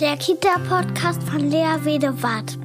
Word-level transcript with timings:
der 0.00 0.18
Kita-Podcast 0.18 1.22
von 1.22 1.50
Lea 1.50 1.78
Wedewart. 1.84 2.58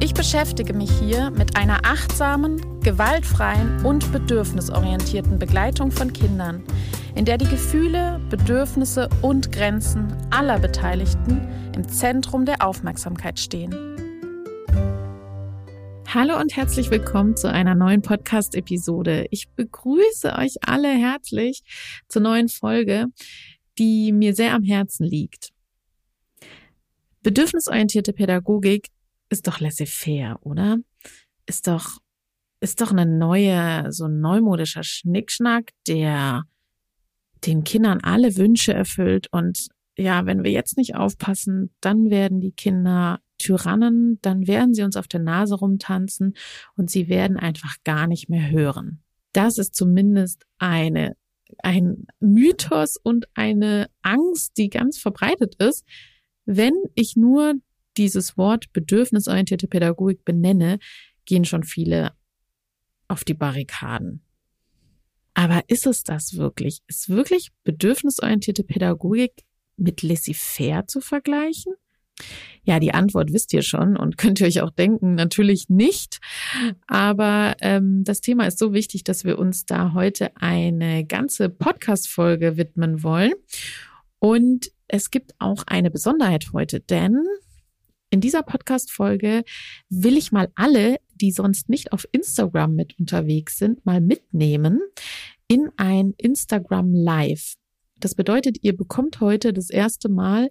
Ich 0.00 0.12
beschäftige 0.12 0.74
mich 0.74 0.90
hier 0.90 1.30
mit 1.30 1.56
einer 1.56 1.78
achtsamen, 1.82 2.60
gewaltfreien 2.80 3.86
und 3.86 4.12
bedürfnisorientierten 4.12 5.38
Begleitung 5.38 5.90
von 5.90 6.12
Kindern, 6.12 6.62
in 7.14 7.24
der 7.24 7.38
die 7.38 7.48
Gefühle, 7.48 8.20
Bedürfnisse 8.28 9.08
und 9.22 9.50
Grenzen 9.50 10.14
aller 10.30 10.58
Beteiligten 10.58 11.48
im 11.74 11.88
Zentrum 11.88 12.44
der 12.44 12.62
Aufmerksamkeit 12.62 13.38
stehen. 13.38 13.94
Hallo 16.14 16.38
und 16.38 16.54
herzlich 16.54 16.90
willkommen 16.90 17.36
zu 17.36 17.50
einer 17.50 17.74
neuen 17.74 18.02
Podcast-Episode. 18.02 19.26
Ich 19.30 19.48
begrüße 19.48 20.34
euch 20.38 20.56
alle 20.64 20.88
herzlich 20.88 21.62
zur 22.08 22.22
neuen 22.22 22.48
Folge, 22.48 23.06
die 23.78 24.12
mir 24.12 24.34
sehr 24.34 24.54
am 24.54 24.62
Herzen 24.62 25.04
liegt. 25.04 25.52
Bedürfnisorientierte 27.22 28.12
Pädagogik 28.12 28.88
ist 29.30 29.46
doch 29.46 29.60
laissez-faire, 29.60 30.38
oder? 30.42 30.78
Ist 31.46 31.66
doch, 31.66 31.98
ist 32.60 32.80
doch 32.80 32.90
eine 32.90 33.06
neue, 33.06 33.90
so 33.92 34.04
ein 34.04 34.20
neumodischer 34.20 34.82
Schnickschnack, 34.82 35.70
der 35.86 36.44
den 37.46 37.64
Kindern 37.64 38.00
alle 38.02 38.36
Wünsche 38.36 38.72
erfüllt. 38.72 39.28
Und 39.32 39.68
ja, 39.96 40.26
wenn 40.26 40.44
wir 40.44 40.50
jetzt 40.50 40.76
nicht 40.76 40.96
aufpassen, 40.96 41.74
dann 41.80 42.10
werden 42.10 42.40
die 42.40 42.52
Kinder 42.52 43.20
Tyrannen, 43.38 44.18
dann 44.22 44.46
werden 44.46 44.74
sie 44.74 44.82
uns 44.82 44.96
auf 44.96 45.08
der 45.08 45.20
Nase 45.20 45.56
rumtanzen 45.56 46.34
und 46.76 46.90
sie 46.90 47.08
werden 47.08 47.36
einfach 47.36 47.76
gar 47.84 48.06
nicht 48.06 48.28
mehr 48.28 48.50
hören. 48.50 49.02
Das 49.32 49.58
ist 49.58 49.74
zumindest 49.74 50.46
eine, 50.58 51.16
ein 51.62 52.06
Mythos 52.20 52.96
und 53.02 53.26
eine 53.34 53.88
Angst, 54.02 54.56
die 54.56 54.68
ganz 54.68 54.98
verbreitet 54.98 55.54
ist. 55.56 55.84
Wenn 56.44 56.74
ich 56.94 57.16
nur 57.16 57.54
dieses 57.96 58.36
Wort 58.36 58.72
bedürfnisorientierte 58.72 59.68
Pädagogik 59.68 60.24
benenne, 60.24 60.78
gehen 61.24 61.44
schon 61.44 61.62
viele 61.62 62.12
auf 63.08 63.24
die 63.24 63.34
Barrikaden. 63.34 64.22
Aber 65.34 65.62
ist 65.68 65.86
es 65.86 66.04
das 66.04 66.36
wirklich? 66.36 66.80
Ist 66.86 67.08
wirklich 67.08 67.50
bedürfnisorientierte 67.64 68.64
Pädagogik 68.64 69.32
mit 69.76 70.02
laissez-faire 70.02 70.86
zu 70.86 71.00
vergleichen? 71.00 71.74
Ja, 72.64 72.80
die 72.80 72.94
Antwort 72.94 73.32
wisst 73.32 73.52
ihr 73.52 73.62
schon 73.62 73.96
und 73.96 74.16
könnt 74.18 74.40
ihr 74.40 74.46
euch 74.46 74.60
auch 74.60 74.70
denken, 74.70 75.14
natürlich 75.14 75.68
nicht. 75.68 76.20
Aber 76.86 77.56
ähm, 77.60 78.04
das 78.04 78.20
Thema 78.20 78.46
ist 78.46 78.58
so 78.58 78.72
wichtig, 78.72 79.04
dass 79.04 79.24
wir 79.24 79.38
uns 79.38 79.66
da 79.66 79.92
heute 79.92 80.36
eine 80.36 81.04
ganze 81.04 81.48
Podcast-Folge 81.48 82.56
widmen 82.56 83.02
wollen. 83.02 83.34
Und 84.18 84.70
es 84.88 85.10
gibt 85.10 85.34
auch 85.38 85.64
eine 85.66 85.90
Besonderheit 85.90 86.52
heute, 86.52 86.80
denn 86.80 87.18
in 88.10 88.20
dieser 88.20 88.42
Podcast-Folge 88.42 89.42
will 89.88 90.16
ich 90.16 90.30
mal 90.30 90.50
alle, 90.54 90.98
die 91.16 91.32
sonst 91.32 91.68
nicht 91.68 91.92
auf 91.92 92.06
Instagram 92.12 92.74
mit 92.74 92.98
unterwegs 92.98 93.58
sind, 93.58 93.84
mal 93.84 94.00
mitnehmen 94.00 94.80
in 95.48 95.68
ein 95.76 96.14
Instagram 96.16 96.94
Live. 96.94 97.54
Das 97.98 98.14
bedeutet, 98.14 98.58
ihr 98.62 98.76
bekommt 98.76 99.20
heute 99.20 99.52
das 99.52 99.70
erste 99.70 100.08
Mal 100.08 100.48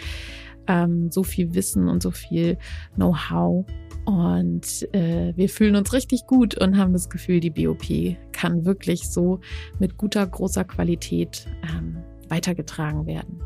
ähm, 0.67 1.11
so 1.11 1.23
viel 1.23 1.55
Wissen 1.55 1.89
und 1.89 2.03
so 2.03 2.11
viel 2.11 2.59
Know-how. 2.95 3.67
Und 4.05 4.89
äh, 4.93 5.33
wir 5.37 5.49
fühlen 5.49 5.77
uns 5.77 5.93
richtig 5.93 6.27
gut 6.27 6.61
und 6.61 6.77
haben 6.77 6.93
das 6.93 7.09
Gefühl, 7.09 7.41
die 7.41 7.50
BOP 7.50 8.17
kann 8.33 8.65
wirklich 8.65 9.09
so 9.09 9.41
mit 9.78 9.97
guter, 9.97 10.27
großer 10.27 10.65
Qualität 10.65 11.47
ähm, 11.71 11.99
weitergetragen 12.28 13.06
werden. 13.06 13.41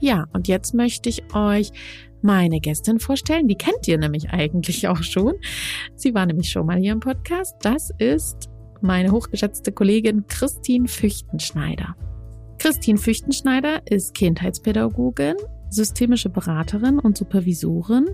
Ja, 0.00 0.26
und 0.32 0.48
jetzt 0.48 0.74
möchte 0.74 1.08
ich 1.08 1.34
euch 1.34 1.72
meine 2.22 2.60
Gästin 2.60 3.00
vorstellen. 3.00 3.48
Die 3.48 3.56
kennt 3.56 3.86
ihr 3.88 3.98
nämlich 3.98 4.30
eigentlich 4.30 4.86
auch 4.88 5.02
schon. 5.02 5.34
Sie 5.94 6.14
war 6.14 6.26
nämlich 6.26 6.50
schon 6.50 6.66
mal 6.66 6.78
hier 6.78 6.92
im 6.92 7.00
Podcast. 7.00 7.56
Das 7.62 7.90
ist 7.98 8.48
meine 8.80 9.10
hochgeschätzte 9.10 9.72
Kollegin 9.72 10.26
Christine 10.28 10.88
Füchtenschneider. 10.88 11.96
Christine 12.58 12.98
Füchtenschneider 12.98 13.82
ist 13.90 14.14
Kindheitspädagogin 14.14 15.36
systemische 15.74 16.30
Beraterin 16.30 16.98
und 16.98 17.18
Supervisorin 17.18 18.06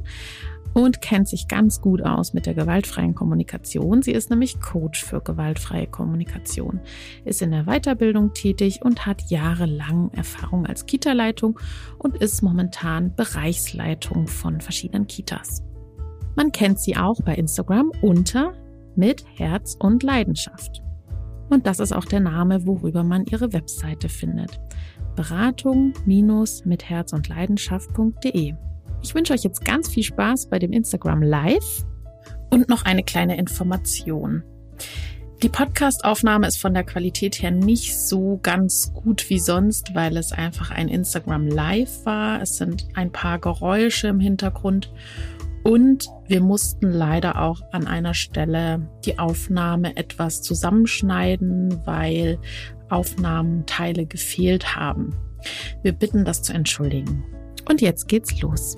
und 0.72 1.00
kennt 1.00 1.28
sich 1.28 1.48
ganz 1.48 1.80
gut 1.80 2.02
aus 2.02 2.32
mit 2.32 2.46
der 2.46 2.54
gewaltfreien 2.54 3.14
Kommunikation. 3.14 4.02
Sie 4.02 4.12
ist 4.12 4.30
nämlich 4.30 4.60
Coach 4.60 5.04
für 5.04 5.20
gewaltfreie 5.20 5.86
Kommunikation, 5.86 6.80
ist 7.24 7.42
in 7.42 7.50
der 7.50 7.64
Weiterbildung 7.64 8.32
tätig 8.34 8.80
und 8.82 9.06
hat 9.06 9.30
jahrelang 9.30 10.10
Erfahrung 10.12 10.66
als 10.66 10.86
Kita-Leitung 10.86 11.58
und 11.98 12.16
ist 12.18 12.42
momentan 12.42 13.14
Bereichsleitung 13.14 14.26
von 14.26 14.60
verschiedenen 14.60 15.06
Kitas. 15.06 15.62
Man 16.36 16.52
kennt 16.52 16.80
sie 16.80 16.96
auch 16.96 17.20
bei 17.24 17.34
Instagram 17.34 17.90
unter 18.02 18.54
mit 18.96 19.24
Herz 19.36 19.76
und 19.78 20.02
Leidenschaft. 20.02 20.82
Und 21.48 21.66
das 21.66 21.80
ist 21.80 21.92
auch 21.92 22.04
der 22.04 22.20
Name, 22.20 22.64
worüber 22.64 23.02
man 23.02 23.24
ihre 23.24 23.52
Webseite 23.52 24.08
findet. 24.08 24.60
Beratung 25.20 25.92
mit 26.06 26.88
Herz 26.88 27.12
und 27.12 27.28
Leidenschaft.de. 27.28 28.54
Ich 29.02 29.14
wünsche 29.14 29.34
euch 29.34 29.42
jetzt 29.42 29.66
ganz 29.66 29.90
viel 29.90 30.02
Spaß 30.02 30.48
bei 30.48 30.58
dem 30.58 30.72
Instagram 30.72 31.22
Live 31.22 31.84
und 32.48 32.70
noch 32.70 32.86
eine 32.86 33.02
kleine 33.02 33.36
Information. 33.36 34.42
Die 35.42 35.50
Podcast-Aufnahme 35.50 36.46
ist 36.46 36.56
von 36.56 36.72
der 36.72 36.84
Qualität 36.84 37.42
her 37.42 37.50
nicht 37.50 37.98
so 37.98 38.40
ganz 38.42 38.94
gut 38.94 39.28
wie 39.28 39.38
sonst, 39.38 39.94
weil 39.94 40.16
es 40.16 40.32
einfach 40.32 40.70
ein 40.70 40.88
Instagram 40.88 41.48
Live 41.48 42.06
war. 42.06 42.40
Es 42.40 42.56
sind 42.56 42.88
ein 42.94 43.12
paar 43.12 43.38
Geräusche 43.38 44.08
im 44.08 44.20
Hintergrund 44.20 44.90
Und 45.62 46.08
wir 46.26 46.40
mussten 46.40 46.90
leider 46.90 47.42
auch 47.42 47.60
an 47.72 47.86
einer 47.86 48.14
Stelle 48.14 48.88
die 49.04 49.18
Aufnahme 49.18 49.96
etwas 49.98 50.40
zusammenschneiden, 50.40 51.82
weil 51.84 52.38
Aufnahmenteile 52.90 54.06
gefehlt 54.06 54.74
haben. 54.74 55.14
Wir 55.82 55.92
bitten 55.92 56.24
das 56.24 56.42
zu 56.42 56.52
entschuldigen. 56.52 57.24
Und 57.68 57.80
jetzt 57.80 58.08
geht's 58.08 58.40
los. 58.40 58.76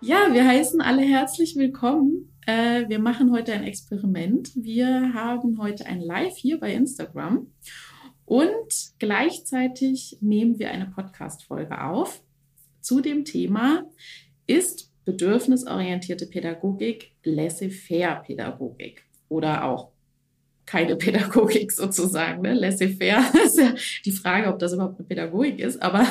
Ja, 0.00 0.32
wir 0.32 0.46
heißen 0.46 0.80
alle 0.80 1.02
herzlich 1.02 1.56
willkommen. 1.56 2.32
Äh, 2.46 2.88
wir 2.88 2.98
machen 2.98 3.32
heute 3.32 3.52
ein 3.52 3.64
Experiment. 3.64 4.50
Wir 4.54 5.12
haben 5.12 5.58
heute 5.60 5.86
ein 5.86 6.00
Live 6.00 6.36
hier 6.36 6.58
bei 6.58 6.72
Instagram 6.72 7.48
und 8.24 8.92
gleichzeitig 8.98 10.18
nehmen 10.20 10.58
wir 10.58 10.70
eine 10.70 10.86
Podcast-Folge 10.86 11.82
auf 11.82 12.22
zu 12.80 13.00
dem 13.00 13.24
Thema, 13.24 13.84
ist 14.46 14.92
bedürfnisorientierte 15.04 16.26
Pädagogik 16.26 17.12
laissez-faire 17.24 18.22
Pädagogik 18.26 19.04
oder 19.28 19.64
auch 19.64 19.92
keine 20.68 20.96
Pädagogik 20.96 21.72
sozusagen. 21.72 22.42
Ne? 22.42 22.52
Laissez-faire 22.52 23.24
ist 23.44 23.58
ja 23.58 23.74
die 24.04 24.12
Frage, 24.12 24.48
ob 24.48 24.58
das 24.58 24.74
überhaupt 24.74 24.98
eine 24.98 25.08
Pädagogik 25.08 25.60
ist. 25.60 25.82
Aber, 25.82 26.06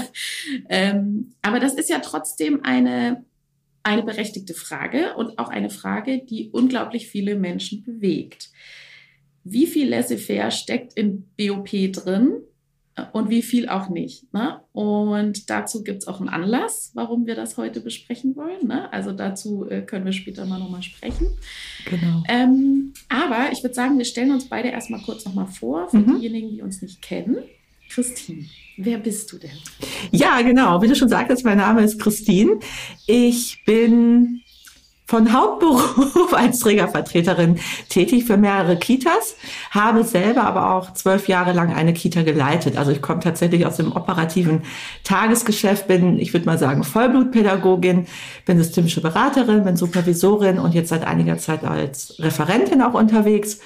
ähm, 0.69 1.33
aber 1.43 1.59
das 1.59 1.75
ist 1.75 1.89
ja 1.89 1.99
trotzdem 1.99 2.63
eine, 2.63 3.23
eine 3.83 4.01
berechtigte 4.01 4.55
Frage 4.55 5.13
und 5.15 5.37
auch 5.37 5.49
eine 5.49 5.69
Frage, 5.69 6.23
die 6.25 6.49
unglaublich 6.51 7.07
viele 7.07 7.35
Menschen 7.35 7.83
bewegt. 7.83 8.49
Wie 9.43 9.67
viel 9.67 9.89
Laissez-faire 9.89 10.49
steckt 10.49 10.93
in 10.93 11.29
BOP 11.37 11.69
drin? 11.93 12.41
Und 13.13 13.29
wie 13.29 13.41
viel 13.41 13.69
auch 13.69 13.89
nicht. 13.89 14.33
Ne? 14.33 14.61
Und 14.73 15.49
dazu 15.49 15.83
gibt 15.83 16.03
es 16.03 16.07
auch 16.07 16.19
einen 16.19 16.29
Anlass, 16.29 16.91
warum 16.93 17.25
wir 17.27 17.35
das 17.35 17.57
heute 17.57 17.79
besprechen 17.79 18.35
wollen. 18.35 18.67
Ne? 18.67 18.91
Also 18.91 19.11
dazu 19.11 19.67
äh, 19.69 19.81
können 19.81 20.05
wir 20.05 20.13
später 20.13 20.45
mal 20.45 20.59
nochmal 20.59 20.83
sprechen. 20.83 21.27
Genau. 21.85 22.23
Ähm, 22.27 22.93
aber 23.09 23.51
ich 23.51 23.63
würde 23.63 23.75
sagen, 23.75 23.97
wir 23.97 24.05
stellen 24.05 24.31
uns 24.31 24.45
beide 24.45 24.69
erstmal 24.69 25.01
kurz 25.01 25.25
nochmal 25.25 25.47
vor, 25.47 25.89
für 25.89 25.97
mhm. 25.97 26.19
diejenigen, 26.19 26.49
die 26.49 26.61
uns 26.61 26.81
nicht 26.81 27.01
kennen. 27.01 27.37
Christine, 27.89 28.45
wer 28.77 28.97
bist 28.97 29.31
du 29.31 29.37
denn? 29.37 29.57
Ja, 30.11 30.41
genau. 30.41 30.81
Wie 30.81 30.87
du 30.87 30.95
schon 30.95 31.09
sagtest, 31.09 31.45
mein 31.45 31.57
Name 31.57 31.83
ist 31.83 31.99
Christine. 31.99 32.59
Ich 33.05 33.63
bin 33.65 34.41
von 35.07 35.31
Hauptberuf 35.31 36.33
als 36.35 36.59
Trägervertreterin 36.59 37.59
tätig 37.89 38.25
für 38.25 38.35
mehrere 38.35 38.75
Kitas, 38.75 39.37
habe 39.71 40.03
selber 40.03 40.43
aber 40.43 40.75
auch 40.75 40.93
zwölf 40.93 41.29
Jahre 41.29 41.53
lang 41.53 41.73
eine 41.73 41.93
Kita 41.93 42.23
geleitet. 42.23 42.77
Also 42.77 42.91
ich 42.91 43.01
komme 43.01 43.21
tatsächlich 43.21 43.65
aus 43.65 43.77
dem 43.77 43.93
operativen 43.93 44.63
Tagesgeschäft, 45.05 45.87
bin, 45.87 46.19
ich 46.19 46.33
würde 46.33 46.45
mal 46.45 46.57
sagen, 46.57 46.83
Vollblutpädagogin, 46.83 48.05
bin 48.45 48.57
systemische 48.57 49.01
Beraterin, 49.01 49.63
bin 49.63 49.77
Supervisorin 49.77 50.59
und 50.59 50.73
jetzt 50.73 50.89
seit 50.89 51.07
einiger 51.07 51.37
Zeit 51.37 51.63
als 51.63 52.15
Referentin 52.19 52.81
auch 52.81 52.93
unterwegs. 52.93 53.59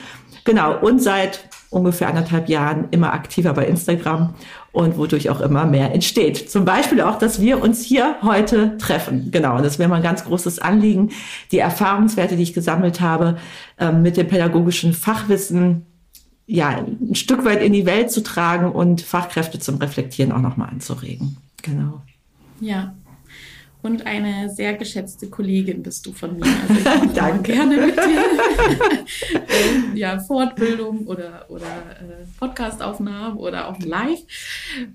Genau, 0.43 0.79
und 0.79 1.01
seit 1.01 1.49
ungefähr 1.71 2.09
anderthalb 2.09 2.49
Jahren 2.49 2.87
immer 2.91 3.13
aktiver 3.13 3.53
bei 3.53 3.65
Instagram 3.65 4.35
und 4.71 4.97
wodurch 4.97 5.29
auch 5.29 5.41
immer 5.41 5.65
mehr 5.65 5.93
entsteht. 5.93 6.49
Zum 6.49 6.65
Beispiel 6.65 7.01
auch, 7.01 7.17
dass 7.17 7.41
wir 7.41 7.61
uns 7.61 7.83
hier 7.83 8.15
heute 8.21 8.77
treffen. 8.77 9.29
Genau, 9.31 9.61
das 9.61 9.79
wäre 9.79 9.89
mal 9.89 9.97
ein 9.97 10.03
ganz 10.03 10.23
großes 10.23 10.59
Anliegen, 10.59 11.11
die 11.51 11.59
Erfahrungswerte, 11.59 12.35
die 12.35 12.43
ich 12.43 12.53
gesammelt 12.53 13.01
habe, 13.01 13.37
ähm, 13.77 14.01
mit 14.01 14.17
dem 14.17 14.27
pädagogischen 14.27 14.93
Fachwissen 14.93 15.85
ja, 16.47 16.69
ein 16.69 17.15
Stück 17.15 17.45
weit 17.45 17.61
in 17.61 17.71
die 17.71 17.85
Welt 17.85 18.11
zu 18.11 18.23
tragen 18.23 18.71
und 18.71 19.01
Fachkräfte 19.01 19.59
zum 19.59 19.77
Reflektieren 19.77 20.33
auch 20.33 20.41
nochmal 20.41 20.69
anzuregen. 20.69 21.37
Genau. 21.61 22.01
Ja, 22.59 22.93
und 23.83 24.05
eine 24.05 24.49
sehr 24.49 24.75
geschätzte 24.75 25.29
Kollegin 25.29 25.81
bist 25.81 26.05
du 26.05 26.13
von 26.13 26.37
mir. 26.37 26.45
Also 26.45 27.05
ich 27.05 27.11
Danke. 27.13 27.53
gerne 27.53 27.77
mit 27.77 27.95
dir 27.95 28.01
äh, 29.33 29.97
ja, 29.97 30.19
Fortbildung 30.19 31.07
oder, 31.07 31.45
oder 31.49 31.65
äh, 31.65 32.25
Podcastaufnahmen 32.39 33.37
oder 33.37 33.69
auch 33.69 33.79
live. 33.79 34.19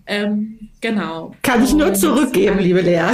Ähm, 0.06 0.70
genau. 0.80 1.34
Kann 1.42 1.64
ich 1.64 1.74
nur 1.74 1.94
zurückgeben, 1.94 2.58
liebe 2.58 2.80
Lea. 2.80 3.02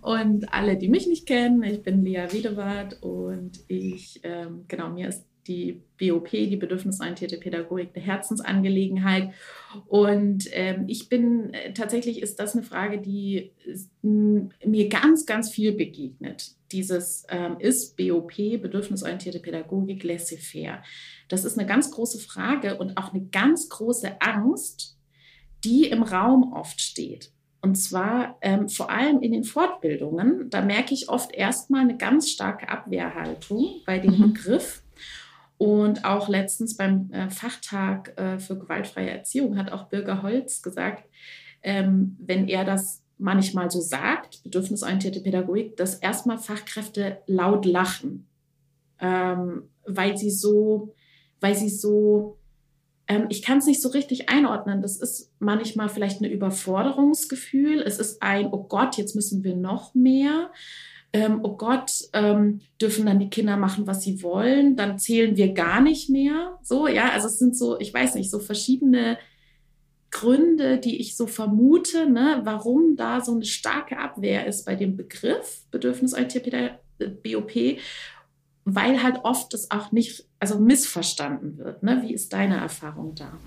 und 0.00 0.52
alle, 0.52 0.76
die 0.76 0.88
mich 0.88 1.06
nicht 1.06 1.26
kennen, 1.26 1.62
ich 1.62 1.82
bin 1.82 2.04
Lea 2.04 2.26
Wiedewart 2.30 3.02
und 3.02 3.60
ich, 3.68 4.20
ähm, 4.22 4.64
genau, 4.68 4.88
mir 4.88 5.08
ist 5.08 5.24
die 5.46 5.82
BOP, 5.98 6.30
die 6.30 6.56
bedürfnisorientierte 6.56 7.38
Pädagogik, 7.38 7.90
eine 7.94 8.04
Herzensangelegenheit. 8.04 9.32
Und 9.86 10.48
ähm, 10.52 10.84
ich 10.86 11.08
bin 11.08 11.52
äh, 11.52 11.72
tatsächlich 11.72 12.22
ist 12.22 12.40
das 12.40 12.54
eine 12.54 12.62
Frage, 12.62 12.98
die 12.98 13.52
mir 14.02 14.88
ganz, 14.88 15.26
ganz 15.26 15.50
viel 15.50 15.72
begegnet. 15.72 16.52
Dieses 16.72 17.24
ähm, 17.28 17.56
ist 17.58 17.96
BOP, 17.96 18.36
bedürfnisorientierte 18.36 19.40
Pädagogik, 19.40 20.02
laissez-faire. 20.02 20.82
Das 21.28 21.44
ist 21.44 21.58
eine 21.58 21.66
ganz 21.66 21.90
große 21.90 22.18
Frage 22.18 22.78
und 22.78 22.96
auch 22.96 23.12
eine 23.12 23.24
ganz 23.26 23.68
große 23.68 24.20
Angst, 24.20 24.96
die 25.64 25.86
im 25.86 26.02
Raum 26.02 26.52
oft 26.52 26.80
steht. 26.80 27.30
Und 27.64 27.76
zwar 27.76 28.36
ähm, 28.42 28.68
vor 28.68 28.90
allem 28.90 29.22
in 29.22 29.32
den 29.32 29.44
Fortbildungen, 29.44 30.50
da 30.50 30.60
merke 30.60 30.92
ich 30.92 31.08
oft 31.08 31.32
erstmal 31.32 31.80
eine 31.80 31.96
ganz 31.96 32.28
starke 32.28 32.68
Abwehrhaltung 32.68 33.80
bei 33.86 33.98
dem 33.98 34.18
mhm. 34.18 34.34
Begriff 34.34 34.83
und 35.58 36.04
auch 36.04 36.28
letztens 36.28 36.76
beim 36.76 37.10
äh, 37.12 37.30
Fachtag 37.30 38.18
äh, 38.18 38.38
für 38.38 38.58
gewaltfreie 38.58 39.10
Erziehung 39.10 39.56
hat 39.56 39.72
auch 39.72 39.88
Birger 39.88 40.22
Holz 40.22 40.62
gesagt, 40.62 41.04
ähm, 41.62 42.16
wenn 42.20 42.48
er 42.48 42.64
das 42.64 43.02
manchmal 43.18 43.70
so 43.70 43.80
sagt, 43.80 44.42
bedürfnisorientierte 44.42 45.20
Pädagogik, 45.20 45.76
dass 45.76 45.94
erstmal 45.96 46.38
Fachkräfte 46.38 47.18
laut 47.26 47.64
lachen, 47.64 48.26
ähm, 49.00 49.68
weil 49.86 50.16
sie 50.16 50.30
so, 50.30 50.94
weil 51.40 51.54
sie 51.54 51.68
so, 51.68 52.38
ähm, 53.06 53.26
ich 53.28 53.42
kann 53.42 53.58
es 53.58 53.66
nicht 53.66 53.80
so 53.80 53.90
richtig 53.90 54.28
einordnen. 54.28 54.82
Das 54.82 54.96
ist 54.96 55.32
manchmal 55.38 55.88
vielleicht 55.88 56.20
ein 56.20 56.30
Überforderungsgefühl. 56.30 57.80
Es 57.82 57.98
ist 57.98 58.20
ein, 58.22 58.48
oh 58.50 58.64
Gott, 58.64 58.96
jetzt 58.96 59.14
müssen 59.14 59.44
wir 59.44 59.54
noch 59.54 59.94
mehr 59.94 60.50
ähm, 61.14 61.40
oh 61.44 61.56
Gott, 61.56 61.92
ähm, 62.12 62.60
dürfen 62.80 63.06
dann 63.06 63.20
die 63.20 63.30
Kinder 63.30 63.56
machen, 63.56 63.86
was 63.86 64.02
sie 64.02 64.20
wollen, 64.24 64.74
dann 64.74 64.98
zählen 64.98 65.36
wir 65.36 65.54
gar 65.54 65.80
nicht 65.80 66.10
mehr. 66.10 66.58
So, 66.62 66.88
ja, 66.88 67.10
also 67.10 67.28
es 67.28 67.38
sind 67.38 67.56
so, 67.56 67.78
ich 67.78 67.94
weiß 67.94 68.16
nicht, 68.16 68.32
so 68.32 68.40
verschiedene 68.40 69.16
Gründe, 70.10 70.78
die 70.78 71.00
ich 71.00 71.16
so 71.16 71.28
vermute, 71.28 72.10
ne, 72.10 72.40
warum 72.42 72.96
da 72.96 73.20
so 73.20 73.32
eine 73.32 73.44
starke 73.44 73.96
Abwehr 73.96 74.46
ist 74.46 74.64
bei 74.64 74.74
dem 74.74 74.96
Begriff 74.96 75.62
bedürfnisorientierte 75.70 76.80
BOP, 77.22 77.78
weil 78.64 79.02
halt 79.02 79.20
oft 79.22 79.54
das 79.54 79.70
auch 79.70 79.92
nicht, 79.92 80.26
also 80.40 80.58
missverstanden 80.58 81.58
wird. 81.58 81.84
Ne? 81.84 82.02
Wie 82.02 82.12
ist 82.12 82.32
deine 82.32 82.56
Erfahrung 82.56 83.14
da? 83.14 83.38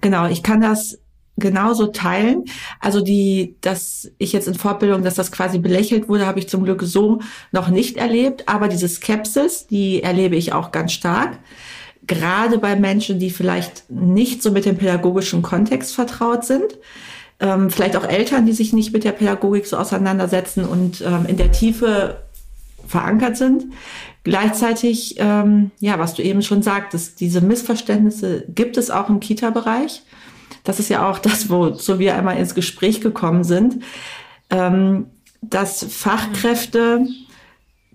Genau, 0.00 0.26
ich 0.26 0.42
kann 0.42 0.62
das 0.62 0.98
genauso 1.36 1.88
teilen. 1.88 2.44
Also 2.80 3.00
die, 3.00 3.56
dass 3.60 4.10
ich 4.18 4.32
jetzt 4.32 4.48
in 4.48 4.54
Fortbildung, 4.54 5.02
dass 5.02 5.14
das 5.14 5.32
quasi 5.32 5.58
belächelt 5.58 6.08
wurde, 6.08 6.26
habe 6.26 6.38
ich 6.38 6.48
zum 6.48 6.64
Glück 6.64 6.82
so 6.82 7.20
noch 7.52 7.68
nicht 7.68 7.96
erlebt. 7.96 8.48
Aber 8.48 8.68
diese 8.68 8.88
Skepsis, 8.88 9.66
die 9.66 10.02
erlebe 10.02 10.36
ich 10.36 10.52
auch 10.52 10.72
ganz 10.72 10.92
stark. 10.92 11.38
Gerade 12.06 12.58
bei 12.58 12.76
Menschen, 12.76 13.18
die 13.18 13.30
vielleicht 13.30 13.90
nicht 13.90 14.42
so 14.42 14.50
mit 14.50 14.64
dem 14.64 14.76
pädagogischen 14.76 15.42
Kontext 15.42 15.94
vertraut 15.94 16.44
sind. 16.44 16.78
Ähm, 17.40 17.70
vielleicht 17.70 17.96
auch 17.96 18.04
Eltern, 18.04 18.46
die 18.46 18.52
sich 18.52 18.72
nicht 18.72 18.92
mit 18.92 19.04
der 19.04 19.12
Pädagogik 19.12 19.66
so 19.66 19.76
auseinandersetzen 19.76 20.64
und 20.64 21.00
ähm, 21.00 21.24
in 21.26 21.36
der 21.36 21.52
Tiefe 21.52 22.22
verankert 22.86 23.36
sind. 23.36 23.72
Gleichzeitig, 24.24 25.14
ähm, 25.18 25.70
ja, 25.80 25.98
was 25.98 26.14
du 26.14 26.22
eben 26.22 26.42
schon 26.42 26.62
sagtest, 26.62 27.20
diese 27.20 27.40
Missverständnisse 27.40 28.44
gibt 28.48 28.76
es 28.76 28.90
auch 28.90 29.08
im 29.08 29.20
Kita-Bereich 29.20 30.02
das 30.70 30.78
ist 30.78 30.88
ja 30.88 31.10
auch 31.10 31.18
das, 31.18 31.50
wozu 31.50 31.98
wir 31.98 32.14
einmal 32.14 32.38
ins 32.38 32.54
Gespräch 32.54 33.00
gekommen 33.00 33.42
sind, 33.42 33.82
ähm, 34.50 35.06
dass 35.42 35.84
Fachkräfte 35.84 37.08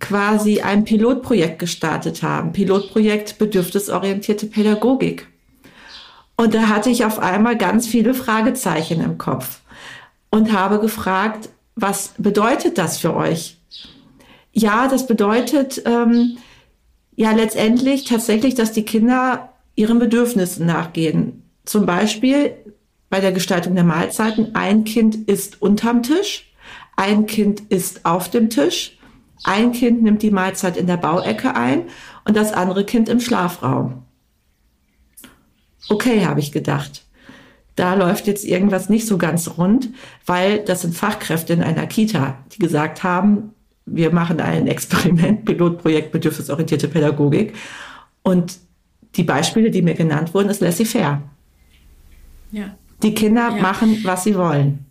quasi 0.02 0.60
ein 0.60 0.84
Pilotprojekt 0.84 1.60
gestartet 1.60 2.22
haben. 2.22 2.52
Pilotprojekt 2.52 3.38
bedürfnisorientierte 3.38 4.48
Pädagogik. 4.48 5.28
Und 6.36 6.54
da 6.54 6.68
hatte 6.68 6.90
ich 6.90 7.06
auf 7.06 7.18
einmal 7.20 7.58
ganz 7.58 7.88
viele 7.88 8.14
Fragezeichen 8.14 9.00
im 9.02 9.18
Kopf 9.18 9.62
und 10.30 10.52
habe 10.52 10.80
gefragt, 10.80 11.48
was 11.76 12.14
bedeutet 12.18 12.78
das 12.78 12.98
für 12.98 13.16
euch? 13.16 13.58
Ja, 14.52 14.90
das 14.90 15.08
bedeutet 15.08 15.82
ähm, 15.86 16.40
ja 17.16 17.32
letztendlich 17.32 18.04
tatsächlich, 18.04 18.54
dass 18.54 18.74
die 18.74 18.84
Kinder 18.84 19.54
ihren 19.76 19.98
Bedürfnissen 19.98 20.66
nachgehen. 20.66 21.45
Zum 21.66 21.86
Beispiel 21.86 22.54
bei 23.10 23.20
der 23.20 23.32
Gestaltung 23.32 23.76
der 23.76 23.84
Mahlzeiten, 23.84 24.56
ein 24.56 24.84
Kind 24.84 25.16
ist 25.16 25.62
unterm 25.62 26.04
Tisch, 26.04 26.52
ein 26.96 27.26
Kind 27.26 27.62
ist 27.70 28.06
auf 28.06 28.30
dem 28.30 28.50
Tisch, 28.50 28.98
ein 29.44 29.72
Kind 29.74 30.02
nimmt 30.02 30.22
die 30.22 30.32
Mahlzeit 30.32 30.78
in 30.78 30.88
der 30.88 30.98
Bauecke 30.98 31.56
ein 31.56 31.84
und 32.24 32.36
das 32.36 32.54
andere 32.54 32.86
Kind 32.86 33.10
im 33.10 33.20
Schlafraum. 33.20 34.04
Okay, 35.90 36.26
habe 36.26 36.40
ich 36.40 36.52
gedacht. 36.52 37.04
da 37.76 37.94
läuft 37.94 38.26
jetzt 38.28 38.46
irgendwas 38.46 38.88
nicht 38.90 39.06
so 39.06 39.18
ganz 39.18 39.58
rund, 39.58 39.90
weil 40.26 40.60
das 40.60 40.82
sind 40.82 40.96
Fachkräfte 40.96 41.52
in 41.54 41.62
einer 41.62 41.88
Kita, 41.88 42.38
die 42.54 42.60
gesagt 42.60 43.04
haben, 43.04 43.54
wir 43.86 44.12
machen 44.12 44.40
ein 44.40 44.68
Experiment, 44.68 45.46
Pilotprojekt 45.46 46.12
bedürfnisorientierte 46.12 46.88
Pädagogik. 46.88 47.54
Und 48.24 48.58
die 49.16 49.24
Beispiele, 49.24 49.72
die 49.72 49.82
mir 49.82 49.94
genannt 49.94 50.34
wurden, 50.34 50.50
ist 50.50 50.62
laissez-faire. 50.62 51.22
Ja. 52.56 52.78
Die 53.04 53.14
Kinder 53.14 53.50
ja. 53.56 53.62
machen, 53.62 54.00
was 54.04 54.24
sie 54.24 54.36
wollen. 54.36 54.86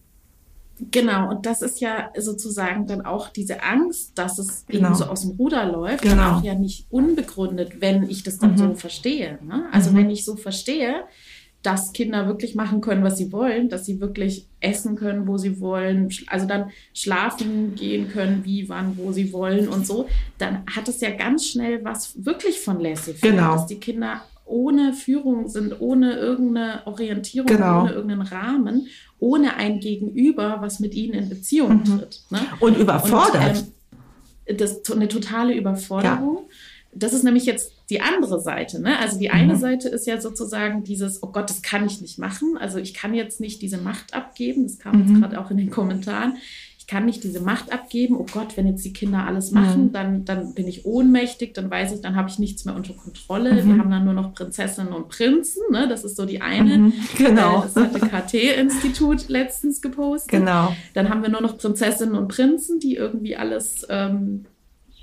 Genau, 0.90 1.30
und 1.30 1.46
das 1.46 1.62
ist 1.62 1.80
ja 1.80 2.10
sozusagen 2.18 2.86
dann 2.86 3.02
auch 3.02 3.28
diese 3.28 3.62
Angst, 3.62 4.18
dass 4.18 4.38
es 4.38 4.66
genau. 4.66 4.88
eben 4.88 4.94
so 4.96 5.04
aus 5.04 5.22
dem 5.22 5.30
Ruder 5.32 5.64
läuft, 5.66 6.02
genau. 6.02 6.38
auch 6.38 6.42
ja 6.42 6.54
nicht 6.54 6.86
unbegründet, 6.90 7.80
wenn 7.80 8.02
ich 8.10 8.24
das 8.24 8.38
dann 8.38 8.52
mhm. 8.52 8.58
so 8.58 8.74
verstehe. 8.74 9.38
Ne? 9.42 9.66
Also 9.72 9.92
mhm. 9.92 9.96
wenn 9.96 10.10
ich 10.10 10.24
so 10.24 10.36
verstehe, 10.36 11.04
dass 11.62 11.92
Kinder 11.92 12.26
wirklich 12.26 12.54
machen 12.54 12.80
können, 12.82 13.04
was 13.04 13.16
sie 13.16 13.32
wollen, 13.32 13.70
dass 13.70 13.86
sie 13.86 14.00
wirklich 14.00 14.46
essen 14.60 14.96
können, 14.96 15.26
wo 15.26 15.38
sie 15.38 15.60
wollen, 15.60 16.10
also 16.26 16.46
dann 16.46 16.70
schlafen 16.92 17.74
gehen 17.74 18.08
können, 18.08 18.44
wie, 18.44 18.68
wann, 18.68 18.98
wo 18.98 19.12
sie 19.12 19.32
wollen 19.32 19.68
und 19.68 19.86
so, 19.86 20.06
dann 20.36 20.64
hat 20.66 20.88
es 20.88 21.00
ja 21.00 21.10
ganz 21.10 21.46
schnell 21.46 21.82
was 21.82 22.22
wirklich 22.22 22.60
von 22.60 22.80
laissez-faire, 22.80 23.30
genau. 23.30 23.52
dass 23.54 23.66
die 23.66 23.80
Kinder 23.80 24.22
ohne 24.44 24.92
Führung 24.92 25.48
sind, 25.48 25.80
ohne 25.80 26.14
irgendeine 26.14 26.86
Orientierung, 26.86 27.46
genau. 27.46 27.82
ohne 27.82 27.92
irgendeinen 27.92 28.22
Rahmen, 28.22 28.88
ohne 29.18 29.56
ein 29.56 29.80
Gegenüber, 29.80 30.58
was 30.60 30.80
mit 30.80 30.94
ihnen 30.94 31.14
in 31.14 31.28
Beziehung 31.28 31.78
mhm. 31.78 31.84
tritt. 31.84 32.22
Ne? 32.30 32.40
Und 32.60 32.76
überfordert. 32.76 33.58
Und, 33.58 33.72
ähm, 34.46 34.56
das 34.58 34.72
ist 34.72 34.92
eine 34.92 35.08
totale 35.08 35.54
Überforderung. 35.54 36.36
Ja. 36.36 36.54
Das 36.96 37.12
ist 37.12 37.24
nämlich 37.24 37.44
jetzt 37.44 37.72
die 37.90 38.00
andere 38.00 38.40
Seite. 38.40 38.80
Ne? 38.80 38.98
Also 38.98 39.18
die 39.18 39.30
eine 39.30 39.54
mhm. 39.54 39.58
Seite 39.58 39.88
ist 39.88 40.06
ja 40.06 40.20
sozusagen 40.20 40.84
dieses, 40.84 41.22
oh 41.22 41.28
Gott, 41.32 41.50
das 41.50 41.62
kann 41.62 41.86
ich 41.86 42.00
nicht 42.00 42.18
machen. 42.18 42.56
Also 42.58 42.78
ich 42.78 42.94
kann 42.94 43.14
jetzt 43.14 43.40
nicht 43.40 43.62
diese 43.62 43.78
Macht 43.78 44.14
abgeben. 44.14 44.64
Das 44.64 44.78
kam 44.78 44.96
mhm. 44.96 45.08
jetzt 45.08 45.20
gerade 45.20 45.40
auch 45.40 45.50
in 45.50 45.56
den 45.56 45.70
Kommentaren 45.70 46.36
ich 46.84 46.88
kann 46.88 47.06
nicht 47.06 47.24
diese 47.24 47.40
Macht 47.40 47.72
abgeben, 47.72 48.14
oh 48.18 48.26
Gott, 48.30 48.58
wenn 48.58 48.66
jetzt 48.66 48.84
die 48.84 48.92
Kinder 48.92 49.26
alles 49.26 49.52
machen, 49.52 49.84
mhm. 49.84 49.92
dann, 49.92 50.24
dann 50.26 50.52
bin 50.52 50.68
ich 50.68 50.84
ohnmächtig, 50.84 51.54
dann 51.54 51.70
weiß 51.70 51.94
ich, 51.94 52.02
dann 52.02 52.14
habe 52.14 52.28
ich 52.28 52.38
nichts 52.38 52.66
mehr 52.66 52.76
unter 52.76 52.92
Kontrolle. 52.92 53.54
Mhm. 53.54 53.68
Wir 53.68 53.78
haben 53.78 53.90
dann 53.90 54.04
nur 54.04 54.12
noch 54.12 54.34
Prinzessinnen 54.34 54.92
und 54.92 55.08
Prinzen, 55.08 55.62
ne? 55.70 55.88
das 55.88 56.04
ist 56.04 56.14
so 56.14 56.26
die 56.26 56.42
eine. 56.42 56.76
Mhm. 56.76 56.92
Genau. 57.16 57.62
Das 57.62 57.74
hat 57.76 57.94
das 57.94 58.02
KT-Institut 58.02 59.28
letztens 59.28 59.80
gepostet. 59.80 60.30
Genau. 60.30 60.76
Dann 60.92 61.08
haben 61.08 61.22
wir 61.22 61.30
nur 61.30 61.40
noch 61.40 61.56
Prinzessinnen 61.56 62.16
und 62.16 62.28
Prinzen, 62.28 62.80
die 62.80 62.96
irgendwie 62.96 63.34
alles 63.34 63.86
ähm, 63.88 64.44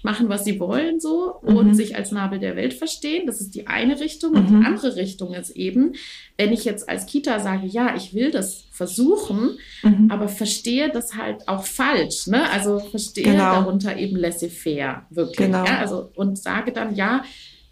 machen, 0.04 0.30
was 0.30 0.44
sie 0.44 0.60
wollen, 0.60 1.00
so 1.00 1.36
mhm. 1.44 1.56
und 1.56 1.76
sich 1.76 1.96
als 1.96 2.12
Nabel 2.12 2.40
der 2.40 2.56
Welt 2.56 2.74
verstehen. 2.74 3.28
Das 3.28 3.42
ist 3.42 3.56
die 3.56 3.68
eine 3.68 4.00
Richtung. 4.00 4.34
Und 4.34 4.50
mhm. 4.50 4.60
die 4.60 4.66
andere 4.66 4.96
Richtung 4.96 5.34
ist 5.34 5.52
eben, 5.52 5.94
wenn 6.38 6.52
ich 6.52 6.66
jetzt 6.66 6.90
als 6.90 7.06
Kita 7.06 7.40
sage, 7.40 7.68
ja, 7.68 7.96
ich 7.96 8.14
will 8.14 8.32
das 8.32 8.66
versuchen, 8.72 9.58
mhm. 9.84 10.10
aber 10.10 10.28
verstehe 10.28 10.90
das 10.90 11.16
halt 11.16 11.48
auch 11.48 11.66
falsch. 11.66 12.28
Ne? 12.28 12.50
Also 12.50 12.80
verstehe 12.80 13.24
genau. 13.24 13.54
darunter 13.54 13.98
eben 13.98 14.16
laissez-faire, 14.16 15.06
wirklich. 15.10 15.38
Genau. 15.38 15.66
Ja? 15.66 15.80
Also, 15.80 16.10
und 16.16 16.38
sage 16.38 16.72
dann, 16.72 16.96
ja, 16.96 17.24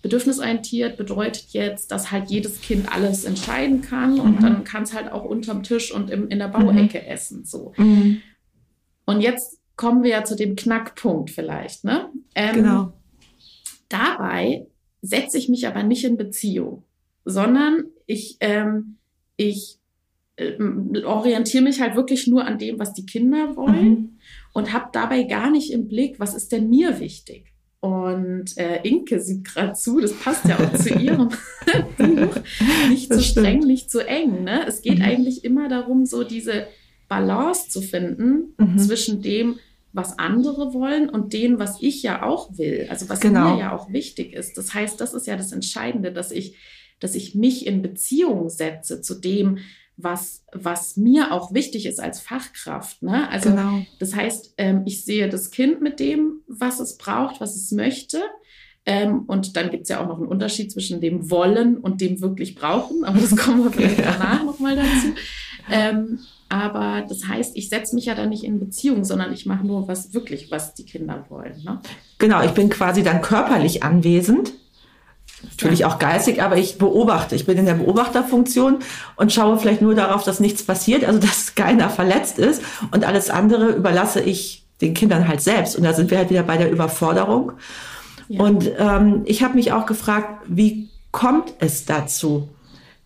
bedürfnisorientiert 0.01 0.97
bedeutet 0.97 1.47
jetzt, 1.49 1.91
dass 1.91 2.11
halt 2.11 2.29
jedes 2.29 2.61
Kind 2.61 2.93
alles 2.93 3.25
entscheiden 3.25 3.81
kann 3.81 4.19
und 4.19 4.37
mhm. 4.37 4.41
dann 4.41 4.63
kann 4.63 4.83
es 4.83 4.93
halt 4.93 5.11
auch 5.11 5.25
unterm 5.25 5.63
Tisch 5.63 5.93
und 5.93 6.09
im, 6.09 6.29
in 6.29 6.39
der 6.39 6.47
Bauecke 6.47 6.99
mhm. 6.99 7.07
essen. 7.07 7.43
So. 7.43 7.73
Mhm. 7.75 8.21
Und 9.05 9.21
jetzt 9.21 9.58
kommen 9.79 10.03
wir 10.03 10.09
ja 10.09 10.23
zu 10.25 10.35
dem 10.35 10.57
Knackpunkt 10.57 11.31
vielleicht. 11.31 11.85
Ne? 11.85 12.09
Ähm, 12.35 12.55
genau. 12.55 12.93
Dabei 13.87 14.67
setze 15.01 15.37
ich 15.37 15.47
mich 15.47 15.67
aber 15.67 15.83
nicht 15.83 16.03
in 16.03 16.17
Beziehung, 16.17 16.83
sondern 17.23 17.85
ich, 18.05 18.35
ähm, 18.41 18.97
ich 19.37 19.77
äh, 20.35 20.61
orientiere 21.05 21.63
mich 21.63 21.79
halt 21.79 21.95
wirklich 21.95 22.27
nur 22.27 22.45
an 22.45 22.59
dem, 22.59 22.77
was 22.77 22.91
die 22.91 23.05
Kinder 23.05 23.55
wollen 23.55 23.89
mhm. 23.89 24.09
und 24.51 24.73
habe 24.73 24.89
dabei 24.91 25.23
gar 25.23 25.49
nicht 25.49 25.71
im 25.71 25.87
Blick, 25.87 26.19
was 26.19 26.35
ist 26.35 26.51
denn 26.51 26.69
mir 26.69 26.99
wichtig. 26.99 27.53
Und 27.79 28.57
äh, 28.57 28.81
Inke 28.83 29.21
sieht 29.21 29.45
gerade 29.45 29.71
zu, 29.71 30.01
das 30.01 30.11
passt 30.11 30.43
ja 30.43 30.59
auch 30.59 30.73
zu 30.73 30.93
ihrem 30.93 31.29
Buch. 31.97 32.35
Nicht 32.89 33.13
zu 33.13 33.21
streng, 33.21 33.59
nicht 33.59 33.89
zu 33.89 34.05
eng. 34.05 34.43
Ne? 34.43 34.67
Es 34.67 34.81
geht 34.81 34.99
mhm. 34.99 35.05
eigentlich 35.05 35.45
immer 35.45 35.69
darum, 35.69 36.05
so 36.05 36.25
diese 36.25 36.67
Balance 37.07 37.69
zu 37.69 37.81
finden 37.81 38.55
mhm. 38.57 38.77
zwischen 38.77 39.21
dem, 39.21 39.55
was 39.91 40.19
andere 40.19 40.73
wollen 40.73 41.09
und 41.09 41.33
dem, 41.33 41.59
was 41.59 41.81
ich 41.81 42.03
ja 42.03 42.23
auch 42.23 42.57
will, 42.57 42.87
also 42.89 43.09
was 43.09 43.19
genau. 43.19 43.55
mir 43.55 43.59
ja 43.59 43.75
auch 43.75 43.91
wichtig 43.91 44.33
ist. 44.33 44.57
Das 44.57 44.73
heißt, 44.73 45.01
das 45.01 45.13
ist 45.13 45.27
ja 45.27 45.35
das 45.35 45.51
Entscheidende, 45.51 46.11
dass 46.11 46.31
ich, 46.31 46.57
dass 46.99 47.15
ich 47.15 47.33
mich 47.35 47.65
in 47.65 47.81
Beziehung 47.81 48.49
setze 48.49 49.01
zu 49.01 49.15
dem, 49.15 49.59
was, 49.97 50.45
was 50.53 50.95
mir 50.95 51.33
auch 51.33 51.53
wichtig 51.53 51.85
ist 51.85 51.99
als 51.99 52.21
Fachkraft. 52.21 53.01
Ne? 53.03 53.29
Also 53.29 53.49
genau. 53.49 53.81
das 53.99 54.15
heißt, 54.15 54.53
ähm, 54.57 54.83
ich 54.85 55.03
sehe 55.03 55.27
das 55.27 55.51
Kind 55.51 55.81
mit 55.81 55.99
dem, 55.99 56.41
was 56.47 56.79
es 56.79 56.97
braucht, 56.97 57.41
was 57.41 57.55
es 57.55 57.71
möchte. 57.71 58.21
Ähm, 58.85 59.23
und 59.27 59.57
dann 59.57 59.71
gibt 59.71 59.83
es 59.83 59.89
ja 59.89 60.01
auch 60.01 60.07
noch 60.07 60.17
einen 60.17 60.27
Unterschied 60.27 60.71
zwischen 60.71 61.01
dem 61.01 61.29
Wollen 61.29 61.77
und 61.77 61.99
dem 61.99 62.21
wirklich 62.21 62.55
Brauchen, 62.55 63.03
aber 63.03 63.19
das 63.19 63.35
kommen 63.35 63.63
wir 63.63 63.71
vielleicht 63.71 63.99
ja. 63.99 64.13
danach 64.13 64.43
nochmal 64.45 64.77
dazu. 64.77 65.13
Ähm, 65.69 66.19
aber 66.49 67.05
das 67.07 67.27
heißt, 67.27 67.55
ich 67.55 67.69
setze 67.69 67.95
mich 67.95 68.05
ja 68.05 68.15
dann 68.15 68.29
nicht 68.29 68.43
in 68.43 68.59
Beziehung, 68.59 69.05
sondern 69.05 69.31
ich 69.31 69.45
mache 69.45 69.65
nur 69.65 69.87
was 69.87 70.13
wirklich, 70.15 70.49
was 70.49 70.73
die 70.73 70.83
Kinder 70.83 71.25
wollen. 71.29 71.63
Ne? 71.63 71.79
Genau, 72.17 72.43
ich 72.43 72.51
bin 72.51 72.69
quasi 72.69 73.03
dann 73.03 73.21
körperlich 73.21 73.83
anwesend. 73.83 74.53
Natürlich 75.43 75.79
ja. 75.79 75.87
auch 75.87 75.99
geistig, 75.99 76.41
aber 76.41 76.57
ich 76.57 76.77
beobachte. 76.77 77.35
Ich 77.35 77.45
bin 77.45 77.57
in 77.57 77.65
der 77.65 77.75
Beobachterfunktion 77.75 78.79
und 79.15 79.31
schaue 79.31 79.57
vielleicht 79.57 79.81
nur 79.81 79.95
darauf, 79.95 80.23
dass 80.23 80.39
nichts 80.39 80.63
passiert, 80.63 81.05
also 81.05 81.19
dass 81.19 81.55
keiner 81.55 81.89
verletzt 81.89 82.39
ist. 82.39 82.63
Und 82.91 83.05
alles 83.05 83.29
andere 83.29 83.69
überlasse 83.69 84.19
ich 84.19 84.65
den 84.81 84.95
Kindern 84.95 85.27
halt 85.27 85.41
selbst. 85.41 85.75
Und 85.75 85.83
da 85.83 85.93
sind 85.93 86.09
wir 86.09 86.17
halt 86.17 86.31
wieder 86.31 86.43
bei 86.43 86.57
der 86.57 86.71
Überforderung. 86.71 87.53
Ja. 88.27 88.41
Und 88.41 88.71
ähm, 88.77 89.21
ich 89.25 89.43
habe 89.43 89.55
mich 89.55 89.71
auch 89.71 89.85
gefragt, 89.85 90.45
wie 90.47 90.89
kommt 91.11 91.53
es 91.59 91.85
dazu, 91.85 92.49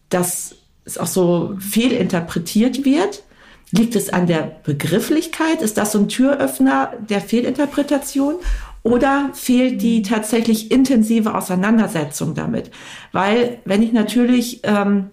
dass 0.10 0.56
es 0.86 0.98
auch 0.98 1.08
so 1.08 1.56
fehlinterpretiert 1.60 2.86
wird? 2.86 3.24
Liegt 3.72 3.96
es 3.96 4.10
an 4.10 4.28
der 4.28 4.52
Begrifflichkeit? 4.64 5.62
Ist 5.62 5.78
das 5.78 5.92
so 5.92 6.00
ein 6.00 6.08
Türöffner 6.08 6.94
der 7.10 7.22
Fehlinterpretation? 7.22 8.36
Oder 8.84 9.30
fehlt 9.34 9.82
die 9.82 10.02
tatsächlich 10.02 10.70
intensive 10.70 11.34
Auseinandersetzung 11.36 12.36
damit? 12.36 12.70
Weil 13.14 13.60
wenn 13.66 13.82
ich 13.82 13.94
natürlich 13.94 14.60
ähm, 14.64 15.10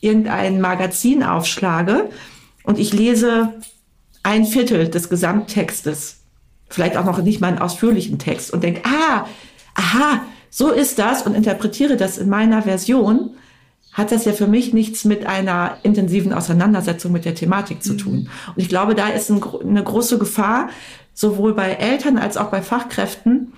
irgendein 0.00 0.60
Magazin 0.60 1.22
aufschlage 1.22 2.10
und 2.64 2.78
ich 2.78 2.92
lese 2.92 3.54
ein 4.24 4.44
Viertel 4.44 4.88
des 4.88 5.08
Gesamttextes, 5.08 6.18
vielleicht 6.68 6.96
auch 6.96 7.04
noch 7.04 7.22
nicht 7.22 7.40
mal 7.40 7.48
einen 7.48 7.58
ausführlichen 7.58 8.18
Text 8.18 8.52
und 8.52 8.62
denke, 8.64 8.82
ah, 8.84 9.26
aha, 9.74 10.22
so 10.50 10.70
ist 10.70 10.98
das 10.98 11.22
und 11.22 11.34
interpretiere 11.34 11.96
das 11.96 12.18
in 12.18 12.28
meiner 12.28 12.62
Version, 12.62 13.30
hat 13.92 14.10
das 14.10 14.24
ja 14.24 14.32
für 14.32 14.46
mich 14.46 14.72
nichts 14.72 15.04
mit 15.04 15.26
einer 15.26 15.76
intensiven 15.82 16.32
Auseinandersetzung 16.32 17.12
mit 17.12 17.24
der 17.24 17.34
Thematik 17.34 17.82
zu 17.82 17.94
tun. 17.94 18.14
Mhm. 18.14 18.28
Und 18.48 18.56
ich 18.56 18.68
glaube, 18.68 18.94
da 18.94 19.08
ist 19.08 19.30
ein, 19.30 19.42
eine 19.42 19.84
große 19.84 20.18
Gefahr, 20.18 20.70
sowohl 21.12 21.54
bei 21.54 21.72
Eltern 21.72 22.16
als 22.16 22.38
auch 22.38 22.50
bei 22.50 22.62
Fachkräften, 22.62 23.52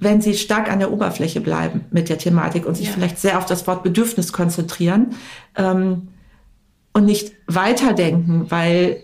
wenn 0.00 0.20
sie 0.20 0.34
stark 0.34 0.70
an 0.70 0.78
der 0.78 0.92
Oberfläche 0.92 1.40
bleiben 1.40 1.84
mit 1.90 2.08
der 2.08 2.18
Thematik 2.18 2.66
und 2.66 2.76
sich 2.76 2.86
ja. 2.86 2.92
vielleicht 2.92 3.18
sehr 3.18 3.38
auf 3.38 3.46
das 3.46 3.66
Wort 3.66 3.82
Bedürfnis 3.82 4.32
konzentrieren 4.32 5.14
ähm, 5.56 6.08
und 6.92 7.04
nicht 7.04 7.32
weiterdenken, 7.46 8.50
weil 8.50 9.02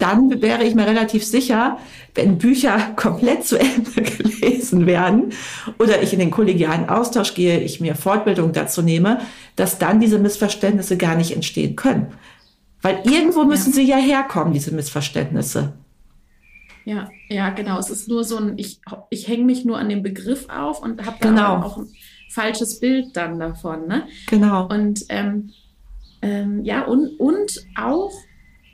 dann 0.00 0.42
wäre 0.42 0.64
ich 0.64 0.74
mir 0.74 0.86
relativ 0.86 1.24
sicher, 1.24 1.78
wenn 2.14 2.38
Bücher 2.38 2.78
komplett 2.96 3.44
zu 3.44 3.58
Ende 3.58 3.90
gelesen 4.02 4.86
werden 4.86 5.32
oder 5.78 6.02
ich 6.02 6.12
in 6.12 6.18
den 6.18 6.30
kollegialen 6.30 6.88
Austausch 6.88 7.34
gehe, 7.34 7.60
ich 7.60 7.80
mir 7.80 7.94
Fortbildung 7.94 8.52
dazu 8.52 8.82
nehme, 8.82 9.20
dass 9.56 9.78
dann 9.78 10.00
diese 10.00 10.18
Missverständnisse 10.18 10.96
gar 10.96 11.14
nicht 11.14 11.32
entstehen 11.32 11.76
können. 11.76 12.08
Weil 12.82 13.02
irgendwo 13.04 13.44
müssen 13.44 13.70
ja. 13.70 13.76
sie 13.76 13.82
ja 13.82 13.96
herkommen, 13.96 14.54
diese 14.54 14.74
Missverständnisse. 14.74 15.74
Ja, 16.86 17.10
ja, 17.28 17.50
genau. 17.50 17.78
Es 17.78 17.90
ist 17.90 18.08
nur 18.08 18.24
so 18.24 18.38
ein, 18.38 18.54
ich, 18.56 18.80
ich 19.10 19.28
hänge 19.28 19.44
mich 19.44 19.64
nur 19.64 19.78
an 19.78 19.90
dem 19.90 20.02
Begriff 20.02 20.48
auf 20.48 20.82
und 20.82 21.04
habe 21.04 21.18
genau. 21.20 21.56
auch 21.56 21.76
ein 21.76 21.88
falsches 22.30 22.80
Bild 22.80 23.16
dann 23.16 23.38
davon. 23.38 23.86
Ne? 23.86 24.04
Genau. 24.28 24.66
Und 24.66 25.04
ähm, 25.10 25.50
ähm, 26.22 26.64
ja, 26.64 26.84
und, 26.84 27.20
und 27.20 27.66
auch 27.78 28.12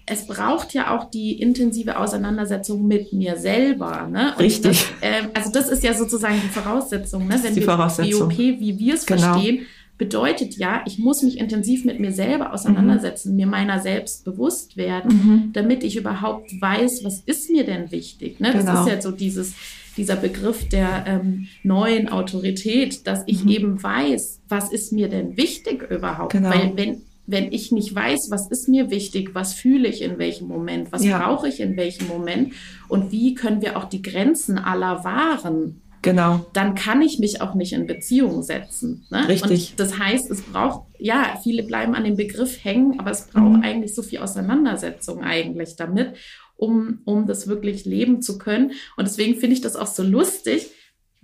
es 0.06 0.26
braucht 0.26 0.72
ja 0.72 0.96
auch 0.96 1.10
die 1.10 1.40
intensive 1.40 1.98
Auseinandersetzung 1.98 2.86
mit 2.86 3.12
mir 3.12 3.36
selber. 3.36 4.08
Ne? 4.10 4.32
Und 4.36 4.40
Richtig. 4.40 4.86
Das, 5.00 5.10
äh, 5.10 5.28
also 5.34 5.50
das 5.50 5.68
ist 5.68 5.82
ja 5.82 5.94
sozusagen 5.94 6.40
die 6.42 6.48
Voraussetzung. 6.48 7.26
Ne? 7.26 7.38
Wenn 7.42 7.54
die 7.54 7.60
wir 7.60 7.66
Voraussetzung. 7.66 8.28
BOP, 8.28 8.38
wie 8.38 8.78
wir 8.78 8.94
es 8.94 9.04
genau. 9.04 9.32
verstehen, 9.32 9.66
bedeutet 9.98 10.56
ja, 10.56 10.82
ich 10.86 10.98
muss 10.98 11.22
mich 11.22 11.38
intensiv 11.38 11.84
mit 11.84 11.98
mir 11.98 12.12
selber 12.12 12.52
auseinandersetzen, 12.52 13.30
mhm. 13.30 13.36
mir 13.36 13.46
meiner 13.46 13.80
selbst 13.80 14.24
bewusst 14.24 14.76
werden, 14.76 15.10
mhm. 15.10 15.52
damit 15.52 15.82
ich 15.82 15.96
überhaupt 15.96 16.52
weiß, 16.60 17.02
was 17.02 17.20
ist 17.20 17.50
mir 17.50 17.64
denn 17.64 17.90
wichtig. 17.90 18.38
Ne? 18.38 18.52
Das 18.52 18.64
genau. 18.64 18.82
ist 18.82 18.88
ja 18.88 19.00
so 19.00 19.10
dieses, 19.10 19.54
dieser 19.96 20.16
Begriff 20.16 20.68
der 20.68 21.04
ähm, 21.06 21.48
neuen 21.64 22.08
Autorität, 22.10 23.06
dass 23.08 23.24
ich 23.26 23.44
mhm. 23.44 23.50
eben 23.50 23.82
weiß, 23.82 24.40
was 24.48 24.70
ist 24.70 24.92
mir 24.92 25.08
denn 25.08 25.36
wichtig 25.36 25.90
überhaupt. 25.90 26.32
Genau. 26.32 26.50
Weil 26.50 26.76
wenn 26.76 27.02
wenn 27.26 27.52
ich 27.52 27.72
nicht 27.72 27.94
weiß, 27.94 28.30
was 28.30 28.48
ist 28.50 28.68
mir 28.68 28.90
wichtig, 28.90 29.34
was 29.34 29.52
fühle 29.54 29.88
ich 29.88 30.02
in 30.02 30.18
welchem 30.18 30.48
Moment, 30.48 30.92
was 30.92 31.04
Ja. 31.04 31.18
brauche 31.18 31.48
ich 31.48 31.60
in 31.60 31.76
welchem 31.76 32.06
Moment 32.08 32.52
und 32.88 33.10
wie 33.12 33.34
können 33.34 33.62
wir 33.62 33.76
auch 33.76 33.84
die 33.84 34.02
Grenzen 34.02 34.58
aller 34.58 35.02
wahren, 35.04 35.80
Genau. 36.02 36.46
dann 36.52 36.76
kann 36.76 37.02
ich 37.02 37.18
mich 37.18 37.40
auch 37.40 37.54
nicht 37.54 37.72
in 37.72 37.86
Beziehung 37.88 38.42
setzen. 38.44 39.04
Ne? 39.10 39.26
Richtig. 39.28 39.70
Und 39.72 39.80
das 39.80 39.98
heißt, 39.98 40.30
es 40.30 40.42
braucht, 40.42 40.86
ja, 41.00 41.36
viele 41.42 41.64
bleiben 41.64 41.96
an 41.96 42.04
dem 42.04 42.16
Begriff 42.16 42.62
hängen, 42.64 43.00
aber 43.00 43.10
es 43.10 43.26
braucht 43.26 43.56
Mhm. 43.56 43.62
eigentlich 43.62 43.94
so 43.94 44.02
viel 44.02 44.20
Auseinandersetzung 44.20 45.22
eigentlich 45.24 45.74
damit, 45.76 46.14
um, 46.56 47.00
um 47.04 47.26
das 47.26 47.48
wirklich 47.48 47.84
leben 47.86 48.22
zu 48.22 48.38
können. 48.38 48.70
Und 48.96 49.06
deswegen 49.08 49.34
finde 49.34 49.54
ich 49.56 49.62
das 49.62 49.74
auch 49.74 49.88
so 49.88 50.02
lustig, 50.04 50.68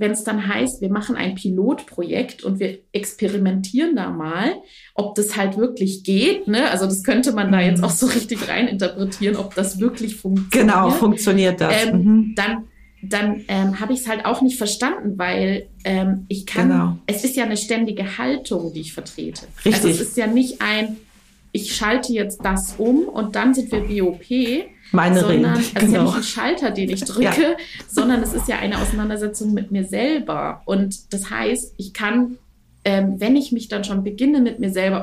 wenn 0.02 0.11
es 0.11 0.25
dann 0.25 0.47
heißt, 0.47 0.82
wir 0.82 0.90
machen 0.90 1.16
ein 1.16 1.35
Pilotprojekt 1.37 2.42
und 2.44 2.59
wir 2.61 2.78
experimentieren 2.92 3.97
da 3.97 4.11
mal, 4.11 4.56
ob 4.94 5.14
das 5.14 5.37
halt 5.37 5.56
wirklich 5.56 6.02
geht. 6.04 6.49
Ne? 6.49 6.68
Also 6.71 6.85
das 6.87 7.02
könnte 7.04 7.32
man 7.32 7.50
da 7.52 7.59
Mhm. 7.59 7.64
jetzt 7.66 7.85
auch 7.85 7.90
so 7.90 8.06
richtig 8.06 8.49
reininterpretieren, 8.49 9.37
ob 9.37 9.54
das 9.54 9.78
wirklich 9.80 10.16
funktioniert 10.16 10.50
Genau, 10.68 10.90
funktioniert 10.90 11.61
das. 11.61 11.87
ähm, 11.87 11.97
mhm. 12.04 12.35
dann, 12.35 12.64
dann 13.02 13.44
ähm, 13.49 13.80
habe 13.80 13.92
ich 13.92 14.00
es 14.00 14.09
halt 14.09 14.25
auch 14.26 14.42
nicht 14.42 14.59
verstanden, 14.59 15.18
weil 15.18 15.68
ähm, 15.85 16.26
ich 16.28 16.47
kann, 16.47 16.68
Genau. 16.68 16.99
es 17.06 17.25
ist 17.25 17.37
ja 17.37 17.44
eine 17.44 17.56
ständige 17.56 18.18
Haltung, 18.18 18.73
die 18.75 18.80
ich 18.80 18.92
vertrete. 18.92 19.42
Richtig. 19.64 19.75
Also 19.75 19.88
es 19.88 20.00
ist 20.00 20.16
ja 20.16 20.26
nicht 20.26 20.61
ein, 20.61 20.97
ich 21.52 21.75
schalte 21.76 22.12
jetzt 22.12 22.44
das 22.44 22.75
um 22.78 23.04
und 23.09 23.37
dann 23.37 23.54
sind 23.54 23.71
wir 23.73 23.80
BOP, 24.02 24.25
Meine 24.92 25.20
sondern 25.20 25.54
Reden. 25.56 25.61
es 25.61 25.66
ist 25.66 25.72
ja 25.75 25.80
Genau. 25.80 26.04
nicht 26.04 26.16
ein 26.16 26.22
Schalter, 26.22 26.70
den 26.70 26.90
ich 26.90 27.04
drücke, 27.04 27.56
sondern 27.88 28.22
es 28.22 28.32
ist 28.34 28.46
ja 28.49 28.58
eine 28.58 28.78
Auseinandersetzung 28.78 29.52
mit 29.54 29.70
mir 29.72 29.84
selber. 29.84 30.62
Und 30.66 31.12
das 31.12 31.30
heißt, 31.30 31.75
ich 31.78 31.92
kann, 31.94 32.38
ähm, 32.84 33.14
wenn 33.18 33.34
ich 33.37 33.52
mich 33.52 33.68
dann 33.68 33.84
schon 33.84 34.04
beginne, 34.04 34.40
mit 34.40 34.58
mir 34.61 34.70
selber 34.70 35.02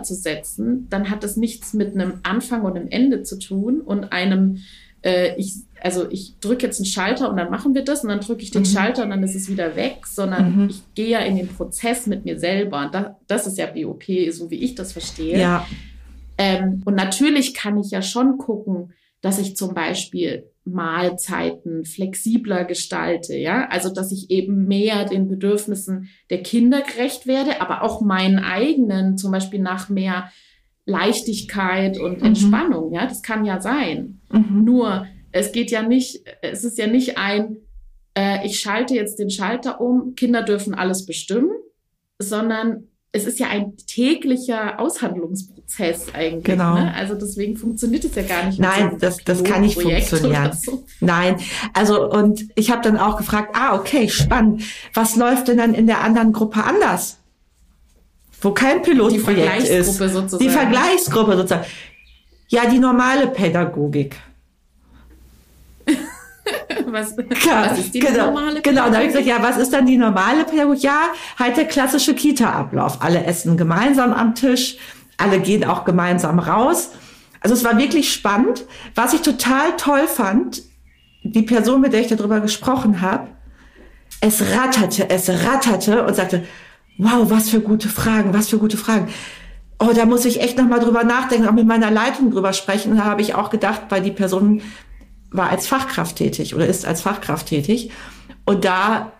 auseinanderzusetzen, 0.00 0.86
dann 0.90 1.10
hat 1.10 1.22
das 1.24 1.36
nichts 1.36 1.72
mit 1.74 1.94
einem 1.94 2.14
Anfang 2.22 2.62
und 2.62 2.76
einem 2.76 2.88
Ende 2.88 3.22
zu 3.22 3.38
tun 3.38 3.80
und 3.80 4.12
einem, 4.12 4.58
äh, 5.02 5.34
ich, 5.36 5.54
also 5.82 6.08
ich 6.10 6.34
drücke 6.40 6.66
jetzt 6.66 6.78
einen 6.78 6.86
Schalter 6.86 7.28
und 7.30 7.36
dann 7.36 7.50
machen 7.50 7.74
wir 7.74 7.84
das 7.84 8.02
und 8.02 8.08
dann 8.10 8.20
drücke 8.20 8.42
ich 8.42 8.50
den 8.50 8.62
Mhm. 8.62 8.66
Schalter 8.66 9.02
und 9.04 9.10
dann 9.10 9.22
ist 9.22 9.34
es 9.34 9.48
wieder 9.50 9.76
weg, 9.76 10.06
sondern 10.06 10.56
Mhm. 10.64 10.68
ich 10.70 10.82
gehe 10.94 11.08
ja 11.08 11.18
in 11.20 11.36
den 11.36 11.48
Prozess 11.48 12.06
mit 12.06 12.24
mir 12.24 12.38
selber. 12.38 12.84
Und 12.86 12.94
da, 12.94 13.16
das 13.26 13.46
ist 13.46 13.58
ja 13.58 13.66
BOP, 13.66 14.04
so 14.30 14.50
wie 14.50 14.56
ich 14.64 14.74
das 14.74 14.92
verstehe. 14.92 15.38
Ja, 15.40 15.66
Ähm, 16.38 16.82
und 16.84 16.94
natürlich 16.96 17.54
kann 17.54 17.78
ich 17.78 17.90
ja 17.90 18.02
schon 18.02 18.36
gucken, 18.36 18.92
dass 19.20 19.38
ich 19.38 19.56
zum 19.56 19.74
Beispiel 19.74 20.50
Mahlzeiten 20.64 21.84
flexibler 21.84 22.64
gestalte, 22.64 23.36
ja, 23.36 23.68
also 23.68 23.92
dass 23.92 24.10
ich 24.12 24.30
eben 24.30 24.66
mehr 24.66 25.04
den 25.04 25.28
Bedürfnissen 25.28 26.08
der 26.28 26.42
Kinder 26.42 26.82
gerecht 26.82 27.26
werde, 27.26 27.60
aber 27.60 27.82
auch 27.82 28.00
meinen 28.00 28.40
eigenen, 28.40 29.16
zum 29.16 29.30
Beispiel 29.30 29.60
nach 29.60 29.88
mehr 29.88 30.30
Leichtigkeit 30.84 31.98
und 31.98 32.20
Mhm. 32.20 32.26
Entspannung, 32.26 32.92
ja, 32.92 33.06
das 33.06 33.22
kann 33.22 33.44
ja 33.44 33.60
sein. 33.60 34.20
mhm. 34.30 34.64
Nur 34.64 35.06
es 35.32 35.52
geht 35.52 35.70
ja 35.70 35.82
nicht, 35.82 36.24
es 36.42 36.64
ist 36.64 36.78
ja 36.78 36.86
nicht 36.86 37.18
ein, 37.18 37.58
äh, 38.16 38.46
ich 38.46 38.58
schalte 38.60 38.94
jetzt 38.94 39.18
den 39.18 39.30
Schalter 39.30 39.80
um, 39.80 40.14
Kinder 40.14 40.42
dürfen 40.42 40.74
alles 40.74 41.06
bestimmen, 41.06 41.50
sondern 42.18 42.84
es 43.12 43.24
ist 43.24 43.38
ja 43.38 43.48
ein 43.48 43.74
täglicher 43.86 44.78
Aushandlungsprozess 44.78 46.14
eigentlich. 46.14 46.44
Genau. 46.44 46.74
Ne? 46.74 46.92
Also 46.94 47.14
deswegen 47.14 47.56
funktioniert 47.56 48.04
es 48.04 48.14
ja 48.14 48.22
gar 48.22 48.44
nicht. 48.44 48.58
Nein, 48.58 48.90
so 48.92 48.96
das- 48.98 49.18
das 49.24 49.42
kann 49.42 49.62
nicht 49.62 49.80
funktionieren. 49.80 50.52
So. 50.52 50.84
Nein, 51.00 51.36
also 51.72 52.10
und 52.10 52.46
ich 52.56 52.70
habe 52.70 52.82
dann 52.82 52.98
auch 52.98 53.16
gefragt, 53.16 53.56
ah, 53.58 53.74
okay, 53.74 54.08
spannend. 54.08 54.62
Was 54.92 55.16
läuft 55.16 55.48
denn 55.48 55.56
dann 55.56 55.72
in 55.74 55.86
der 55.86 56.02
anderen 56.02 56.32
Gruppe 56.32 56.62
anders? 56.64 57.18
Wo 58.42 58.50
kein 58.52 58.82
Die 58.82 58.90
Pilotprojekt 58.90 59.62
ist. 59.62 59.96
Vergleichsgruppe 59.96 60.08
sozusagen. 60.10 60.44
Die 60.44 60.50
Vergleichsgruppe 60.50 61.36
sozusagen. 61.36 61.64
Ja, 62.48 62.66
die 62.68 62.78
normale 62.78 63.28
Pädagogik. 63.28 64.16
Was, 66.96 67.14
Klar, 67.40 67.66
was 67.70 67.78
ist 67.78 67.94
die 67.94 68.00
genau, 68.00 68.26
normale 68.26 68.60
Genau, 68.62 68.88
da 68.88 68.94
habe 68.96 69.04
ich 69.04 69.12
Pädagogik? 69.12 69.24
gesagt, 69.24 69.26
ja, 69.26 69.42
was 69.42 69.56
ist 69.58 69.72
dann 69.72 69.86
die 69.86 69.96
normale 69.96 70.44
Pädagogik? 70.44 70.82
Ja, 70.82 71.00
halt 71.38 71.56
der 71.56 71.66
klassische 71.66 72.14
Kita-Ablauf. 72.14 73.02
Alle 73.02 73.24
essen 73.24 73.56
gemeinsam 73.56 74.12
am 74.12 74.34
Tisch, 74.34 74.76
alle 75.16 75.40
gehen 75.40 75.64
auch 75.64 75.84
gemeinsam 75.84 76.38
raus. 76.38 76.90
Also 77.40 77.54
es 77.54 77.64
war 77.64 77.78
wirklich 77.78 78.12
spannend. 78.12 78.64
Was 78.94 79.12
ich 79.14 79.20
total 79.22 79.76
toll 79.76 80.06
fand, 80.08 80.62
die 81.22 81.42
Person, 81.42 81.80
mit 81.80 81.92
der 81.92 82.00
ich 82.00 82.08
darüber 82.08 82.40
gesprochen 82.40 83.00
habe, 83.00 83.28
es 84.20 84.42
ratterte, 84.56 85.10
es 85.10 85.28
ratterte 85.28 86.04
und 86.04 86.16
sagte, 86.16 86.44
wow, 86.98 87.30
was 87.30 87.50
für 87.50 87.60
gute 87.60 87.88
Fragen, 87.88 88.32
was 88.32 88.48
für 88.48 88.58
gute 88.58 88.76
Fragen. 88.76 89.08
Oh, 89.78 89.90
da 89.94 90.06
muss 90.06 90.24
ich 90.24 90.40
echt 90.40 90.56
nochmal 90.56 90.80
drüber 90.80 91.04
nachdenken, 91.04 91.46
auch 91.46 91.52
mit 91.52 91.66
meiner 91.66 91.90
Leitung 91.90 92.30
drüber 92.30 92.54
sprechen. 92.54 92.92
Und 92.92 92.98
da 92.98 93.04
habe 93.04 93.20
ich 93.20 93.34
auch 93.34 93.50
gedacht, 93.50 93.82
weil 93.90 94.00
die 94.02 94.10
Person 94.10 94.62
war 95.36 95.50
als 95.50 95.66
Fachkraft 95.66 96.16
tätig 96.16 96.54
oder 96.54 96.66
ist 96.66 96.86
als 96.86 97.02
Fachkraft 97.02 97.48
tätig. 97.48 97.90
Und 98.44 98.64
da 98.64 99.12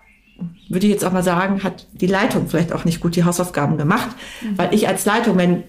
würde 0.68 0.86
ich 0.86 0.92
jetzt 0.92 1.04
auch 1.04 1.12
mal 1.12 1.22
sagen, 1.22 1.62
hat 1.62 1.86
die 1.92 2.06
Leitung 2.06 2.48
vielleicht 2.48 2.72
auch 2.72 2.84
nicht 2.84 3.00
gut 3.00 3.16
die 3.16 3.24
Hausaufgaben 3.24 3.78
gemacht, 3.78 4.08
weil 4.56 4.74
ich 4.74 4.88
als 4.88 5.06
Leitung, 5.06 5.38
wenn 5.38 5.62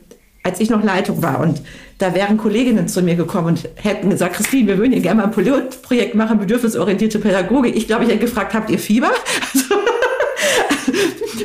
als 0.43 0.59
ich 0.59 0.69
noch 0.69 0.83
Leitung 0.83 1.21
war 1.21 1.41
und 1.41 1.61
da 1.97 2.13
wären 2.13 2.37
Kolleginnen 2.37 2.87
zu 2.87 3.01
mir 3.01 3.15
gekommen 3.15 3.47
und 3.47 3.69
hätten 3.75 4.09
gesagt, 4.09 4.35
Christine, 4.35 4.67
wir 4.67 4.77
würden 4.77 4.93
hier 4.93 5.01
gerne 5.01 5.21
mal 5.21 5.27
ein 5.27 5.31
Pilotprojekt 5.31 6.15
machen, 6.15 6.39
bedürfnisorientierte 6.39 7.19
Pädagogik. 7.19 7.75
Ich 7.75 7.87
glaube, 7.87 8.05
ich 8.05 8.09
hätte 8.09 8.19
gefragt, 8.19 8.53
habt 8.53 8.69
ihr 8.69 8.79
Fieber? 8.79 9.11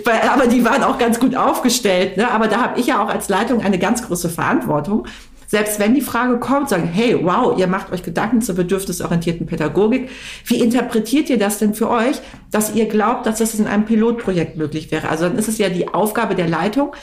Weil, 0.05 0.21
aber 0.29 0.47
die 0.47 0.65
waren 0.65 0.85
auch 0.85 0.99
ganz 0.99 1.19
gut 1.19 1.35
aufgestellt. 1.35 2.17
Ne? 2.17 2.31
Aber 2.31 2.49
da 2.49 2.63
habe 2.63 2.81
ich 2.81 2.87
ja 2.87 3.03
auch 3.03 3.09
als 3.09 3.29
Leitung 3.29 3.63
eine 3.63 3.79
ganz 3.79 4.07
große 4.07 4.29
Verantwortung. 4.29 5.07
Selbst 5.53 5.79
wenn 5.79 5.95
die 5.95 6.01
Frage 6.01 6.39
kommt, 6.39 6.71
sagen, 6.71 6.89
hey, 6.91 7.15
wow, 7.23 7.59
ihr 7.59 7.67
macht 7.67 7.93
euch 7.93 8.03
Gedanken 8.03 8.41
zur 8.41 8.55
bedürfnisorientierten 8.55 9.45
Pädagogik. 9.45 10.09
Wie 10.47 10.59
interpretiert 10.59 11.29
ihr 11.29 11.39
das 11.39 11.59
denn 11.59 11.75
für 11.75 11.91
euch, 11.91 12.23
dass 12.51 12.75
ihr 12.75 12.87
glaubt, 12.87 13.27
dass 13.27 13.37
das 13.37 13.55
in 13.57 13.67
einem 13.67 13.85
Pilotprojekt 13.85 14.57
möglich 14.57 14.91
wäre? 14.91 15.11
Also 15.11 15.25
dann 15.25 15.37
ist 15.37 15.49
es 15.49 15.59
ja 15.59 15.69
die 15.69 15.89
Aufgabe 15.89 16.35
der 16.35 16.49
Leitung, 16.49 16.97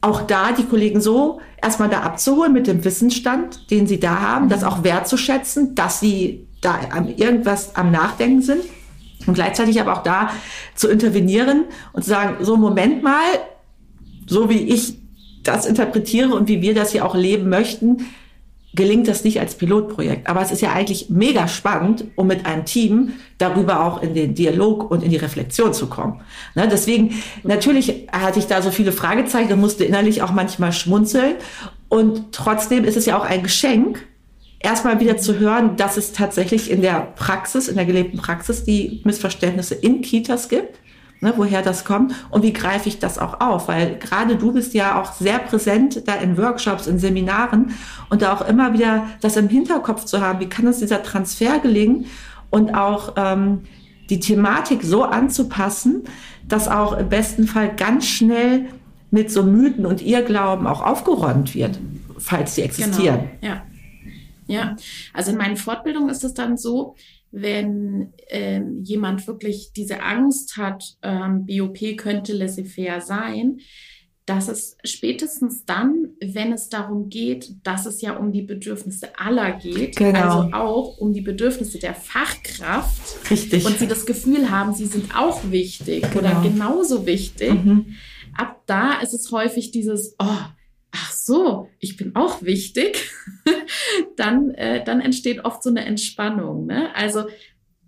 auch 0.00 0.22
da 0.22 0.50
die 0.50 0.64
Kollegen 0.64 1.00
so 1.00 1.40
erstmal 1.62 1.88
da 1.88 2.00
abzuholen 2.00 2.52
mit 2.52 2.66
dem 2.66 2.84
Wissensstand, 2.84 3.70
den 3.70 3.86
sie 3.86 4.00
da 4.00 4.20
haben, 4.20 4.48
das 4.48 4.64
auch 4.64 4.82
wertzuschätzen, 4.82 5.76
dass 5.76 6.00
sie 6.00 6.48
da 6.62 6.80
irgendwas 7.16 7.76
am 7.76 7.92
Nachdenken 7.92 8.42
sind 8.42 8.64
und 9.28 9.34
gleichzeitig 9.34 9.80
aber 9.80 9.92
auch 9.92 10.02
da 10.02 10.32
zu 10.74 10.88
intervenieren 10.88 11.66
und 11.92 12.02
zu 12.02 12.10
sagen, 12.10 12.44
so 12.44 12.56
Moment 12.56 13.04
mal, 13.04 13.28
so 14.26 14.50
wie 14.50 14.74
ich 14.74 15.05
das 15.46 15.66
interpretiere 15.66 16.34
und 16.34 16.48
wie 16.48 16.62
wir 16.62 16.74
das 16.74 16.92
hier 16.92 17.04
auch 17.04 17.14
leben 17.14 17.48
möchten, 17.48 18.06
gelingt 18.76 19.08
das 19.08 19.24
nicht 19.24 19.40
als 19.40 19.56
Pilotprojekt. 19.56 20.28
Aber 20.28 20.42
es 20.42 20.52
ist 20.52 20.60
ja 20.60 20.72
eigentlich 20.72 21.08
mega 21.08 21.48
spannend, 21.48 22.04
um 22.14 22.26
mit 22.26 22.46
einem 22.46 22.66
Team 22.66 23.14
darüber 23.38 23.84
auch 23.84 24.02
in 24.02 24.14
den 24.14 24.34
Dialog 24.34 24.90
und 24.90 25.02
in 25.02 25.10
die 25.10 25.16
Reflexion 25.16 25.72
zu 25.72 25.88
kommen. 25.88 26.20
Ne, 26.54 26.68
deswegen, 26.70 27.14
natürlich 27.42 28.06
hatte 28.12 28.38
ich 28.38 28.46
da 28.46 28.60
so 28.60 28.70
viele 28.70 28.92
Fragezeichen 28.92 29.52
und 29.52 29.60
musste 29.60 29.84
innerlich 29.84 30.22
auch 30.22 30.32
manchmal 30.32 30.72
schmunzeln. 30.72 31.36
Und 31.88 32.32
trotzdem 32.32 32.84
ist 32.84 32.96
es 32.96 33.06
ja 33.06 33.18
auch 33.18 33.24
ein 33.24 33.42
Geschenk, 33.42 34.06
erstmal 34.60 35.00
wieder 35.00 35.16
zu 35.16 35.38
hören, 35.38 35.76
dass 35.76 35.96
es 35.96 36.12
tatsächlich 36.12 36.70
in 36.70 36.82
der 36.82 37.12
Praxis, 37.16 37.68
in 37.68 37.76
der 37.76 37.86
gelebten 37.86 38.18
Praxis, 38.18 38.64
die 38.64 39.00
Missverständnisse 39.04 39.74
in 39.74 40.02
Kitas 40.02 40.48
gibt 40.48 40.78
ne, 41.20 41.32
woher 41.36 41.62
das 41.62 41.84
kommt 41.84 42.14
und 42.30 42.42
wie 42.42 42.52
greife 42.52 42.88
ich 42.88 42.98
das 42.98 43.18
auch 43.18 43.40
auf, 43.40 43.68
weil 43.68 43.96
gerade 43.98 44.36
du 44.36 44.52
bist 44.52 44.74
ja 44.74 45.00
auch 45.00 45.12
sehr 45.12 45.38
präsent 45.38 46.06
da 46.06 46.14
in 46.14 46.36
Workshops, 46.36 46.86
in 46.86 46.98
Seminaren 46.98 47.74
und 48.10 48.22
da 48.22 48.34
auch 48.34 48.46
immer 48.46 48.72
wieder 48.72 49.06
das 49.20 49.36
im 49.36 49.48
Hinterkopf 49.48 50.04
zu 50.04 50.20
haben, 50.20 50.40
wie 50.40 50.48
kann 50.48 50.66
uns 50.66 50.78
dieser 50.78 51.02
Transfer 51.02 51.58
gelingen 51.58 52.06
und 52.50 52.74
auch 52.74 53.14
ähm, 53.16 53.62
die 54.08 54.20
Thematik 54.20 54.82
so 54.82 55.02
anzupassen, 55.04 56.04
dass 56.46 56.68
auch 56.68 56.96
im 56.96 57.08
besten 57.08 57.46
Fall 57.46 57.74
ganz 57.74 58.06
schnell 58.06 58.66
mit 59.10 59.30
so 59.30 59.42
Mythen 59.42 59.86
und 59.86 60.02
Irrglauben 60.02 60.66
auch 60.66 60.82
aufgeräumt 60.82 61.54
wird, 61.54 61.78
falls 62.18 62.54
sie 62.54 62.62
existieren. 62.62 63.30
Genau. 63.40 63.54
Ja. 63.54 63.62
Ja, 64.48 64.76
also 65.12 65.32
in 65.32 65.38
meinen 65.38 65.56
Fortbildungen 65.56 66.08
ist 66.08 66.22
es 66.22 66.32
dann 66.32 66.56
so, 66.56 66.94
wenn 67.30 68.12
ähm, 68.28 68.82
jemand 68.82 69.26
wirklich 69.26 69.72
diese 69.76 70.02
Angst 70.02 70.56
hat, 70.56 70.96
ähm, 71.02 71.46
BOP 71.46 71.96
könnte 71.96 72.32
laissez-faire 72.32 73.00
sein, 73.00 73.58
dass 74.24 74.48
es 74.48 74.76
spätestens 74.84 75.64
dann, 75.66 76.08
wenn 76.20 76.52
es 76.52 76.68
darum 76.68 77.08
geht, 77.10 77.52
dass 77.62 77.86
es 77.86 78.00
ja 78.00 78.16
um 78.16 78.32
die 78.32 78.42
Bedürfnisse 78.42 79.16
aller 79.18 79.52
geht, 79.52 79.94
Genau. 79.96 80.18
also 80.40 80.52
auch 80.52 80.98
um 80.98 81.12
die 81.12 81.20
Bedürfnisse 81.20 81.78
der 81.78 81.94
Fachkraft 81.94 83.30
Richtig. 83.30 83.64
und 83.64 83.78
sie 83.78 83.86
das 83.86 84.04
Gefühl 84.04 84.50
haben, 84.50 84.74
sie 84.74 84.86
sind 84.86 85.16
auch 85.16 85.50
wichtig 85.50 86.02
Genau. 86.12 86.18
oder 86.18 86.42
genauso 86.42 87.06
wichtig, 87.06 87.52
Mhm. 87.52 87.94
ab 88.36 88.62
da 88.66 89.00
ist 89.00 89.14
es 89.14 89.30
häufig 89.30 89.70
dieses, 89.70 90.16
oh, 90.18 90.38
ach 90.96 91.12
so, 91.12 91.68
ich 91.78 91.96
bin 91.96 92.14
auch 92.16 92.42
wichtig, 92.42 93.10
dann, 94.16 94.50
äh, 94.52 94.82
dann 94.82 95.00
entsteht 95.00 95.44
oft 95.44 95.62
so 95.62 95.70
eine 95.70 95.84
Entspannung. 95.84 96.66
Ne? 96.66 96.94
Also 96.94 97.26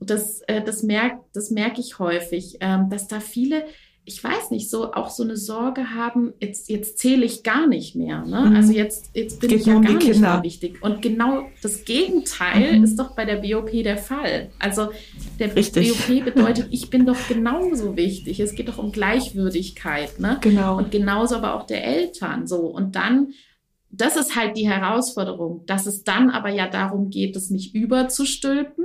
das, 0.01 0.43
äh, 0.43 0.63
das 0.63 0.83
merke 0.83 1.25
das 1.33 1.51
merk 1.51 1.79
ich 1.79 1.99
häufig, 1.99 2.59
ähm, 2.61 2.89
dass 2.91 3.09
da 3.09 3.21
viele 3.21 3.65
ich 4.09 4.25
weiß 4.25 4.51
nicht, 4.51 4.71
so 4.71 4.93
auch 4.95 5.11
so 5.11 5.23
eine 5.23 5.37
Sorge 5.37 5.95
haben, 5.95 6.33
jetzt, 6.41 6.71
jetzt 6.71 6.99
zähle 6.99 7.27
ich 7.27 7.43
gar 7.43 7.67
nicht 7.67 7.95
mehr. 7.95 8.25
Ne? 8.25 8.41
Mhm. 8.41 8.57
Also 8.57 8.73
jetzt, 8.73 9.11
jetzt 9.13 9.39
bin 9.39 9.51
Geht 9.51 9.61
ich 9.61 9.67
ja 9.67 9.77
um 9.77 9.83
gar 9.83 9.93
nicht 9.93 10.19
mehr 10.19 10.43
wichtig. 10.43 10.83
Und 10.83 11.03
genau 11.03 11.47
das 11.63 11.85
Gegenteil 11.85 12.79
mhm. 12.79 12.85
ist 12.85 12.99
doch 12.99 13.15
bei 13.15 13.27
der 13.27 13.37
BOP 13.37 13.71
der 13.71 13.99
Fall. 13.99 14.49
Also 14.59 14.89
der 15.39 15.55
Richtig. 15.55 15.93
BOP 15.93 16.25
bedeutet, 16.25 16.69
ich 16.71 16.89
bin 16.89 17.05
doch 17.05 17.19
genauso 17.29 17.97
wichtig. 17.97 18.41
Es 18.41 18.55
geht 18.55 18.69
doch 18.69 18.79
um 18.79 18.93
Gleichwürdigkeit. 18.93 20.19
Ne? 20.19 20.39
Genau. 20.41 20.79
Und 20.79 20.91
genauso 20.91 21.37
aber 21.37 21.55
auch 21.55 21.67
der 21.67 21.85
Eltern. 21.85 22.47
So. 22.47 22.61
Und 22.61 22.97
dann 22.97 23.35
das 23.91 24.17
ist 24.17 24.37
halt 24.37 24.57
die 24.57 24.69
Herausforderung, 24.69 25.65
dass 25.65 25.87
es 25.87 26.05
dann 26.05 26.29
aber 26.29 26.51
ja 26.51 26.69
darum 26.69 27.09
geht, 27.09 27.37
es 27.37 27.49
nicht 27.49 27.75
überzustülpen, 27.75 28.85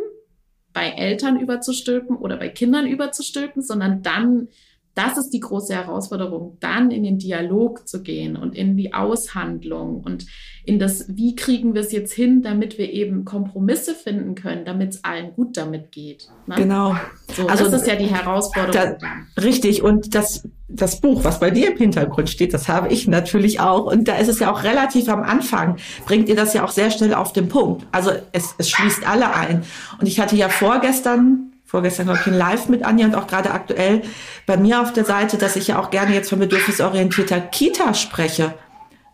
bei 0.71 0.89
Eltern 0.89 1.39
überzustülpen 1.39 2.15
oder 2.17 2.37
bei 2.37 2.49
Kindern 2.49 2.87
überzustülpen, 2.87 3.61
sondern 3.61 4.01
dann 4.01 4.47
das 4.95 5.17
ist 5.17 5.31
die 5.31 5.39
große 5.39 5.73
Herausforderung, 5.73 6.57
dann 6.59 6.91
in 6.91 7.03
den 7.03 7.17
Dialog 7.17 7.87
zu 7.87 8.03
gehen 8.03 8.35
und 8.35 8.55
in 8.55 8.77
die 8.77 8.93
Aushandlung 8.93 10.01
und 10.01 10.25
in 10.65 10.79
das, 10.79 11.05
wie 11.09 11.35
kriegen 11.35 11.73
wir 11.73 11.81
es 11.81 11.91
jetzt 11.91 12.13
hin, 12.13 12.41
damit 12.41 12.77
wir 12.77 12.91
eben 12.91 13.25
Kompromisse 13.25 13.95
finden 13.95 14.35
können, 14.35 14.63
damit 14.63 14.93
es 14.93 15.03
allen 15.03 15.33
gut 15.33 15.57
damit 15.57 15.91
geht. 15.91 16.29
Ne? 16.47 16.55
Genau. 16.55 16.95
So, 17.35 17.47
also 17.47 17.65
das 17.65 17.81
ist 17.81 17.87
ja 17.87 17.95
die 17.95 18.05
Herausforderung. 18.05 18.97
Da, 18.99 19.41
richtig. 19.41 19.81
Und 19.81 20.15
das, 20.15 20.47
das 20.69 21.01
Buch, 21.01 21.23
was 21.25 21.39
bei 21.39 21.49
dir 21.49 21.71
im 21.71 21.77
Hintergrund 21.77 22.29
steht, 22.29 22.53
das 22.53 22.69
habe 22.69 22.93
ich 22.93 23.07
natürlich 23.07 23.59
auch. 23.59 23.91
Und 23.91 24.07
da 24.07 24.15
ist 24.15 24.29
es 24.29 24.39
ja 24.39 24.53
auch 24.53 24.63
relativ 24.63 25.09
am 25.09 25.23
Anfang, 25.23 25.77
bringt 26.05 26.29
ihr 26.29 26.35
das 26.35 26.53
ja 26.53 26.63
auch 26.63 26.71
sehr 26.71 26.91
schnell 26.91 27.13
auf 27.13 27.33
den 27.33 27.49
Punkt. 27.49 27.85
Also 27.91 28.11
es, 28.31 28.55
es 28.57 28.69
schließt 28.69 29.05
alle 29.05 29.33
ein. 29.35 29.63
Und 29.99 30.07
ich 30.07 30.19
hatte 30.19 30.37
ja 30.37 30.47
vorgestern 30.47 31.52
vorgestern, 31.73 32.05
glaube 32.05 32.19
ich, 32.21 32.27
in 32.27 32.35
Live 32.35 32.69
mit 32.69 32.83
Anja 32.83 33.07
und 33.07 33.15
auch 33.15 33.25
gerade 33.25 33.49
aktuell 33.49 34.03
bei 34.45 34.57
mir 34.57 34.79
auf 34.79 34.93
der 34.93 35.05
Seite, 35.05 35.39
dass 35.39 35.55
ich 35.55 35.69
ja 35.69 35.79
auch 35.79 35.89
gerne 35.89 36.13
jetzt 36.13 36.29
von 36.29 36.37
bedürfnisorientierter 36.37 37.41
Kita 37.41 37.95
spreche. 37.95 38.53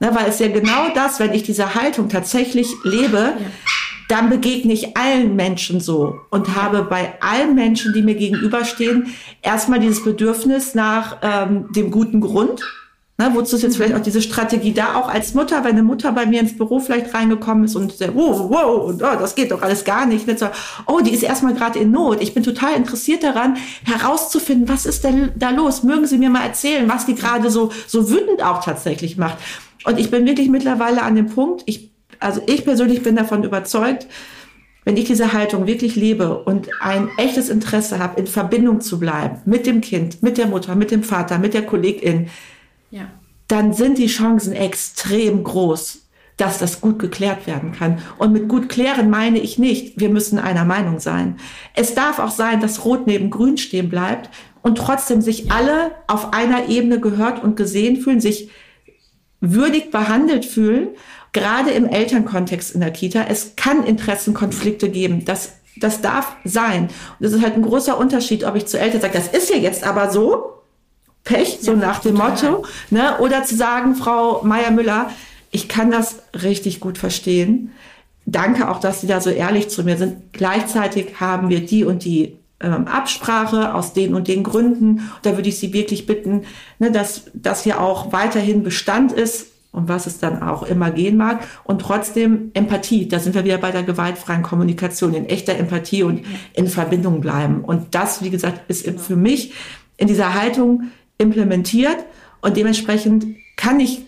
Ne, 0.01 0.11
weil 0.13 0.27
es 0.27 0.39
ja 0.39 0.49
genau 0.49 0.89
das, 0.93 1.21
wenn 1.21 1.33
ich 1.33 1.43
diese 1.43 1.73
Haltung 1.75 2.09
tatsächlich 2.09 2.67
lebe, 2.83 3.17
ja. 3.17 3.35
dann 4.09 4.29
begegne 4.29 4.73
ich 4.73 4.97
allen 4.97 5.37
Menschen 5.37 5.79
so 5.79 6.19
und 6.31 6.53
habe 6.53 6.83
bei 6.83 7.13
allen 7.21 7.55
Menschen, 7.55 7.93
die 7.93 8.01
mir 8.01 8.15
gegenüberstehen, 8.15 9.13
erstmal 9.41 9.79
dieses 9.79 10.03
Bedürfnis 10.03 10.75
nach 10.75 11.17
ähm, 11.21 11.71
dem 11.71 11.91
guten 11.91 12.19
Grund, 12.19 12.61
Ne, 13.19 13.29
wozu 13.33 13.57
ist 13.57 13.63
jetzt 13.63 13.75
vielleicht 13.75 13.95
auch 13.95 14.01
diese 14.01 14.21
Strategie 14.21 14.71
da, 14.71 14.95
auch 14.95 15.09
als 15.09 15.33
Mutter, 15.33 15.65
wenn 15.65 15.71
eine 15.71 15.83
Mutter 15.83 16.13
bei 16.13 16.25
mir 16.25 16.39
ins 16.39 16.55
Büro 16.55 16.79
vielleicht 16.79 17.13
reingekommen 17.13 17.65
ist 17.65 17.75
und 17.75 17.91
sagt, 17.91 18.15
wow, 18.15 18.49
wow, 18.49 18.87
und, 18.87 19.03
oh, 19.03 19.15
das 19.19 19.35
geht 19.35 19.51
doch 19.51 19.61
alles 19.61 19.83
gar 19.83 20.05
nicht. 20.05 20.25
nicht 20.25 20.39
so, 20.39 20.47
oh, 20.87 21.01
die 21.01 21.11
ist 21.11 21.23
erstmal 21.23 21.53
gerade 21.53 21.79
in 21.79 21.91
Not. 21.91 22.21
Ich 22.21 22.33
bin 22.33 22.43
total 22.43 22.75
interessiert 22.77 23.23
daran, 23.23 23.57
herauszufinden, 23.83 24.69
was 24.69 24.85
ist 24.85 25.03
denn 25.03 25.33
da 25.35 25.49
los? 25.49 25.83
Mögen 25.83 26.07
Sie 26.07 26.17
mir 26.17 26.29
mal 26.29 26.45
erzählen, 26.45 26.87
was 26.87 27.07
die 27.07 27.15
gerade 27.15 27.51
so, 27.51 27.73
so 27.87 28.09
wütend 28.09 28.41
auch 28.41 28.63
tatsächlich 28.63 29.17
macht. 29.17 29.37
Und 29.83 29.99
ich 29.99 30.09
bin 30.09 30.25
wirklich 30.25 30.47
mittlerweile 30.47 31.01
an 31.01 31.15
dem 31.15 31.27
Punkt, 31.27 31.63
ich, 31.65 31.91
also 32.21 32.39
ich 32.47 32.63
persönlich 32.63 33.03
bin 33.03 33.17
davon 33.17 33.43
überzeugt, 33.43 34.07
wenn 34.85 34.95
ich 34.95 35.03
diese 35.03 35.33
Haltung 35.33 35.67
wirklich 35.67 35.97
lebe 35.97 36.37
und 36.45 36.69
ein 36.79 37.09
echtes 37.17 37.49
Interesse 37.49 37.99
habe, 37.99 38.17
in 38.17 38.27
Verbindung 38.27 38.79
zu 38.79 38.97
bleiben 38.97 39.41
mit 39.43 39.65
dem 39.65 39.81
Kind, 39.81 40.23
mit 40.23 40.37
der 40.37 40.47
Mutter, 40.47 40.75
mit 40.75 40.89
dem 40.89 41.03
Vater, 41.03 41.37
mit 41.37 41.53
der 41.53 41.65
Kollegin, 41.65 42.29
ja. 42.91 43.09
dann 43.47 43.73
sind 43.73 43.97
die 43.97 44.07
Chancen 44.07 44.53
extrem 44.53 45.43
groß, 45.43 46.09
dass 46.37 46.57
das 46.57 46.79
gut 46.79 46.99
geklärt 46.99 47.47
werden 47.47 47.73
kann. 47.73 47.99
Und 48.17 48.31
mit 48.31 48.47
gut 48.47 48.69
klären 48.69 49.09
meine 49.09 49.39
ich 49.39 49.59
nicht, 49.59 49.99
wir 49.99 50.09
müssen 50.09 50.39
einer 50.39 50.65
Meinung 50.65 50.99
sein. 50.99 51.37
Es 51.75 51.95
darf 51.95 52.19
auch 52.19 52.31
sein, 52.31 52.61
dass 52.61 52.85
Rot 52.85 53.07
neben 53.07 53.29
Grün 53.29 53.57
stehen 53.57 53.89
bleibt 53.89 54.29
und 54.61 54.77
trotzdem 54.77 55.21
sich 55.21 55.51
alle 55.51 55.91
auf 56.07 56.33
einer 56.33 56.69
Ebene 56.69 56.99
gehört 56.99 57.43
und 57.43 57.55
gesehen 57.55 57.97
fühlen, 57.97 58.21
sich 58.21 58.49
würdig 59.41 59.91
behandelt 59.91 60.45
fühlen, 60.45 60.89
gerade 61.31 61.71
im 61.71 61.85
Elternkontext 61.85 62.73
in 62.73 62.81
der 62.81 62.91
Kita. 62.91 63.25
Es 63.27 63.55
kann 63.55 63.83
Interessenkonflikte 63.83 64.89
geben. 64.89 65.25
Das, 65.25 65.53
das 65.77 66.01
darf 66.01 66.35
sein. 66.43 66.83
Und 66.83 66.91
das 67.19 67.33
ist 67.33 67.41
halt 67.41 67.55
ein 67.55 67.61
großer 67.61 67.97
Unterschied, 67.97 68.43
ob 68.43 68.55
ich 68.55 68.65
zu 68.65 68.79
Eltern 68.79 69.01
sage, 69.01 69.13
das 69.13 69.27
ist 69.27 69.49
ja 69.49 69.57
jetzt 69.57 69.85
aber 69.85 70.09
so, 70.09 70.58
Pech, 71.23 71.59
so 71.61 71.71
ja, 71.71 71.77
nach 71.77 71.99
dem 71.99 72.15
Motto. 72.15 72.65
Ne? 72.89 73.17
Oder 73.19 73.43
zu 73.43 73.55
sagen, 73.55 73.95
Frau 73.95 74.41
Meier-Müller, 74.43 75.11
ich 75.51 75.67
kann 75.67 75.91
das 75.91 76.19
richtig 76.43 76.79
gut 76.79 76.97
verstehen. 76.97 77.71
Danke 78.25 78.69
auch, 78.69 78.79
dass 78.79 79.01
Sie 79.01 79.07
da 79.07 79.21
so 79.21 79.29
ehrlich 79.29 79.69
zu 79.69 79.83
mir 79.83 79.97
sind. 79.97 80.33
Gleichzeitig 80.33 81.19
haben 81.19 81.49
wir 81.49 81.65
die 81.65 81.83
und 81.83 82.03
die 82.03 82.37
ähm, 82.61 82.87
Absprache 82.87 83.73
aus 83.73 83.93
den 83.93 84.13
und 84.13 84.27
den 84.27 84.43
Gründen. 84.43 85.09
Da 85.21 85.35
würde 85.35 85.49
ich 85.49 85.59
Sie 85.59 85.73
wirklich 85.73 86.05
bitten, 86.05 86.43
ne, 86.77 86.91
dass 86.91 87.23
das 87.33 87.63
hier 87.63 87.81
auch 87.81 88.11
weiterhin 88.11 88.63
Bestand 88.63 89.11
ist 89.11 89.47
und 89.71 89.87
was 89.87 90.07
es 90.07 90.19
dann 90.19 90.41
auch 90.41 90.63
immer 90.63 90.91
gehen 90.91 91.17
mag. 91.17 91.41
Und 91.63 91.81
trotzdem 91.81 92.51
Empathie. 92.53 93.07
Da 93.07 93.19
sind 93.19 93.35
wir 93.35 93.45
wieder 93.45 93.57
bei 93.57 93.71
der 93.71 93.83
gewaltfreien 93.83 94.43
Kommunikation, 94.43 95.13
in 95.13 95.25
echter 95.25 95.55
Empathie 95.55 96.03
und 96.03 96.23
in 96.53 96.67
Verbindung 96.67 97.21
bleiben. 97.21 97.63
Und 97.63 97.95
das, 97.95 98.23
wie 98.23 98.29
gesagt, 98.29 98.69
ist 98.69 98.87
für 98.99 99.15
mich 99.15 99.53
in 99.97 100.07
dieser 100.07 100.33
Haltung 100.33 100.91
implementiert 101.19 101.97
und 102.41 102.57
dementsprechend 102.57 103.25
kann 103.55 103.79
ich 103.79 104.01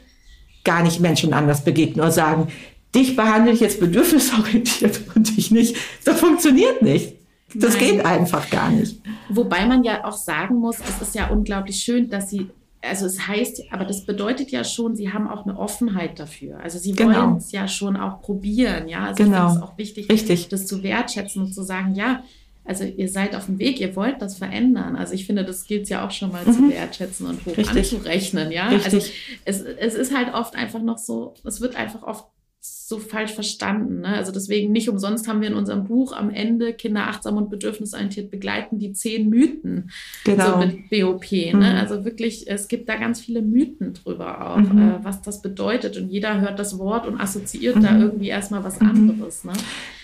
gar 0.63 0.81
nicht 0.81 0.99
Menschen 0.99 1.33
anders 1.33 1.63
begegnen 1.63 1.99
oder 1.99 2.11
sagen, 2.11 2.47
dich 2.95 3.15
behandle 3.15 3.51
ich 3.51 3.59
jetzt 3.59 3.79
bedürfnisorientiert 3.79 5.01
und 5.15 5.37
dich 5.37 5.51
nicht. 5.51 5.75
Das 6.03 6.19
funktioniert 6.19 6.81
nicht. 6.81 7.15
Das 7.53 7.75
Nein. 7.75 7.79
geht 7.79 8.05
einfach 8.05 8.49
gar 8.49 8.69
nicht. 8.69 9.01
Wobei 9.29 9.65
man 9.65 9.83
ja 9.83 10.05
auch 10.05 10.15
sagen 10.15 10.55
muss, 10.55 10.77
es 10.79 11.01
ist 11.01 11.15
ja 11.15 11.29
unglaublich 11.29 11.77
schön, 11.77 12.09
dass 12.09 12.29
sie, 12.29 12.49
also 12.81 13.05
es 13.05 13.27
heißt, 13.27 13.63
aber 13.71 13.83
das 13.83 14.05
bedeutet 14.05 14.51
ja 14.51 14.63
schon, 14.63 14.95
sie 14.95 15.11
haben 15.11 15.27
auch 15.27 15.45
eine 15.45 15.59
Offenheit 15.59 16.17
dafür. 16.17 16.59
Also 16.61 16.79
sie 16.79 16.93
genau. 16.93 17.17
wollen 17.17 17.37
es 17.37 17.51
ja 17.51 17.67
schon 17.67 17.97
auch 17.97 18.21
probieren, 18.21 18.87
ja. 18.87 19.05
Also 19.05 19.23
genau. 19.23 19.47
ich 19.47 19.51
finde 19.51 19.65
es 19.65 19.69
auch 19.69 19.77
wichtig, 19.77 20.09
Richtig. 20.09 20.47
das 20.47 20.65
zu 20.65 20.81
wertschätzen 20.81 21.43
und 21.43 21.53
zu 21.53 21.63
sagen, 21.63 21.93
ja, 21.93 22.23
also 22.63 22.83
ihr 22.83 23.09
seid 23.09 23.35
auf 23.35 23.47
dem 23.47 23.59
Weg, 23.59 23.79
ihr 23.79 23.95
wollt 23.95 24.21
das 24.21 24.37
verändern. 24.37 24.95
Also 24.95 25.13
ich 25.13 25.25
finde, 25.25 25.43
das 25.43 25.65
gilt 25.65 25.89
ja 25.89 26.05
auch 26.05 26.11
schon 26.11 26.31
mal 26.31 26.45
mhm. 26.45 26.53
zu 26.53 26.69
wertschätzen 26.69 27.25
und 27.27 27.45
hoch 27.45 27.57
Richtig. 27.57 27.93
anzurechnen, 27.93 28.51
ja. 28.51 28.69
Richtig. 28.69 28.93
Also 28.93 29.07
es, 29.45 29.61
es 29.61 29.93
ist 29.95 30.15
halt 30.15 30.33
oft 30.33 30.55
einfach 30.55 30.81
noch 30.81 30.97
so, 30.97 31.33
es 31.43 31.61
wird 31.61 31.75
einfach 31.75 32.03
oft 32.03 32.25
so 32.63 32.99
falsch 32.99 33.31
verstanden. 33.31 34.01
Ne? 34.01 34.09
Also 34.09 34.31
deswegen 34.31 34.71
nicht 34.71 34.87
umsonst 34.87 35.27
haben 35.27 35.41
wir 35.41 35.47
in 35.47 35.55
unserem 35.55 35.85
Buch 35.85 36.13
am 36.13 36.29
Ende 36.29 36.73
Kinder 36.73 37.07
achtsam 37.07 37.37
und 37.37 37.49
bedürfnisorientiert 37.49 38.29
begleiten 38.29 38.77
die 38.77 38.93
zehn 38.93 39.29
Mythen 39.29 39.89
genau. 40.23 40.51
so 40.51 40.57
mit 40.57 40.89
BOP. 40.91 41.31
Ne? 41.31 41.53
Mhm. 41.53 41.63
Also 41.63 42.05
wirklich, 42.05 42.47
es 42.47 42.67
gibt 42.67 42.87
da 42.87 42.97
ganz 42.97 43.19
viele 43.19 43.41
Mythen 43.41 43.93
drüber 43.95 44.51
auch, 44.51 44.57
mhm. 44.57 44.77
äh, 44.77 45.03
was 45.03 45.23
das 45.23 45.41
bedeutet. 45.41 45.97
Und 45.97 46.09
jeder 46.09 46.39
hört 46.39 46.59
das 46.59 46.77
Wort 46.77 47.07
und 47.07 47.19
assoziiert 47.19 47.77
mhm. 47.77 47.81
da 47.81 47.97
irgendwie 47.97 48.27
erstmal 48.27 48.63
was 48.63 48.79
anderes. 48.79 49.43
Ne? 49.43 49.53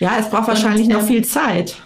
Ja, 0.00 0.16
es 0.18 0.28
braucht 0.28 0.48
wahrscheinlich 0.48 0.88
und, 0.88 0.94
noch 0.94 1.02
ähm, 1.02 1.06
viel 1.06 1.24
Zeit. 1.24 1.76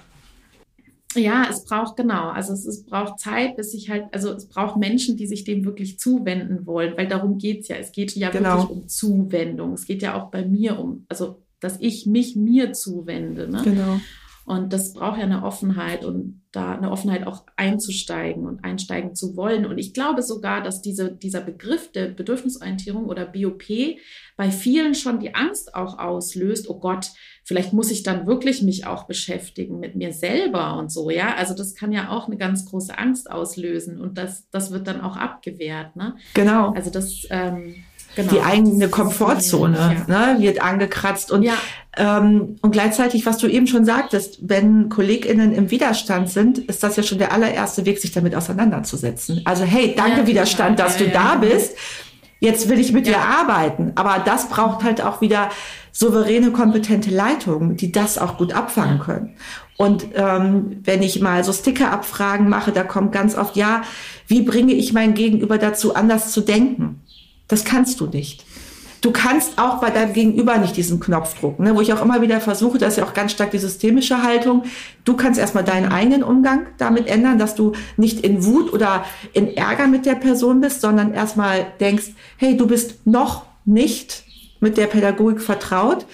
Ja, 1.14 1.46
es 1.50 1.64
braucht 1.64 1.96
genau. 1.96 2.28
Also 2.28 2.52
es, 2.52 2.66
es 2.66 2.84
braucht 2.84 3.18
Zeit, 3.18 3.56
bis 3.56 3.74
ich 3.74 3.90
halt, 3.90 4.04
also 4.12 4.32
es 4.32 4.48
braucht 4.48 4.76
Menschen, 4.76 5.16
die 5.16 5.26
sich 5.26 5.44
dem 5.44 5.64
wirklich 5.64 5.98
zuwenden 5.98 6.66
wollen, 6.66 6.96
weil 6.96 7.08
darum 7.08 7.38
geht's 7.38 7.68
ja. 7.68 7.76
Es 7.76 7.92
geht 7.92 8.14
ja 8.14 8.30
genau. 8.30 8.62
wirklich 8.62 8.70
um 8.70 8.88
Zuwendung. 8.88 9.72
Es 9.74 9.86
geht 9.86 10.02
ja 10.02 10.14
auch 10.14 10.30
bei 10.30 10.44
mir 10.44 10.78
um, 10.78 11.04
also 11.08 11.42
dass 11.60 11.76
ich 11.80 12.06
mich 12.06 12.34
mir 12.34 12.72
zuwende. 12.72 13.48
Ne? 13.48 13.60
Genau. 13.62 14.00
Und 14.44 14.72
das 14.72 14.92
braucht 14.92 15.18
ja 15.18 15.24
eine 15.24 15.44
Offenheit 15.44 16.04
und 16.04 16.42
da 16.50 16.74
eine 16.74 16.90
Offenheit 16.90 17.26
auch 17.26 17.44
einzusteigen 17.56 18.44
und 18.46 18.64
einsteigen 18.64 19.14
zu 19.14 19.36
wollen. 19.36 19.64
Und 19.64 19.78
ich 19.78 19.94
glaube 19.94 20.22
sogar, 20.22 20.62
dass 20.62 20.82
diese, 20.82 21.12
dieser 21.12 21.40
Begriff 21.40 21.92
der 21.92 22.08
Bedürfnisorientierung 22.08 23.06
oder 23.06 23.24
BOP 23.24 23.62
bei 24.36 24.50
vielen 24.50 24.94
schon 24.94 25.20
die 25.20 25.34
Angst 25.34 25.74
auch 25.74 25.98
auslöst. 25.98 26.68
Oh 26.68 26.78
Gott, 26.78 27.10
vielleicht 27.44 27.72
muss 27.72 27.90
ich 27.90 28.02
dann 28.02 28.26
wirklich 28.26 28.62
mich 28.62 28.86
auch 28.86 29.04
beschäftigen 29.04 29.78
mit 29.78 29.94
mir 29.94 30.12
selber 30.12 30.76
und 30.76 30.90
so. 30.90 31.08
Ja, 31.10 31.34
also 31.36 31.54
das 31.54 31.74
kann 31.74 31.92
ja 31.92 32.10
auch 32.10 32.26
eine 32.26 32.36
ganz 32.36 32.66
große 32.66 32.98
Angst 32.98 33.30
auslösen 33.30 34.00
und 34.00 34.18
das, 34.18 34.48
das 34.50 34.72
wird 34.72 34.86
dann 34.88 35.00
auch 35.00 35.16
abgewehrt. 35.16 35.94
Ne? 35.96 36.16
Genau. 36.34 36.72
Also 36.72 36.90
das, 36.90 37.26
ähm, 37.30 37.76
Genau. 38.14 38.32
Die 38.32 38.40
eigene 38.40 38.88
Komfortzone 38.88 40.04
ja. 40.06 40.34
ne, 40.34 40.40
wird 40.40 40.60
angekratzt. 40.62 41.32
Und, 41.32 41.44
ja. 41.44 41.54
Ähm, 41.96 42.56
und 42.62 42.70
gleichzeitig, 42.70 43.26
was 43.26 43.36
du 43.38 43.46
eben 43.46 43.66
schon 43.66 43.84
sagtest, 43.84 44.38
wenn 44.40 44.88
KollegInnen 44.88 45.52
im 45.52 45.70
Widerstand 45.70 46.30
sind, 46.30 46.58
ist 46.58 46.82
das 46.82 46.96
ja 46.96 47.02
schon 47.02 47.18
der 47.18 47.32
allererste 47.32 47.84
Weg, 47.84 47.98
sich 47.98 48.12
damit 48.12 48.34
auseinanderzusetzen. 48.34 49.42
Also, 49.44 49.64
hey, 49.64 49.94
danke 49.94 50.20
ja, 50.20 50.26
Widerstand, 50.26 50.78
dass 50.78 50.96
du 50.96 51.08
da 51.08 51.34
bist. 51.36 51.76
Jetzt 52.40 52.68
will 52.68 52.80
ich 52.80 52.92
mit 52.92 53.06
dir 53.06 53.18
arbeiten. 53.18 53.92
Aber 53.94 54.22
das 54.24 54.48
braucht 54.48 54.82
halt 54.82 55.02
auch 55.02 55.20
wieder 55.20 55.50
souveräne, 55.92 56.50
kompetente 56.50 57.10
Leitungen, 57.10 57.76
die 57.76 57.92
das 57.92 58.16
auch 58.16 58.38
gut 58.38 58.54
abfangen 58.54 58.98
können. 58.98 59.36
Und 59.76 60.06
ähm, 60.14 60.80
wenn 60.82 61.02
ich 61.02 61.20
mal 61.20 61.44
so 61.44 61.52
Sticker-Abfragen 61.52 62.48
mache, 62.48 62.72
da 62.72 62.84
kommt 62.84 63.12
ganz 63.12 63.36
oft, 63.36 63.54
ja, 63.56 63.82
wie 64.26 64.42
bringe 64.42 64.72
ich 64.72 64.92
mein 64.92 65.14
Gegenüber 65.14 65.58
dazu, 65.58 65.94
anders 65.94 66.32
zu 66.32 66.40
denken? 66.40 67.02
Das 67.48 67.64
kannst 67.64 68.00
du 68.00 68.06
nicht. 68.06 68.44
Du 69.02 69.10
kannst 69.10 69.58
auch 69.58 69.80
bei 69.80 69.90
deinem 69.90 70.14
Gegenüber 70.14 70.56
nicht 70.56 70.76
diesen 70.76 71.00
Knopf 71.00 71.38
drucken, 71.38 71.64
ne? 71.64 71.76
wo 71.76 71.80
ich 71.80 71.92
auch 71.92 72.02
immer 72.02 72.22
wieder 72.22 72.40
versuche, 72.40 72.78
das 72.78 72.94
ist 72.94 72.98
ja 72.98 73.04
auch 73.04 73.14
ganz 73.14 73.32
stark 73.32 73.50
die 73.50 73.58
systemische 73.58 74.22
Haltung. 74.22 74.62
Du 75.04 75.14
kannst 75.14 75.38
erstmal 75.38 75.64
deinen 75.64 75.92
eigenen 75.92 76.22
Umgang 76.22 76.66
damit 76.78 77.08
ändern, 77.08 77.38
dass 77.38 77.54
du 77.54 77.72
nicht 77.96 78.20
in 78.20 78.44
Wut 78.46 78.72
oder 78.72 79.04
in 79.34 79.54
Ärger 79.56 79.88
mit 79.88 80.06
der 80.06 80.14
Person 80.14 80.60
bist, 80.60 80.80
sondern 80.80 81.12
erstmal 81.12 81.66
denkst, 81.80 82.12
hey, 82.38 82.56
du 82.56 82.66
bist 82.66 83.06
noch 83.06 83.44
nicht 83.64 84.24
mit 84.60 84.76
der 84.76 84.86
Pädagogik 84.86 85.40
vertraut. 85.40 86.06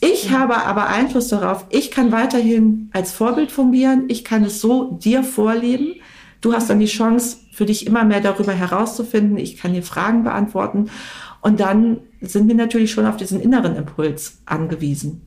Ich 0.00 0.30
ja. 0.30 0.38
habe 0.38 0.56
aber 0.64 0.88
Einfluss 0.88 1.28
darauf. 1.28 1.66
Ich 1.70 1.90
kann 1.90 2.12
weiterhin 2.12 2.90
als 2.92 3.12
Vorbild 3.12 3.52
fungieren. 3.52 4.04
Ich 4.08 4.24
kann 4.24 4.44
es 4.44 4.60
so 4.60 4.92
dir 4.92 5.22
vorleben. 5.22 5.94
Du 6.40 6.52
hast 6.52 6.70
dann 6.70 6.78
die 6.78 6.86
Chance, 6.86 7.38
für 7.58 7.66
dich 7.66 7.88
immer 7.88 8.04
mehr 8.04 8.20
darüber 8.20 8.52
herauszufinden. 8.52 9.36
Ich 9.36 9.56
kann 9.56 9.72
dir 9.72 9.82
Fragen 9.82 10.22
beantworten. 10.22 10.90
Und 11.40 11.60
dann 11.60 11.98
sind 12.20 12.48
wir 12.48 12.54
natürlich 12.54 12.90
schon 12.90 13.06
auf 13.06 13.16
diesen 13.16 13.40
inneren 13.40 13.76
Impuls 13.76 14.42
angewiesen, 14.44 15.22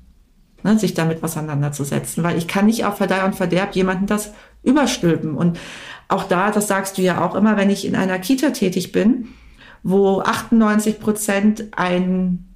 ne, 0.63 0.78
sich 0.78 0.93
damit 0.93 1.24
auseinanderzusetzen, 1.24 2.24
weil 2.24 2.38
ich 2.38 2.47
kann 2.47 2.65
nicht 2.65 2.86
auf 2.86 2.97
Verdeih 2.97 3.26
und 3.26 3.36
Verderb 3.36 3.76
jemanden 3.76 4.08
das 4.08 4.34
überstülpen. 4.63 5.36
Und 5.36 5.60
auch 6.08 6.26
da, 6.26 6.52
das 6.52 6.67
sagst 6.67 6.97
du 6.97 7.02
ja 7.02 7.26
auch 7.26 7.36
immer, 7.36 7.58
wenn 7.58 7.69
ich 7.69 7.86
in 7.86 7.95
einer 7.95 8.19
Kita 8.19 8.50
tätig 8.50 8.91
bin, 8.91 9.30
wo 9.84 10.19
98 10.19 11.00
Prozent 11.00 11.65
ein, 11.71 12.50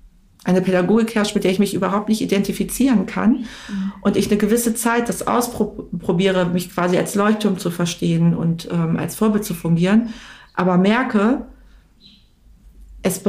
eine 0.43 0.61
Pädagogik 0.61 1.15
herrscht, 1.15 1.33
mit 1.33 1.43
der 1.43 1.51
ich 1.51 1.59
mich 1.59 1.73
überhaupt 1.73 2.09
nicht 2.09 2.21
identifizieren 2.21 3.05
kann 3.05 3.45
mhm. 3.69 3.93
und 4.01 4.17
ich 4.17 4.29
eine 4.29 4.37
gewisse 4.37 4.75
Zeit 4.75 5.09
das 5.09 5.25
ausprobiere, 5.25 6.45
mich 6.47 6.73
quasi 6.73 6.97
als 6.97 7.15
Leuchtturm 7.15 7.57
zu 7.57 7.71
verstehen 7.71 8.35
und 8.35 8.67
ähm, 8.71 8.97
als 8.97 9.15
Vorbild 9.15 9.45
zu 9.45 9.53
fungieren, 9.53 10.13
aber 10.53 10.77
merke, 10.77 11.45
es, 13.05 13.21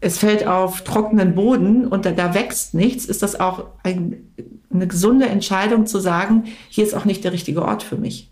es 0.00 0.18
fällt 0.18 0.46
auf 0.46 0.82
trockenen 0.82 1.34
Boden 1.34 1.86
und 1.86 2.06
da, 2.06 2.12
da 2.12 2.32
wächst 2.32 2.74
nichts, 2.74 3.06
ist 3.06 3.22
das 3.22 3.38
auch 3.38 3.64
ein, 3.82 4.32
eine 4.72 4.86
gesunde 4.86 5.26
Entscheidung 5.26 5.86
zu 5.86 5.98
sagen, 5.98 6.44
hier 6.68 6.84
ist 6.84 6.94
auch 6.94 7.04
nicht 7.04 7.24
der 7.24 7.32
richtige 7.32 7.62
Ort 7.62 7.82
für 7.82 7.96
mich. 7.96 8.30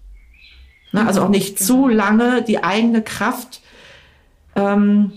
Ne? 0.92 1.04
Also 1.04 1.22
auch 1.22 1.28
nicht 1.28 1.58
zu 1.58 1.88
lange 1.88 2.42
die 2.42 2.62
eigene 2.62 3.02
Kraft. 3.02 3.60
Ähm, 4.54 5.12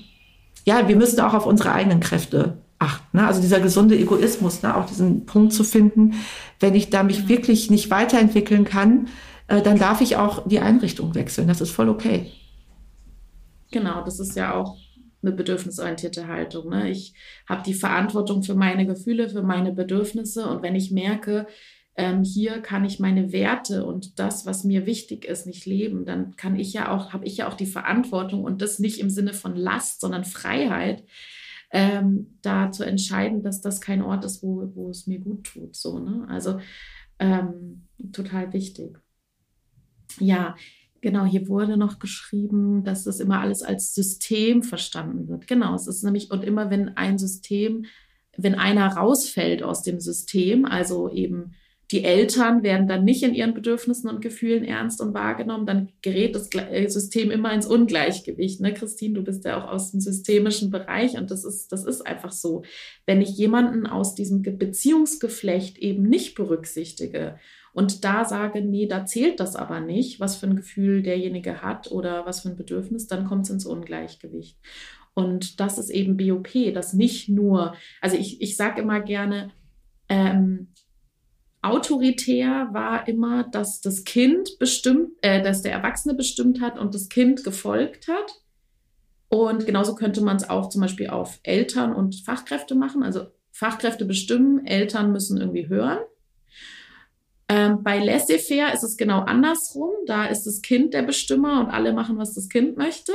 ja, 0.65 0.87
wir 0.87 0.95
müssen 0.95 1.19
auch 1.19 1.35
auf 1.35 1.45
unsere 1.45 1.71
eigenen 1.73 1.99
Kräfte 1.99 2.57
achten. 2.79 3.17
Ne? 3.17 3.27
Also 3.27 3.39
dieser 3.39 3.59
gesunde 3.59 3.95
Egoismus, 3.95 4.63
ne? 4.63 4.75
auch 4.75 4.87
diesen 4.87 5.27
Punkt 5.27 5.53
zu 5.53 5.63
finden, 5.63 6.15
wenn 6.59 6.73
ich 6.73 6.89
da 6.89 7.03
mich 7.03 7.27
wirklich 7.27 7.69
nicht 7.69 7.91
weiterentwickeln 7.91 8.65
kann, 8.65 9.09
äh, 9.47 9.61
dann 9.61 9.77
darf 9.77 10.01
ich 10.01 10.15
auch 10.15 10.47
die 10.47 10.59
Einrichtung 10.59 11.13
wechseln. 11.13 11.47
Das 11.47 11.61
ist 11.61 11.69
voll 11.69 11.87
okay. 11.87 12.31
Genau, 13.69 14.03
das 14.03 14.19
ist 14.19 14.35
ja 14.35 14.55
auch 14.55 14.75
eine 15.21 15.31
bedürfnisorientierte 15.31 16.27
Haltung. 16.27 16.69
Ne? 16.69 16.89
Ich 16.89 17.13
habe 17.47 17.63
die 17.63 17.73
Verantwortung 17.73 18.43
für 18.43 18.55
meine 18.55 18.85
Gefühle, 18.85 19.29
für 19.29 19.43
meine 19.43 19.73
Bedürfnisse 19.73 20.47
und 20.47 20.61
wenn 20.61 20.75
ich 20.75 20.91
merke, 20.91 21.47
ähm, 21.95 22.23
hier 22.23 22.61
kann 22.61 22.85
ich 22.85 22.99
meine 22.99 23.31
Werte 23.31 23.83
und 23.83 24.19
das, 24.19 24.45
was 24.45 24.63
mir 24.63 24.85
wichtig 24.85 25.25
ist, 25.25 25.47
nicht 25.47 25.65
leben, 25.65 26.05
dann 26.05 26.35
kann 26.35 26.55
ich 26.55 26.71
ja 26.71 26.91
auch, 26.91 27.11
habe 27.11 27.25
ich 27.25 27.37
ja 27.37 27.47
auch 27.49 27.55
die 27.55 27.65
Verantwortung 27.65 28.43
und 28.43 28.61
das 28.61 28.77
nicht 28.77 28.99
im 28.99 29.09
Sinne 29.09 29.33
von 29.33 29.55
Last, 29.55 29.99
sondern 29.99 30.23
Freiheit, 30.23 31.03
ähm, 31.71 32.37
da 32.43 32.71
zu 32.71 32.83
entscheiden, 32.83 33.41
dass 33.41 33.61
das 33.61 33.81
kein 33.81 34.03
Ort 34.03 34.23
ist, 34.25 34.43
wo, 34.43 34.71
wo 34.75 34.89
es 34.89 35.07
mir 35.07 35.19
gut 35.19 35.45
tut. 35.45 35.75
So, 35.75 35.99
ne? 35.99 36.27
Also 36.29 36.59
ähm, 37.19 37.87
total 38.13 38.53
wichtig. 38.53 38.99
Ja, 40.19 40.55
Genau, 41.07 41.23
hier 41.23 41.47
wurde 41.47 41.77
noch 41.77 41.99
geschrieben, 41.99 42.83
dass 42.83 43.05
das 43.05 43.21
immer 43.21 43.39
alles 43.39 43.63
als 43.63 43.95
System 43.95 44.61
verstanden 44.61 45.29
wird. 45.29 45.47
Genau, 45.47 45.73
es 45.73 45.87
ist 45.87 46.03
nämlich, 46.03 46.31
und 46.31 46.43
immer 46.43 46.69
wenn 46.69 46.97
ein 46.97 47.17
System, 47.17 47.85
wenn 48.35 48.55
einer 48.55 48.87
rausfällt 48.87 49.63
aus 49.63 49.83
dem 49.83 50.01
System, 50.01 50.65
also 50.65 51.09
eben 51.09 51.55
die 51.91 52.03
Eltern 52.03 52.61
werden 52.61 52.89
dann 52.89 53.05
nicht 53.05 53.23
in 53.23 53.33
ihren 53.33 53.53
Bedürfnissen 53.53 54.09
und 54.09 54.21
Gefühlen 54.21 54.65
ernst 54.65 54.99
und 54.99 55.13
wahrgenommen, 55.13 55.65
dann 55.65 55.93
gerät 56.01 56.35
das 56.35 56.49
äh, 56.53 56.89
System 56.89 57.31
immer 57.31 57.53
ins 57.53 57.67
Ungleichgewicht. 57.67 58.59
Ne, 58.59 58.73
Christine, 58.73 59.13
du 59.13 59.23
bist 59.23 59.45
ja 59.45 59.63
auch 59.63 59.71
aus 59.71 59.91
dem 59.91 60.01
systemischen 60.01 60.71
Bereich 60.71 61.17
und 61.17 61.31
das 61.31 61.45
ist, 61.45 61.71
das 61.71 61.85
ist 61.85 62.05
einfach 62.05 62.33
so. 62.33 62.63
Wenn 63.05 63.21
ich 63.21 63.29
jemanden 63.29 63.87
aus 63.87 64.13
diesem 64.13 64.41
Beziehungsgeflecht 64.41 65.77
eben 65.77 66.03
nicht 66.03 66.35
berücksichtige 66.35 67.39
und 67.77 68.03
da 68.03 68.25
sage, 68.25 68.63
nee, 68.63 68.87
da 68.87 69.05
zählt 69.05 69.39
das 69.39 69.55
aber 69.55 69.79
nicht, 69.81 70.19
was 70.19 70.35
für 70.35 70.47
ein 70.47 70.55
Gefühl 70.55 71.03
derjenige 71.03 71.61
hat 71.61 71.91
oder 71.91 72.25
was 72.25 72.39
für 72.39 72.49
ein 72.49 72.55
Bedürfnis, 72.55 73.05
dann 73.05 73.27
kommt 73.27 73.45
es 73.45 73.51
ins 73.51 73.67
Ungleichgewicht. 73.67 74.57
Und 75.13 75.59
das 75.59 75.77
ist 75.77 75.91
eben 75.91 76.17
BOP, 76.17 76.73
das 76.73 76.93
nicht 76.93 77.29
nur, 77.29 77.75
also 78.01 78.17
ich, 78.17 78.41
ich 78.41 78.57
sage 78.57 78.81
immer 78.81 78.99
gerne, 78.99 79.51
ähm, 80.09 80.69
autoritär 81.61 82.69
war 82.71 83.07
immer, 83.07 83.43
dass 83.43 83.79
das 83.79 84.05
Kind 84.05 84.57
bestimmt, 84.57 85.11
äh, 85.21 85.43
dass 85.43 85.61
der 85.61 85.73
Erwachsene 85.73 86.15
bestimmt 86.15 86.61
hat 86.61 86.79
und 86.79 86.95
das 86.95 87.09
Kind 87.09 87.43
gefolgt 87.43 88.07
hat. 88.07 88.41
Und 89.29 89.67
genauso 89.67 89.93
könnte 89.93 90.21
man 90.21 90.37
es 90.37 90.49
auch 90.49 90.69
zum 90.69 90.81
Beispiel 90.81 91.11
auf 91.11 91.39
Eltern 91.43 91.93
und 91.93 92.15
Fachkräfte 92.25 92.73
machen. 92.73 93.03
Also 93.03 93.27
Fachkräfte 93.51 94.05
bestimmen, 94.05 94.65
Eltern 94.65 95.11
müssen 95.11 95.37
irgendwie 95.37 95.67
hören. 95.67 95.99
Ähm, 97.49 97.81
bei 97.83 97.99
Laissez-faire 97.99 98.73
ist 98.73 98.83
es 98.83 98.97
genau 98.97 99.21
andersrum. 99.21 99.91
Da 100.05 100.25
ist 100.25 100.43
das 100.43 100.61
Kind 100.61 100.93
der 100.93 101.03
Bestimmer 101.03 101.61
und 101.61 101.69
alle 101.69 101.93
machen, 101.93 102.17
was 102.17 102.33
das 102.33 102.49
Kind 102.49 102.77
möchte. 102.77 103.13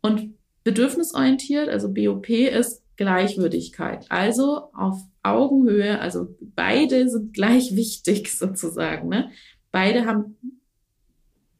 Und 0.00 0.34
bedürfnisorientiert, 0.62 1.68
also 1.68 1.92
BOP, 1.92 2.28
ist 2.28 2.82
Gleichwürdigkeit. 2.96 4.06
Also 4.08 4.68
auf 4.72 5.02
Augenhöhe, 5.22 6.00
also 6.00 6.28
beide 6.40 7.08
sind 7.08 7.32
gleich 7.32 7.74
wichtig 7.76 8.32
sozusagen. 8.32 9.08
Ne? 9.08 9.30
Beide 9.72 10.06
haben, 10.06 10.60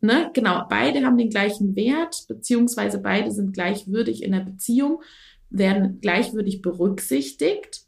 ne, 0.00 0.30
genau, 0.32 0.64
beide 0.68 1.04
haben 1.04 1.18
den 1.18 1.30
gleichen 1.30 1.74
Wert, 1.74 2.24
beziehungsweise 2.28 2.98
beide 2.98 3.30
sind 3.30 3.52
gleichwürdig 3.52 4.22
in 4.22 4.32
der 4.32 4.40
Beziehung, 4.40 5.02
werden 5.50 6.00
gleichwürdig 6.00 6.62
berücksichtigt. 6.62 7.83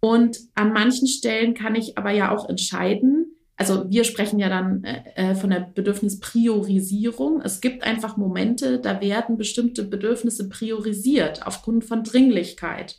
Und 0.00 0.38
an 0.54 0.72
manchen 0.72 1.06
Stellen 1.06 1.54
kann 1.54 1.74
ich 1.74 1.98
aber 1.98 2.10
ja 2.10 2.34
auch 2.34 2.48
entscheiden, 2.48 3.36
also 3.60 3.90
wir 3.90 4.04
sprechen 4.04 4.38
ja 4.38 4.48
dann 4.48 4.84
äh, 4.84 5.02
äh, 5.16 5.34
von 5.34 5.50
der 5.50 5.60
Bedürfnispriorisierung. 5.60 7.42
Es 7.42 7.60
gibt 7.60 7.82
einfach 7.82 8.16
Momente, 8.16 8.78
da 8.80 9.02
werden 9.02 9.36
bestimmte 9.36 9.84
Bedürfnisse 9.84 10.48
priorisiert 10.48 11.46
aufgrund 11.46 11.84
von 11.84 12.02
Dringlichkeit. 12.02 12.96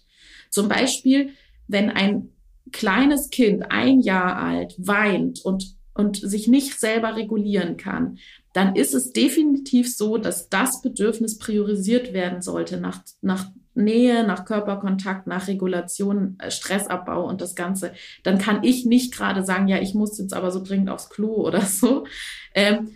Zum 0.51 0.69
Beispiel, 0.69 1.31
wenn 1.67 1.89
ein 1.89 2.29
kleines 2.71 3.31
Kind, 3.31 3.71
ein 3.71 4.01
Jahr 4.01 4.35
alt, 4.35 4.75
weint 4.77 5.43
und, 5.43 5.75
und 5.95 6.17
sich 6.17 6.47
nicht 6.47 6.79
selber 6.79 7.15
regulieren 7.15 7.75
kann, 7.75 8.19
dann 8.53 8.75
ist 8.75 8.93
es 8.93 9.13
definitiv 9.13 9.91
so, 9.91 10.19
dass 10.19 10.47
das 10.49 10.83
Bedürfnis 10.83 11.39
priorisiert 11.39 12.13
werden 12.13 12.43
sollte 12.43 12.79
nach, 12.79 13.01
nach 13.21 13.49
Nähe, 13.73 14.25
nach 14.25 14.45
Körperkontakt, 14.45 15.27
nach 15.27 15.47
Regulation, 15.47 16.35
äh, 16.39 16.51
Stressabbau 16.51 17.27
und 17.27 17.41
das 17.41 17.55
Ganze, 17.55 17.93
dann 18.23 18.37
kann 18.37 18.63
ich 18.63 18.85
nicht 18.85 19.13
gerade 19.13 19.43
sagen, 19.43 19.67
ja, 19.67 19.79
ich 19.79 19.93
muss 19.93 20.17
jetzt 20.17 20.33
aber 20.33 20.51
so 20.51 20.63
dringend 20.63 20.89
aufs 20.89 21.09
Klo 21.09 21.33
oder 21.47 21.61
so. 21.61 22.05
Ähm, 22.53 22.89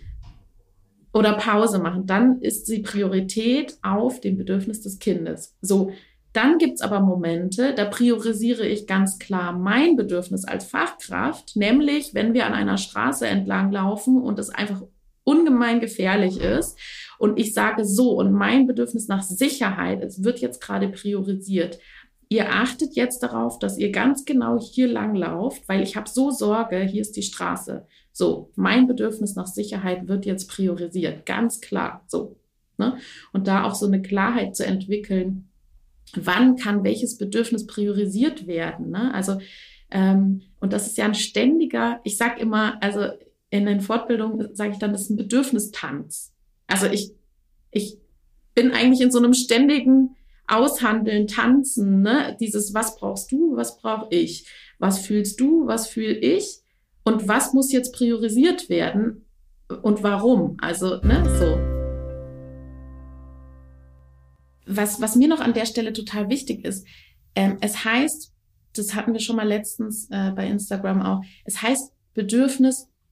oder 1.14 1.38
Pause 1.38 1.80
machen. 1.80 2.06
Dann 2.06 2.42
ist 2.42 2.68
die 2.68 2.80
Priorität 2.80 3.78
auf 3.82 4.20
dem 4.20 4.38
Bedürfnis 4.38 4.82
des 4.82 5.00
Kindes. 5.00 5.56
So, 5.62 5.94
dann 6.34 6.58
gibt's 6.58 6.82
aber 6.82 7.00
Momente, 7.00 7.74
da 7.74 7.86
priorisiere 7.86 8.68
ich 8.68 8.88
ganz 8.88 9.18
klar 9.20 9.54
mein 9.54 9.96
Bedürfnis 9.96 10.44
als 10.44 10.66
Fachkraft, 10.66 11.56
nämlich 11.56 12.14
wenn 12.14 12.34
wir 12.34 12.46
an 12.46 12.54
einer 12.54 12.78
Straße 12.78 13.26
entlang 13.26 13.72
laufen 13.72 14.22
und 14.22 14.38
es 14.38 14.50
einfach 14.50 14.82
ungemein 15.26 15.82
gefährlich 15.82 16.40
ist 16.40 16.78
und 17.18 17.38
ich 17.38 17.54
sage 17.54 17.84
so, 17.84 18.12
und 18.18 18.32
mein 18.32 18.68
Bedürfnis 18.68 19.10
nach 19.10 19.24
Sicherheit, 19.24 20.02
es 20.02 20.24
wird 20.24 20.40
jetzt 20.40 20.62
gerade 20.62 20.88
priorisiert. 20.90 21.80
Ihr 22.30 22.52
achtet 22.52 22.96
jetzt 22.96 23.22
darauf, 23.22 23.60
dass 23.60 23.78
ihr 23.78 23.92
ganz 23.92 24.26
genau 24.26 24.60
hier 24.60 24.88
lang 24.88 25.16
lauft, 25.16 25.68
weil 25.68 25.84
ich 25.84 25.96
habe 25.96 26.10
so 26.10 26.32
Sorge, 26.32 26.80
hier 26.82 27.02
ist 27.02 27.16
die 27.16 27.22
Straße. 27.22 27.86
So, 28.12 28.52
mein 28.56 28.88
Bedürfnis 28.88 29.36
nach 29.36 29.48
Sicherheit 29.48 30.08
wird 30.08 30.26
jetzt 30.26 30.50
priorisiert, 30.50 31.26
ganz 31.26 31.62
klar. 31.62 32.04
So. 32.08 32.38
Ne? 32.78 32.98
Und 33.32 33.48
da 33.48 33.64
auch 33.64 33.76
so 33.76 33.86
eine 33.86 34.02
Klarheit 34.02 34.56
zu 34.56 34.66
entwickeln, 34.66 35.50
wann 36.16 36.56
kann 36.56 36.84
welches 36.84 37.18
Bedürfnis 37.18 37.68
priorisiert 37.68 38.48
werden. 38.48 38.90
Ne? 38.90 39.14
Also, 39.14 39.38
ähm, 39.92 40.42
und 40.60 40.74
das 40.74 40.88
ist 40.88 40.98
ja 40.98 41.06
ein 41.06 41.16
ständiger, 41.16 42.00
ich 42.04 42.18
sage 42.18 42.40
immer, 42.42 42.82
also 42.82 43.10
in 43.50 43.66
den 43.66 43.82
Fortbildungen 43.82 44.56
sage 44.56 44.72
ich 44.72 44.80
dann, 44.80 44.92
das 44.92 45.04
ist 45.04 45.12
ein 45.12 45.18
Bedürfnistanz. 45.18 46.34
Also 46.68 46.88
ich, 46.88 47.14
ich 47.72 47.98
bin 48.54 48.72
eigentlich 48.72 49.02
in 49.02 49.12
so 49.12 49.20
einem 49.20 49.34
ständigen 49.34 50.16
Aushandeln, 50.48 51.28
Tanzen, 51.28 52.02
ne? 52.02 52.38
Dieses, 52.40 52.74
was 52.74 52.96
brauchst 52.98 53.32
du, 53.32 53.56
was 53.56 53.80
brauche 53.80 54.14
ich? 54.14 54.48
Was 54.78 55.00
fühlst 55.00 55.40
du, 55.40 55.66
was 55.68 55.88
fühle 55.88 56.18
ich? 56.18 56.60
Und 57.04 57.28
was 57.28 57.54
muss 57.54 57.72
jetzt 57.72 57.94
priorisiert 57.94 58.70
werden 58.70 59.26
und 59.82 60.04
warum? 60.04 60.58
Also, 60.60 60.98
ne, 61.02 61.24
so. 61.40 61.76
was, 64.66 65.02
was 65.02 65.16
mir 65.16 65.28
noch 65.28 65.40
an 65.40 65.54
der 65.54 65.66
Stelle 65.66 65.94
total 65.94 66.30
wichtig 66.30 66.66
ist, 66.66 66.86
ähm, 67.36 67.58
es 67.62 67.86
heißt, 67.86 68.34
das 68.76 68.96
hatten 68.96 69.14
wir 69.14 69.20
schon 69.20 69.36
mal 69.36 69.48
letztens 69.48 70.10
äh, 70.10 70.32
bei 70.32 70.48
Instagram 70.48 71.02
auch, 71.02 71.22
es 71.46 71.62
heißt 71.62 71.94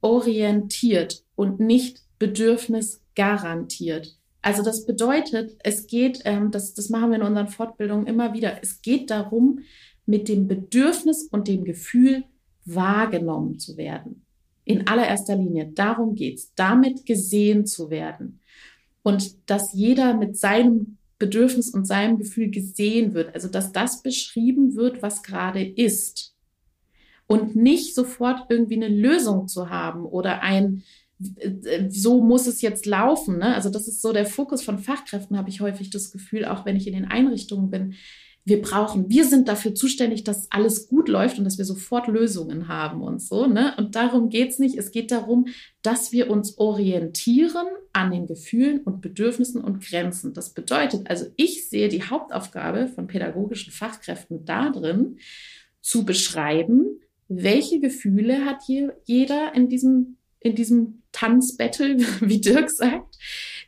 bedürfnisorientiert 0.04 1.24
und 1.36 1.60
nicht 1.60 2.02
bedürfnisgarantiert. 2.20 4.18
Also 4.42 4.62
das 4.62 4.86
bedeutet, 4.86 5.56
es 5.64 5.88
geht, 5.88 6.22
ähm, 6.26 6.52
das, 6.52 6.74
das 6.74 6.90
machen 6.90 7.12
wir 7.12 7.18
in 7.18 7.24
unseren 7.24 7.48
Fortbildungen 7.48 8.08
immer 8.08 8.34
wieder, 8.34 8.62
es 8.62 8.82
geht 8.82 9.10
darum, 9.10 9.60
mit 10.06 10.28
dem 10.28 10.48
Bedürfnis 10.48 11.30
und 11.32 11.48
dem 11.48 11.64
Gefühl 11.64 12.26
wahrgenommen 12.66 13.58
zu 13.58 13.78
werden. 13.78 14.26
In 14.66 14.88
allererster 14.88 15.38
Linie, 15.38 15.72
darum 15.74 16.16
geht's, 16.16 16.54
damit 16.56 17.06
gesehen 17.06 17.66
zu 17.66 17.90
werden. 17.90 18.42
Und 19.02 19.50
dass 19.50 19.74
jeder 19.74 20.14
mit 20.14 20.38
seinem 20.38 20.98
Bedürfnis 21.20 21.70
und 21.70 21.86
seinem 21.86 22.18
Gefühl 22.18 22.50
gesehen 22.52 23.14
wird, 23.14 23.34
also 23.34 23.48
dass 23.48 23.72
das 23.72 24.02
beschrieben 24.02 24.76
wird, 24.76 25.02
was 25.02 25.24
gerade 25.24 25.64
ist. 25.64 26.33
Und 27.28 27.56
nicht 27.56 27.96
sofort 27.96 28.46
irgendwie 28.50 28.76
eine 28.76 28.90
Lösung 28.90 29.48
zu 29.48 29.70
haben 29.70 30.06
oder 30.06 30.42
ein, 30.42 30.84
so 31.90 32.22
muss 32.22 32.48
es 32.48 32.62
jetzt 32.62 32.86
laufen. 32.86 33.38
Ne? 33.40 33.56
Also 33.56 33.70
das 33.70 33.88
ist 33.88 34.02
so 34.02 34.12
der 34.12 34.26
Fokus 34.26 34.64
von 34.64 34.80
Fachkräften, 34.80 35.38
habe 35.38 35.50
ich 35.50 35.62
häufig 35.62 35.90
das 35.90 36.12
Gefühl, 36.12 36.46
auch 36.46 36.66
wenn 36.66 36.76
ich 36.76 36.88
in 36.88 36.94
den 36.94 37.06
Einrichtungen 37.06 37.70
bin. 37.70 37.96
Wir 38.46 38.62
brauchen, 38.62 39.10
wir 39.10 39.24
sind 39.24 39.48
dafür 39.48 39.74
zuständig, 39.74 40.26
dass 40.26 40.52
alles 40.52 40.90
gut 40.90 41.08
läuft 41.08 41.38
und 41.38 41.46
dass 41.46 41.58
wir 41.58 41.64
sofort 41.64 42.08
Lösungen 42.08 42.68
haben 42.68 43.02
und 43.02 43.22
so. 43.22 43.48
Ne? 43.48 43.74
Und 43.78 43.96
darum 43.96 44.28
geht's 44.30 44.60
nicht. 44.60 44.78
Es 44.78 44.92
geht 44.92 45.12
darum, 45.12 45.48
dass 45.82 46.12
wir 46.12 46.30
uns 46.30 46.58
orientieren 46.58 47.68
an 47.94 48.12
den 48.12 48.28
Gefühlen 48.28 48.82
und 48.82 49.00
Bedürfnissen 49.00 49.62
und 49.62 49.82
Grenzen. 49.82 50.34
Das 50.34 50.54
bedeutet 50.54 51.10
also, 51.10 51.28
ich 51.38 51.70
sehe 51.70 51.88
die 51.88 52.04
Hauptaufgabe 52.04 52.88
von 52.88 53.08
pädagogischen 53.08 53.72
Fachkräften 53.72 54.44
darin, 54.44 55.20
zu 55.80 56.06
beschreiben, 56.06 57.00
welche 57.42 57.80
Gefühle 57.80 58.46
hat 58.46 58.62
hier 58.66 58.96
jeder 59.06 59.54
in 59.56 59.70
diesem 59.70 60.18
in 60.44 60.56
diesem 60.56 61.04
Tanzbattle, 61.12 61.98
wie 62.20 62.42
Dirk 62.42 62.70
sagt. 62.70 63.18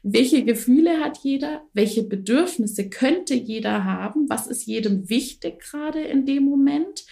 Welche 0.04 0.44
Gefühle 0.44 1.00
hat 1.00 1.20
jeder? 1.24 1.64
Welche 1.74 2.04
Bedürfnisse 2.04 2.90
könnte 2.90 3.34
jeder 3.34 3.86
haben? 3.86 4.30
Was 4.30 4.46
ist 4.46 4.66
jedem 4.66 5.10
wichtig 5.10 5.60
gerade 5.60 6.02
in 6.02 6.26
dem 6.26 6.44
Moment? 6.44 7.06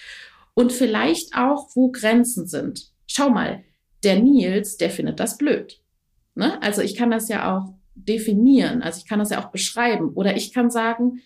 Und 0.54 0.72
vielleicht 0.72 1.36
auch, 1.36 1.70
wo 1.76 1.92
Grenzen 1.92 2.46
sind. 2.46 2.92
Schau 3.08 3.30
mal, 3.30 3.64
der 4.04 4.22
Nils, 4.22 4.78
der 4.78 4.92
findet 4.92 5.20
das 5.20 5.38
blöd. 5.38 5.82
Ne? 6.36 6.62
Also 6.62 6.82
ich 6.82 6.96
kann 6.96 7.10
das 7.10 7.30
ja 7.30 7.58
auch 7.58 7.74
definieren, 7.96 8.82
also 8.82 9.00
ich 9.00 9.08
kann 9.08 9.20
das 9.20 9.30
ja 9.30 9.44
auch 9.44 9.52
beschreiben. 9.52 10.10
Oder 10.14 10.36
ich 10.36 10.54
kann 10.54 10.70
sagen, 10.70 11.22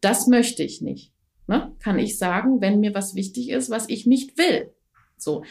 das 0.00 0.26
möchte 0.26 0.62
ich 0.62 0.82
nicht. 0.82 1.12
Ne? 1.50 1.72
Kann 1.80 1.98
ich 1.98 2.16
sagen, 2.16 2.60
wenn 2.60 2.78
mir 2.78 2.94
was 2.94 3.16
wichtig 3.16 3.50
ist, 3.50 3.70
was 3.70 3.88
ich 3.88 4.06
nicht 4.06 4.38
will. 4.38 4.70
So. 5.16 5.42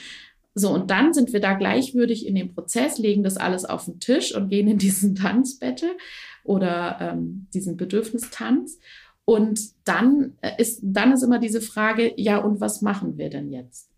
So, 0.56 0.74
und 0.74 0.90
dann 0.90 1.14
sind 1.14 1.34
wir 1.34 1.42
da 1.42 1.56
gleichwürdig 1.56 2.26
in 2.26 2.36
dem 2.36 2.54
Prozess, 2.54 2.98
legen 2.98 3.22
das 3.22 3.36
alles 3.36 3.66
auf 3.66 3.84
den 3.84 4.00
Tisch 4.00 4.34
und 4.34 4.48
gehen 4.48 4.70
in 4.70 4.78
diesen 4.78 5.14
Tanzbattle 5.16 5.98
oder 6.46 6.98
ähm, 7.02 7.48
diesen 7.54 7.76
Bedürfnistanz. 7.76 8.80
Und 9.26 9.60
dann 9.84 10.38
äh, 10.40 10.52
ist, 10.58 10.80
dann 10.82 11.12
ist 11.12 11.22
immer 11.22 11.38
diese 11.38 11.60
Frage, 11.60 12.14
ja, 12.16 12.38
und 12.38 12.62
was 12.62 12.82
machen 12.82 13.18
wir 13.18 13.30
denn 13.30 13.52
jetzt? 13.52 13.89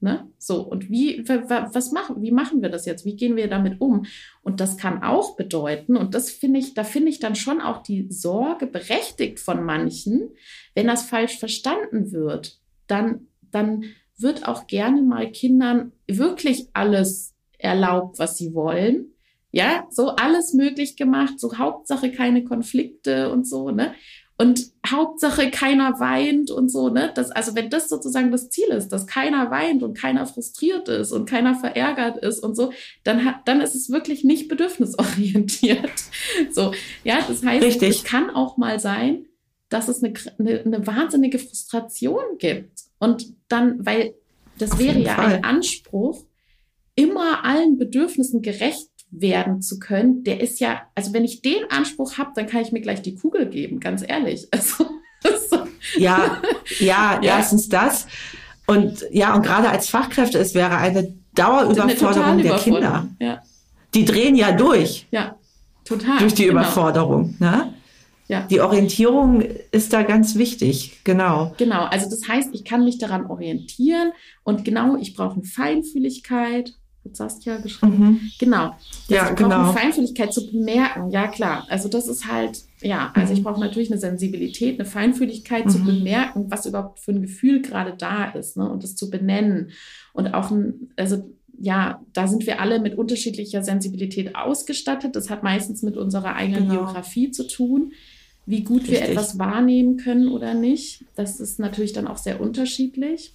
Ne? 0.00 0.28
So, 0.38 0.62
und 0.62 0.90
wie, 0.90 1.24
was 1.26 1.90
machen, 1.90 2.22
wie 2.22 2.30
machen 2.30 2.62
wir 2.62 2.68
das 2.68 2.86
jetzt? 2.86 3.04
Wie 3.04 3.16
gehen 3.16 3.34
wir 3.34 3.48
damit 3.48 3.80
um? 3.80 4.06
Und 4.42 4.60
das 4.60 4.76
kann 4.76 5.02
auch 5.02 5.34
bedeuten, 5.34 5.96
und 5.96 6.14
das 6.14 6.30
finde 6.30 6.60
ich, 6.60 6.74
da 6.74 6.84
finde 6.84 7.08
ich 7.08 7.18
dann 7.18 7.34
schon 7.34 7.60
auch 7.60 7.82
die 7.82 8.06
Sorge 8.08 8.68
berechtigt 8.68 9.40
von 9.40 9.64
manchen, 9.64 10.30
wenn 10.76 10.86
das 10.86 11.02
falsch 11.02 11.38
verstanden 11.38 12.12
wird, 12.12 12.60
dann, 12.86 13.26
dann 13.50 13.84
wird 14.16 14.46
auch 14.46 14.68
gerne 14.68 15.02
mal 15.02 15.32
Kindern 15.32 15.92
wirklich 16.06 16.68
alles 16.74 17.34
erlaubt, 17.58 18.20
was 18.20 18.36
sie 18.36 18.54
wollen. 18.54 19.12
Ja, 19.50 19.86
so 19.90 20.10
alles 20.10 20.52
möglich 20.52 20.96
gemacht, 20.96 21.40
so 21.40 21.58
Hauptsache 21.58 22.12
keine 22.12 22.44
Konflikte 22.44 23.32
und 23.32 23.48
so, 23.48 23.70
ne? 23.70 23.94
Und 24.40 24.70
Hauptsache 24.86 25.50
keiner 25.50 25.98
weint 25.98 26.52
und 26.52 26.70
so, 26.70 26.90
ne? 26.90 27.10
Das, 27.12 27.32
also 27.32 27.56
wenn 27.56 27.70
das 27.70 27.88
sozusagen 27.88 28.30
das 28.30 28.50
Ziel 28.50 28.68
ist, 28.68 28.90
dass 28.90 29.08
keiner 29.08 29.50
weint 29.50 29.82
und 29.82 29.98
keiner 29.98 30.26
frustriert 30.26 30.88
ist 30.88 31.10
und 31.10 31.28
keiner 31.28 31.56
verärgert 31.56 32.18
ist 32.18 32.38
und 32.38 32.54
so, 32.54 32.72
dann 33.02 33.24
hat, 33.24 33.40
dann 33.46 33.60
ist 33.60 33.74
es 33.74 33.90
wirklich 33.90 34.22
nicht 34.22 34.48
bedürfnisorientiert. 34.48 35.90
So, 36.52 36.72
ja, 37.04 37.18
das 37.26 37.44
heißt, 37.44 37.64
Richtig. 37.64 37.88
es 37.88 38.04
kann 38.04 38.30
auch 38.30 38.56
mal 38.56 38.78
sein, 38.78 39.26
dass 39.68 39.88
es 39.88 40.02
eine, 40.02 40.14
eine, 40.38 40.60
eine 40.60 40.86
wahnsinnige 40.86 41.38
Frustration 41.38 42.22
gibt. 42.38 42.80
Und 42.98 43.34
dann, 43.48 43.84
weil 43.84 44.14
das 44.58 44.72
Auf 44.72 44.78
wäre 44.78 45.00
ja 45.00 45.14
Fall. 45.14 45.36
ein 45.36 45.44
Anspruch, 45.44 46.24
immer 46.94 47.44
allen 47.44 47.78
Bedürfnissen 47.78 48.42
gerecht 48.42 48.88
werden 49.10 49.62
zu 49.62 49.78
können, 49.78 50.24
der 50.24 50.40
ist 50.40 50.60
ja, 50.60 50.82
also 50.94 51.12
wenn 51.12 51.24
ich 51.24 51.42
den 51.42 51.70
Anspruch 51.70 52.18
habe, 52.18 52.30
dann 52.34 52.46
kann 52.46 52.62
ich 52.62 52.72
mir 52.72 52.80
gleich 52.80 53.02
die 53.02 53.16
Kugel 53.16 53.46
geben, 53.46 53.80
ganz 53.80 54.04
ehrlich. 54.06 54.48
Also, 55.20 55.66
ja, 55.96 56.40
ja, 56.78 57.20
ja, 57.20 57.38
erstens 57.38 57.68
das. 57.68 58.06
Und 58.68 59.04
ja, 59.10 59.34
und 59.34 59.42
gerade 59.42 59.68
als 59.68 59.88
Fachkräfte, 59.88 60.38
es 60.38 60.54
wäre 60.54 60.76
eine 60.76 61.12
Dauerüberforderung 61.34 62.24
eine 62.24 62.42
der 62.44 62.56
Kinder. 62.58 63.08
Ja. 63.18 63.42
Die 63.94 64.04
drehen 64.04 64.36
ja 64.36 64.52
durch. 64.52 65.08
Ja, 65.10 65.34
total. 65.84 66.18
Durch 66.18 66.34
die 66.34 66.44
genau. 66.44 66.60
Überforderung. 66.60 67.34
Ne? 67.40 67.74
Ja. 68.28 68.42
Die 68.42 68.60
Orientierung 68.60 69.40
ist 69.72 69.92
da 69.92 70.02
ganz 70.02 70.36
wichtig, 70.36 71.00
genau. 71.02 71.54
Genau, 71.56 71.84
also 71.84 72.10
das 72.10 72.28
heißt, 72.28 72.50
ich 72.52 72.64
kann 72.64 72.84
mich 72.84 72.98
daran 72.98 73.26
orientieren 73.26 74.12
und 74.44 74.64
genau, 74.66 74.96
ich 74.96 75.14
brauche 75.14 75.34
eine 75.36 75.44
Feinfühligkeit, 75.44 76.74
hat 77.04 77.16
Saskia 77.16 77.58
geschrieben. 77.58 77.98
Mhm. 77.98 78.30
Genau. 78.38 78.74
Ja, 79.08 79.30
ich 79.30 79.36
genau. 79.36 79.64
eine 79.64 79.72
Feinfühligkeit 79.72 80.32
zu 80.32 80.46
bemerken, 80.46 81.10
ja 81.10 81.28
klar. 81.28 81.66
Also 81.68 81.88
das 81.88 82.08
ist 82.08 82.26
halt, 82.26 82.64
ja, 82.80 83.12
also 83.14 83.32
ich 83.32 83.40
mhm. 83.40 83.44
brauche 83.44 83.60
natürlich 83.60 83.90
eine 83.90 84.00
Sensibilität, 84.00 84.78
eine 84.78 84.88
Feinfühligkeit 84.88 85.66
mhm. 85.66 85.70
zu 85.70 85.84
bemerken, 85.84 86.50
was 86.50 86.66
überhaupt 86.66 87.00
für 87.00 87.12
ein 87.12 87.22
Gefühl 87.22 87.62
gerade 87.62 87.94
da 87.96 88.26
ist, 88.30 88.56
ne? 88.56 88.68
Und 88.68 88.82
das 88.82 88.96
zu 88.96 89.10
benennen. 89.10 89.70
Und 90.12 90.34
auch 90.34 90.50
ein, 90.50 90.90
also 90.96 91.30
ja, 91.60 92.00
da 92.12 92.28
sind 92.28 92.46
wir 92.46 92.60
alle 92.60 92.80
mit 92.80 92.96
unterschiedlicher 92.96 93.62
Sensibilität 93.62 94.36
ausgestattet. 94.36 95.16
Das 95.16 95.28
hat 95.28 95.42
meistens 95.42 95.82
mit 95.82 95.96
unserer 95.96 96.36
eigenen 96.36 96.68
genau. 96.68 96.84
Biografie 96.84 97.30
zu 97.30 97.46
tun 97.46 97.92
wie 98.48 98.64
gut 98.64 98.82
Richtig. 98.82 99.00
wir 99.00 99.08
etwas 99.10 99.38
wahrnehmen 99.38 99.98
können 99.98 100.28
oder 100.28 100.54
nicht. 100.54 101.04
Das 101.16 101.38
ist 101.38 101.58
natürlich 101.58 101.92
dann 101.92 102.06
auch 102.06 102.16
sehr 102.16 102.40
unterschiedlich. 102.40 103.34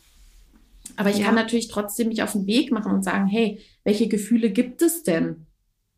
Aber 0.95 1.09
ich 1.09 1.19
ja. 1.19 1.25
kann 1.25 1.35
natürlich 1.35 1.67
trotzdem 1.67 2.09
mich 2.09 2.23
auf 2.23 2.33
den 2.33 2.47
Weg 2.47 2.71
machen 2.71 2.91
und 2.91 3.03
sagen, 3.03 3.27
hey, 3.27 3.59
welche 3.83 4.07
Gefühle 4.07 4.49
gibt 4.51 4.81
es 4.81 5.03
denn? 5.03 5.47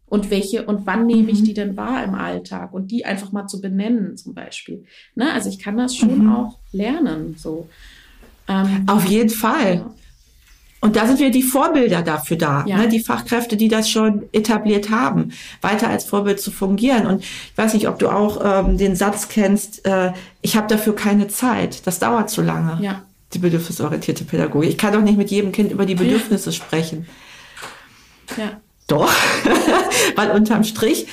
Und 0.07 0.29
welche 0.29 0.65
und 0.65 0.85
wann 0.85 1.07
nehme 1.07 1.31
ich 1.31 1.41
mhm. 1.41 1.45
die 1.45 1.53
denn 1.53 1.77
wahr 1.77 2.03
im 2.03 2.13
Alltag? 2.13 2.73
Und 2.73 2.91
die 2.91 3.05
einfach 3.05 3.31
mal 3.31 3.47
zu 3.47 3.59
benennen, 3.59 4.17
zum 4.17 4.33
Beispiel. 4.33 4.85
Ne? 5.15 5.31
Also 5.33 5.49
ich 5.49 5.59
kann 5.59 5.77
das 5.77 5.95
schon 5.95 6.25
mhm. 6.25 6.31
auch 6.31 6.59
lernen. 6.71 7.35
So. 7.37 7.67
Ähm, 8.47 8.83
auf 8.87 9.05
jeden 9.05 9.31
Fall. 9.31 9.75
Ja. 9.75 9.93
Und 10.81 10.95
da 10.95 11.07
sind 11.07 11.19
wir 11.19 11.31
die 11.31 11.41
Vorbilder 11.41 12.03
dafür 12.03 12.37
da, 12.37 12.63
ja. 12.67 12.77
ne? 12.77 12.87
die 12.87 12.99
Fachkräfte, 12.99 13.57
die 13.57 13.69
das 13.69 13.89
schon 13.89 14.23
etabliert 14.31 14.91
haben, 14.91 15.31
weiter 15.61 15.89
als 15.89 16.05
Vorbild 16.05 16.39
zu 16.39 16.51
fungieren. 16.51 17.07
Und 17.07 17.23
ich 17.23 17.57
weiß 17.57 17.73
nicht, 17.73 17.87
ob 17.87 17.97
du 17.97 18.09
auch 18.09 18.67
ähm, 18.67 18.77
den 18.77 18.95
Satz 18.95 19.27
kennst, 19.27 19.83
äh, 19.87 20.11
ich 20.41 20.55
habe 20.55 20.67
dafür 20.67 20.95
keine 20.95 21.27
Zeit, 21.27 21.87
das 21.87 21.97
dauert 21.97 22.29
zu 22.29 22.43
lange. 22.43 22.77
Ja. 22.83 23.01
Die 23.35 23.39
bedürfnisorientierte 23.39 24.23
Pädagogik. 24.23 24.69
Ich 24.69 24.77
kann 24.77 24.93
doch 24.93 25.01
nicht 25.01 25.17
mit 25.17 25.29
jedem 25.29 25.51
Kind 25.51 25.69
über 25.69 25.85
die 25.85 25.95
Bedürfnisse 25.95 26.51
ja. 26.51 26.55
sprechen. 26.55 27.05
Ja. 28.37 28.61
Doch, 28.87 29.11
weil 30.15 30.31
unterm 30.31 30.63
Strich 30.63 31.07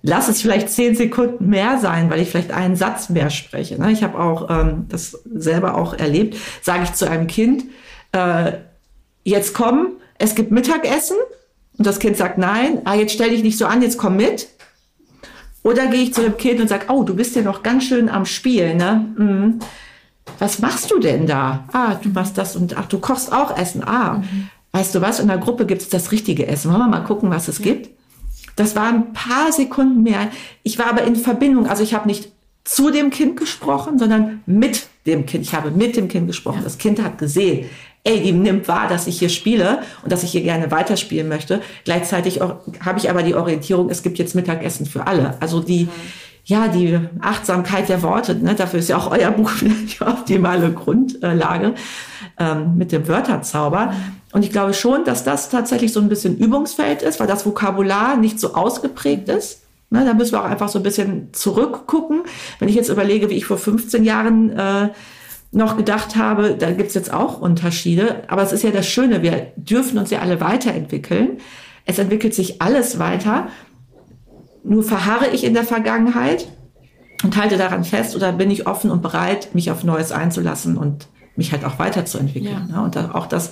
lass 0.00 0.28
es 0.28 0.40
vielleicht 0.40 0.70
zehn 0.70 0.96
Sekunden 0.96 1.50
mehr 1.50 1.78
sein, 1.78 2.08
weil 2.08 2.20
ich 2.20 2.30
vielleicht 2.30 2.50
einen 2.50 2.76
Satz 2.76 3.10
mehr 3.10 3.28
spreche. 3.28 3.78
Ne? 3.78 3.92
Ich 3.92 4.02
habe 4.02 4.18
auch 4.18 4.48
ähm, 4.48 4.86
das 4.88 5.18
selber 5.34 5.76
auch 5.76 5.92
erlebt, 5.92 6.38
sage 6.62 6.84
ich 6.84 6.94
zu 6.94 7.10
einem 7.10 7.26
Kind, 7.26 7.64
äh, 8.12 8.52
jetzt 9.22 9.52
komm, 9.52 9.98
es 10.16 10.34
gibt 10.34 10.50
Mittagessen. 10.50 11.18
Und 11.76 11.86
das 11.86 11.98
Kind 11.98 12.16
sagt 12.16 12.38
nein, 12.38 12.80
ah, 12.86 12.94
jetzt 12.94 13.12
stell 13.12 13.28
dich 13.28 13.42
nicht 13.42 13.58
so 13.58 13.66
an, 13.66 13.82
jetzt 13.82 13.98
komm 13.98 14.16
mit. 14.16 14.48
Oder 15.62 15.88
gehe 15.88 16.04
ich 16.04 16.14
zu 16.14 16.22
dem 16.22 16.38
Kind 16.38 16.58
und 16.58 16.68
sage, 16.68 16.86
oh, 16.88 17.02
du 17.02 17.14
bist 17.14 17.36
ja 17.36 17.42
noch 17.42 17.62
ganz 17.62 17.84
schön 17.84 18.08
am 18.08 18.24
Spielen, 18.24 18.78
ne? 18.78 19.06
Mhm. 19.18 19.58
Was 20.38 20.58
machst 20.58 20.90
du 20.90 20.98
denn 20.98 21.26
da? 21.26 21.64
Ah, 21.72 21.94
du 21.94 22.08
machst 22.10 22.38
das 22.38 22.56
und 22.56 22.76
ach, 22.76 22.86
du 22.86 22.98
kochst 22.98 23.32
auch 23.32 23.56
Essen. 23.56 23.82
Ah, 23.84 24.18
mhm. 24.18 24.48
weißt 24.72 24.94
du 24.94 25.00
was? 25.00 25.20
In 25.20 25.28
der 25.28 25.38
Gruppe 25.38 25.66
gibt 25.66 25.82
es 25.82 25.88
das 25.88 26.12
richtige 26.12 26.46
Essen. 26.46 26.70
Wollen 26.70 26.80
wir 26.80 26.88
mal 26.88 27.04
gucken, 27.04 27.30
was 27.30 27.48
es 27.48 27.58
ja. 27.58 27.64
gibt? 27.64 27.90
Das 28.56 28.76
waren 28.76 28.94
ein 28.96 29.12
paar 29.12 29.52
Sekunden 29.52 30.02
mehr. 30.02 30.28
Ich 30.62 30.78
war 30.78 30.86
aber 30.86 31.04
in 31.04 31.16
Verbindung. 31.16 31.66
Also 31.66 31.82
ich 31.82 31.94
habe 31.94 32.06
nicht 32.06 32.30
zu 32.64 32.90
dem 32.90 33.10
Kind 33.10 33.38
gesprochen, 33.38 33.98
sondern 33.98 34.42
mit 34.46 34.88
dem 35.06 35.26
Kind. 35.26 35.44
Ich 35.44 35.54
habe 35.54 35.70
mit 35.70 35.96
dem 35.96 36.08
Kind 36.08 36.26
gesprochen. 36.26 36.58
Ja. 36.58 36.64
Das 36.64 36.78
Kind 36.78 37.02
hat 37.02 37.18
gesehen, 37.18 37.66
ey, 38.04 38.20
die 38.20 38.32
nimmt 38.32 38.68
wahr, 38.68 38.88
dass 38.88 39.06
ich 39.06 39.18
hier 39.18 39.28
spiele 39.28 39.82
und 40.02 40.12
dass 40.12 40.22
ich 40.22 40.32
hier 40.32 40.42
gerne 40.42 40.70
weiterspielen 40.70 41.28
möchte. 41.28 41.60
Gleichzeitig 41.84 42.40
habe 42.40 42.98
ich 42.98 43.10
aber 43.10 43.22
die 43.22 43.34
Orientierung, 43.34 43.90
es 43.90 44.02
gibt 44.02 44.18
jetzt 44.18 44.34
Mittagessen 44.34 44.86
für 44.86 45.06
alle. 45.06 45.36
Also 45.40 45.60
die, 45.60 45.88
ja, 46.44 46.68
die 46.68 46.98
Achtsamkeit 47.20 47.88
der 47.88 48.02
Worte, 48.02 48.34
ne, 48.34 48.54
dafür 48.54 48.80
ist 48.80 48.88
ja 48.88 48.96
auch 48.96 49.10
euer 49.10 49.30
Buch 49.30 49.52
die 49.60 50.02
optimale 50.02 50.72
Grundlage 50.72 51.74
ähm, 52.38 52.76
mit 52.76 52.92
dem 52.92 53.06
Wörterzauber. 53.06 53.92
Und 54.32 54.44
ich 54.44 54.50
glaube 54.50 54.74
schon, 54.74 55.04
dass 55.04 55.24
das 55.24 55.50
tatsächlich 55.50 55.92
so 55.92 56.00
ein 56.00 56.08
bisschen 56.08 56.38
Übungsfeld 56.38 57.02
ist, 57.02 57.20
weil 57.20 57.26
das 57.26 57.44
Vokabular 57.46 58.16
nicht 58.16 58.40
so 58.40 58.54
ausgeprägt 58.54 59.28
ist. 59.28 59.62
Ne, 59.90 60.04
da 60.04 60.14
müssen 60.14 60.32
wir 60.32 60.40
auch 60.40 60.48
einfach 60.48 60.68
so 60.68 60.78
ein 60.78 60.84
bisschen 60.84 61.32
zurückgucken. 61.32 62.22
Wenn 62.60 62.68
ich 62.68 62.76
jetzt 62.76 62.88
überlege, 62.88 63.28
wie 63.28 63.34
ich 63.34 63.44
vor 63.44 63.58
15 63.58 64.04
Jahren 64.04 64.50
äh, 64.50 64.90
noch 65.52 65.76
gedacht 65.76 66.14
habe, 66.14 66.54
da 66.56 66.70
gibt's 66.70 66.94
jetzt 66.94 67.12
auch 67.12 67.40
Unterschiede. 67.40 68.22
Aber 68.28 68.42
es 68.42 68.52
ist 68.52 68.62
ja 68.62 68.70
das 68.70 68.86
Schöne, 68.86 69.22
wir 69.22 69.48
dürfen 69.56 69.98
uns 69.98 70.10
ja 70.10 70.20
alle 70.20 70.40
weiterentwickeln. 70.40 71.38
Es 71.86 71.98
entwickelt 71.98 72.34
sich 72.34 72.62
alles 72.62 73.00
weiter. 73.00 73.48
Nur 74.62 74.82
verharre 74.82 75.28
ich 75.28 75.44
in 75.44 75.54
der 75.54 75.64
Vergangenheit 75.64 76.48
und 77.22 77.36
halte 77.36 77.56
daran 77.56 77.84
fest 77.84 78.14
oder 78.16 78.32
bin 78.32 78.50
ich 78.50 78.66
offen 78.66 78.90
und 78.90 79.02
bereit, 79.02 79.54
mich 79.54 79.70
auf 79.70 79.84
Neues 79.84 80.12
einzulassen 80.12 80.76
und 80.76 81.08
mich 81.36 81.52
halt 81.52 81.64
auch 81.64 81.78
weiterzuentwickeln. 81.78 82.68
Ja. 82.68 82.76
Ne? 82.76 82.82
Und 82.82 82.96
auch 82.96 83.26
das 83.26 83.50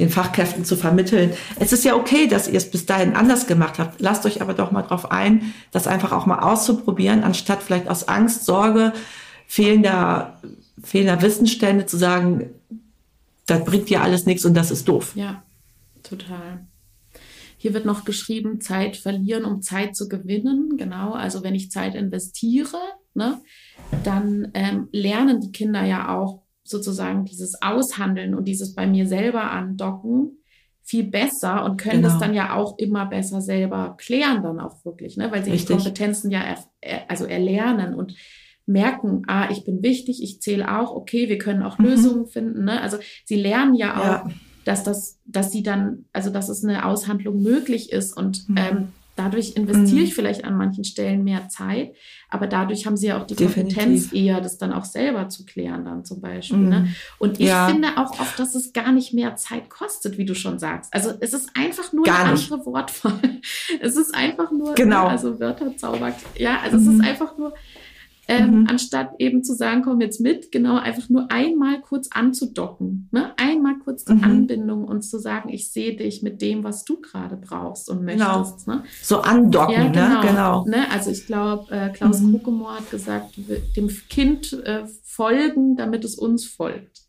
den 0.00 0.08
Fachkräften 0.08 0.64
zu 0.64 0.76
vermitteln. 0.76 1.32
Es 1.58 1.72
ist 1.72 1.84
ja 1.84 1.94
okay, 1.94 2.26
dass 2.26 2.48
ihr 2.48 2.56
es 2.56 2.70
bis 2.70 2.86
dahin 2.86 3.14
anders 3.14 3.46
gemacht 3.46 3.78
habt. 3.78 4.00
Lasst 4.00 4.24
euch 4.26 4.40
aber 4.40 4.54
doch 4.54 4.72
mal 4.72 4.82
drauf 4.82 5.10
ein, 5.12 5.52
das 5.72 5.86
einfach 5.86 6.12
auch 6.12 6.26
mal 6.26 6.40
auszuprobieren, 6.40 7.22
anstatt 7.22 7.62
vielleicht 7.62 7.88
aus 7.88 8.08
Angst, 8.08 8.46
Sorge, 8.46 8.94
fehlender, 9.46 10.40
fehlender 10.82 11.20
Wissensstände 11.20 11.86
zu 11.86 11.98
sagen, 11.98 12.50
das 13.46 13.64
bringt 13.64 13.90
dir 13.90 14.02
alles 14.02 14.26
nichts 14.26 14.44
und 14.44 14.54
das 14.54 14.70
ist 14.70 14.88
doof. 14.88 15.12
Ja, 15.14 15.42
total. 16.02 16.66
Hier 17.62 17.74
wird 17.74 17.84
noch 17.84 18.06
geschrieben, 18.06 18.62
Zeit 18.62 18.96
verlieren, 18.96 19.44
um 19.44 19.60
Zeit 19.60 19.94
zu 19.94 20.08
gewinnen. 20.08 20.78
Genau, 20.78 21.12
also 21.12 21.44
wenn 21.44 21.54
ich 21.54 21.70
Zeit 21.70 21.94
investiere, 21.94 22.78
ne, 23.12 23.38
dann 24.02 24.50
ähm, 24.54 24.88
lernen 24.92 25.42
die 25.42 25.52
Kinder 25.52 25.84
ja 25.84 26.16
auch 26.16 26.40
sozusagen 26.64 27.26
dieses 27.26 27.60
Aushandeln 27.60 28.34
und 28.34 28.48
dieses 28.48 28.74
bei 28.74 28.86
mir 28.86 29.06
selber 29.06 29.50
andocken 29.50 30.38
viel 30.82 31.04
besser 31.04 31.66
und 31.66 31.76
können 31.76 32.00
genau. 32.00 32.08
das 32.08 32.18
dann 32.18 32.32
ja 32.32 32.56
auch 32.56 32.78
immer 32.78 33.04
besser 33.04 33.42
selber 33.42 33.94
klären 33.98 34.42
dann 34.42 34.58
auch 34.58 34.82
wirklich, 34.86 35.18
ne, 35.18 35.30
weil 35.30 35.44
sie 35.44 35.50
Richtig. 35.50 35.66
die 35.68 35.74
Kompetenzen 35.74 36.30
ja 36.30 36.42
er, 36.80 37.10
also 37.10 37.26
erlernen 37.26 37.94
und 37.94 38.14
merken, 38.64 39.24
ah, 39.26 39.50
ich 39.50 39.64
bin 39.66 39.82
wichtig, 39.82 40.22
ich 40.22 40.40
zähle 40.40 40.80
auch, 40.80 40.92
okay, 40.92 41.28
wir 41.28 41.36
können 41.36 41.62
auch 41.62 41.78
mhm. 41.78 41.84
Lösungen 41.84 42.26
finden, 42.26 42.64
ne? 42.64 42.80
Also 42.80 42.96
sie 43.26 43.36
lernen 43.36 43.74
ja 43.74 43.98
auch, 43.98 44.26
ja 44.26 44.34
dass 44.70 44.84
das, 44.84 45.18
dass 45.26 45.50
sie 45.50 45.64
dann, 45.64 46.04
also 46.12 46.30
dass 46.30 46.48
es 46.48 46.62
eine 46.62 46.86
Aushandlung 46.86 47.42
möglich 47.42 47.90
ist 47.90 48.16
und 48.16 48.48
mhm. 48.48 48.56
ähm, 48.56 48.88
dadurch 49.16 49.56
investiere 49.56 49.98
mhm. 49.98 50.06
ich 50.06 50.14
vielleicht 50.14 50.44
an 50.44 50.56
manchen 50.56 50.84
Stellen 50.84 51.24
mehr 51.24 51.48
Zeit, 51.48 51.96
aber 52.28 52.46
dadurch 52.46 52.86
haben 52.86 52.96
sie 52.96 53.08
ja 53.08 53.20
auch 53.20 53.26
die 53.26 53.34
Definitiv. 53.34 53.76
Kompetenz 53.76 54.12
eher, 54.12 54.40
das 54.40 54.58
dann 54.58 54.72
auch 54.72 54.84
selber 54.84 55.28
zu 55.28 55.44
klären 55.44 55.84
dann 55.84 56.04
zum 56.04 56.20
Beispiel. 56.20 56.58
Ne? 56.58 56.64
Mhm. 56.64 56.84
Ne? 56.84 56.94
Und 57.18 57.40
ich 57.40 57.48
ja. 57.48 57.66
finde 57.66 57.88
auch 57.96 58.12
oft, 58.20 58.38
dass 58.38 58.54
es 58.54 58.72
gar 58.72 58.92
nicht 58.92 59.12
mehr 59.12 59.34
Zeit 59.34 59.68
kostet, 59.70 60.18
wie 60.18 60.24
du 60.24 60.36
schon 60.36 60.60
sagst. 60.60 60.94
Also 60.94 61.10
es 61.18 61.34
ist 61.34 61.50
einfach 61.54 61.92
nur 61.92 62.04
gar 62.04 62.20
eine 62.20 62.34
nicht. 62.34 62.52
andere 62.52 62.66
Wortwahl. 62.66 63.20
Es 63.80 63.96
ist 63.96 64.14
einfach 64.14 64.50
nur, 64.52 64.74
genau. 64.74 65.06
also 65.06 65.40
Wörter 65.40 65.76
zaubert. 65.76 66.14
Ja, 66.36 66.60
also 66.62 66.76
es 66.76 66.82
ist 66.82 66.98
mhm. 66.98 67.00
einfach 67.00 67.36
nur, 67.38 67.54
ähm, 68.30 68.60
mhm. 68.60 68.66
anstatt 68.68 69.10
eben 69.18 69.42
zu 69.42 69.54
sagen, 69.54 69.82
komm 69.82 70.00
jetzt 70.00 70.20
mit, 70.20 70.52
genau, 70.52 70.76
einfach 70.76 71.08
nur 71.08 71.32
einmal 71.32 71.80
kurz 71.80 72.08
anzudocken, 72.12 73.08
ne? 73.10 73.32
einmal 73.36 73.78
kurz 73.82 74.04
die 74.04 74.12
mhm. 74.12 74.24
Anbindung 74.24 74.84
und 74.84 75.02
zu 75.02 75.18
sagen, 75.18 75.48
ich 75.48 75.72
sehe 75.72 75.96
dich 75.96 76.22
mit 76.22 76.40
dem, 76.40 76.62
was 76.62 76.84
du 76.84 77.00
gerade 77.00 77.36
brauchst 77.36 77.90
und 77.90 78.06
genau. 78.06 78.38
möchtest. 78.38 78.66
Genau. 78.66 78.78
Ne? 78.78 78.84
So 79.02 79.20
andocken, 79.20 79.74
ja, 79.74 79.88
genau, 79.88 80.20
ne? 80.20 80.26
genau. 80.28 80.64
Ne? 80.66 80.90
Also 80.92 81.10
ich 81.10 81.26
glaube, 81.26 81.72
äh, 81.72 81.90
Klaus 81.90 82.20
mhm. 82.20 82.32
Kokomor 82.32 82.76
hat 82.76 82.90
gesagt, 82.90 83.34
dem 83.76 83.88
Kind 84.08 84.52
äh, 84.64 84.84
folgen, 85.02 85.74
damit 85.74 86.04
es 86.04 86.14
uns 86.14 86.46
folgt. 86.46 86.99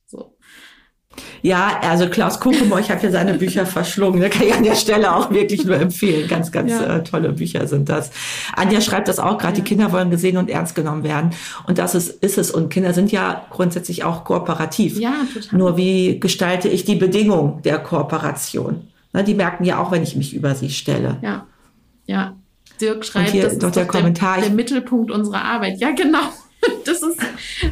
Ja, 1.41 1.79
also 1.81 2.07
Klaus 2.07 2.39
Kokomo, 2.39 2.77
ich 2.77 2.91
habe 2.91 3.01
ja 3.03 3.11
seine 3.11 3.33
Bücher 3.33 3.65
verschlungen. 3.65 4.21
Da 4.21 4.29
kann 4.29 4.47
ich 4.47 4.53
an 4.53 4.63
der 4.63 4.75
Stelle 4.75 5.15
auch 5.15 5.31
wirklich 5.31 5.65
nur 5.65 5.75
empfehlen. 5.75 6.27
Ganz, 6.27 6.51
ganz 6.51 6.71
ja. 6.71 6.97
äh, 6.97 7.03
tolle 7.03 7.33
Bücher 7.33 7.67
sind 7.67 7.89
das. 7.89 8.11
Anja 8.55 8.81
schreibt 8.81 9.07
das 9.07 9.19
auch 9.19 9.37
gerade, 9.37 9.57
ja. 9.57 9.63
die 9.63 9.69
Kinder 9.69 9.91
wollen 9.91 10.09
gesehen 10.09 10.37
und 10.37 10.49
ernst 10.49 10.75
genommen 10.75 11.03
werden. 11.03 11.31
Und 11.67 11.77
das 11.77 11.95
ist, 11.95 12.23
ist 12.23 12.37
es. 12.37 12.51
Und 12.51 12.69
Kinder 12.69 12.93
sind 12.93 13.11
ja 13.11 13.45
grundsätzlich 13.49 14.03
auch 14.03 14.23
kooperativ. 14.23 14.99
Ja, 14.99 15.13
total. 15.33 15.59
Nur 15.59 15.77
wie 15.77 16.19
gestalte 16.19 16.67
ich 16.69 16.85
die 16.85 16.95
Bedingung 16.95 17.61
der 17.63 17.79
Kooperation? 17.79 18.87
Na, 19.13 19.23
die 19.23 19.33
merken 19.33 19.65
ja 19.65 19.79
auch, 19.79 19.91
wenn 19.91 20.03
ich 20.03 20.15
mich 20.15 20.33
über 20.33 20.55
sie 20.55 20.69
stelle. 20.69 21.17
Ja, 21.21 21.47
ja. 22.05 22.35
Dirk 22.79 23.05
schreibt, 23.05 23.35
das 23.35 23.53
ist 23.53 23.75
der, 23.75 23.85
Kommentar, 23.85 24.37
der, 24.37 24.45
der 24.45 24.55
Mittelpunkt 24.55 25.11
unserer 25.11 25.43
Arbeit. 25.43 25.79
Ja, 25.79 25.91
genau. 25.91 26.19
Das 26.85 27.01
ist, 27.03 27.19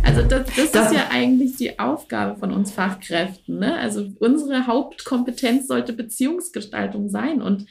also 0.04 0.22
das, 0.22 0.48
das, 0.56 0.72
das, 0.72 0.92
ist 0.92 0.98
ja 0.98 1.08
eigentlich 1.10 1.56
die 1.56 1.80
Aufgabe 1.80 2.40
von 2.40 2.52
uns 2.52 2.72
Fachkräften. 2.72 3.60
Ne? 3.60 3.76
Also 3.76 4.08
unsere 4.20 4.68
Hauptkompetenz 4.68 5.68
sollte 5.68 5.94
Beziehungsgestaltung 5.94 7.10
sein 7.10 7.42
und 7.42 7.66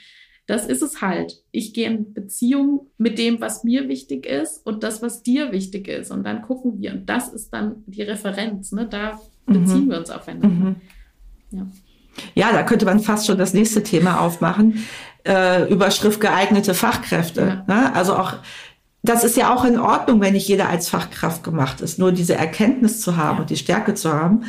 das 0.48 0.64
ist 0.64 0.82
es 0.82 1.02
halt. 1.02 1.42
Ich 1.50 1.74
gehe 1.74 1.86
in 1.88 2.14
Beziehung 2.14 2.86
mit 2.96 3.18
dem, 3.18 3.40
was 3.40 3.64
mir 3.64 3.86
wichtig 3.86 4.24
ist 4.24 4.64
und 4.64 4.82
das, 4.82 5.02
was 5.02 5.22
dir 5.22 5.52
wichtig 5.52 5.88
ist. 5.88 6.10
Und 6.10 6.24
dann 6.24 6.40
gucken 6.40 6.80
wir. 6.80 6.92
Und 6.92 7.06
das 7.06 7.28
ist 7.28 7.52
dann 7.52 7.84
die 7.86 8.02
Referenz. 8.02 8.72
Ne? 8.72 8.86
Da 8.88 9.20
beziehen 9.44 9.84
mhm. 9.84 9.90
wir 9.90 9.98
uns 9.98 10.08
aufeinander. 10.08 10.48
Mhm. 10.48 10.76
Ja. 11.50 11.66
ja, 12.34 12.52
da 12.52 12.62
könnte 12.62 12.86
man 12.86 13.00
fast 13.00 13.26
schon 13.26 13.36
das 13.36 13.52
nächste 13.52 13.82
Thema 13.82 14.20
aufmachen. 14.20 14.86
Äh, 15.26 15.70
Überschrift 15.70 16.18
geeignete 16.18 16.72
Fachkräfte. 16.72 17.64
Ja. 17.68 17.74
Ne? 17.74 17.94
Also 17.94 18.16
auch 18.16 18.36
das 19.02 19.24
ist 19.24 19.36
ja 19.36 19.54
auch 19.54 19.64
in 19.64 19.78
Ordnung, 19.78 20.20
wenn 20.20 20.32
nicht 20.32 20.48
jeder 20.48 20.68
als 20.68 20.88
Fachkraft 20.88 21.44
gemacht 21.44 21.80
ist. 21.80 21.98
Nur 21.98 22.12
diese 22.12 22.34
Erkenntnis 22.34 23.00
zu 23.00 23.16
haben 23.16 23.36
ja. 23.36 23.42
und 23.42 23.50
die 23.50 23.56
Stärke 23.56 23.94
zu 23.94 24.12
haben, 24.12 24.44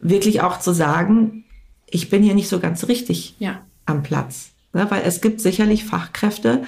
wirklich 0.00 0.42
auch 0.42 0.60
zu 0.60 0.72
sagen, 0.72 1.44
ich 1.86 2.10
bin 2.10 2.22
hier 2.22 2.34
nicht 2.34 2.48
so 2.48 2.60
ganz 2.60 2.86
richtig 2.88 3.34
ja. 3.38 3.60
am 3.86 4.02
Platz. 4.02 4.50
Ne? 4.72 4.86
Weil 4.90 5.02
es 5.06 5.20
gibt 5.20 5.40
sicherlich 5.40 5.84
Fachkräfte, 5.84 6.64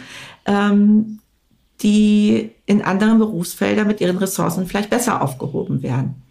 ähm, 0.47 1.18
die 1.82 2.53
in 2.64 2.82
anderen 2.82 3.18
Berufsfeldern 3.18 3.87
mit 3.87 4.01
ihren 4.01 4.16
Ressourcen 4.16 4.66
vielleicht 4.66 4.89
besser 4.89 5.20
aufgehoben 5.20 5.82
werden. 5.82 6.22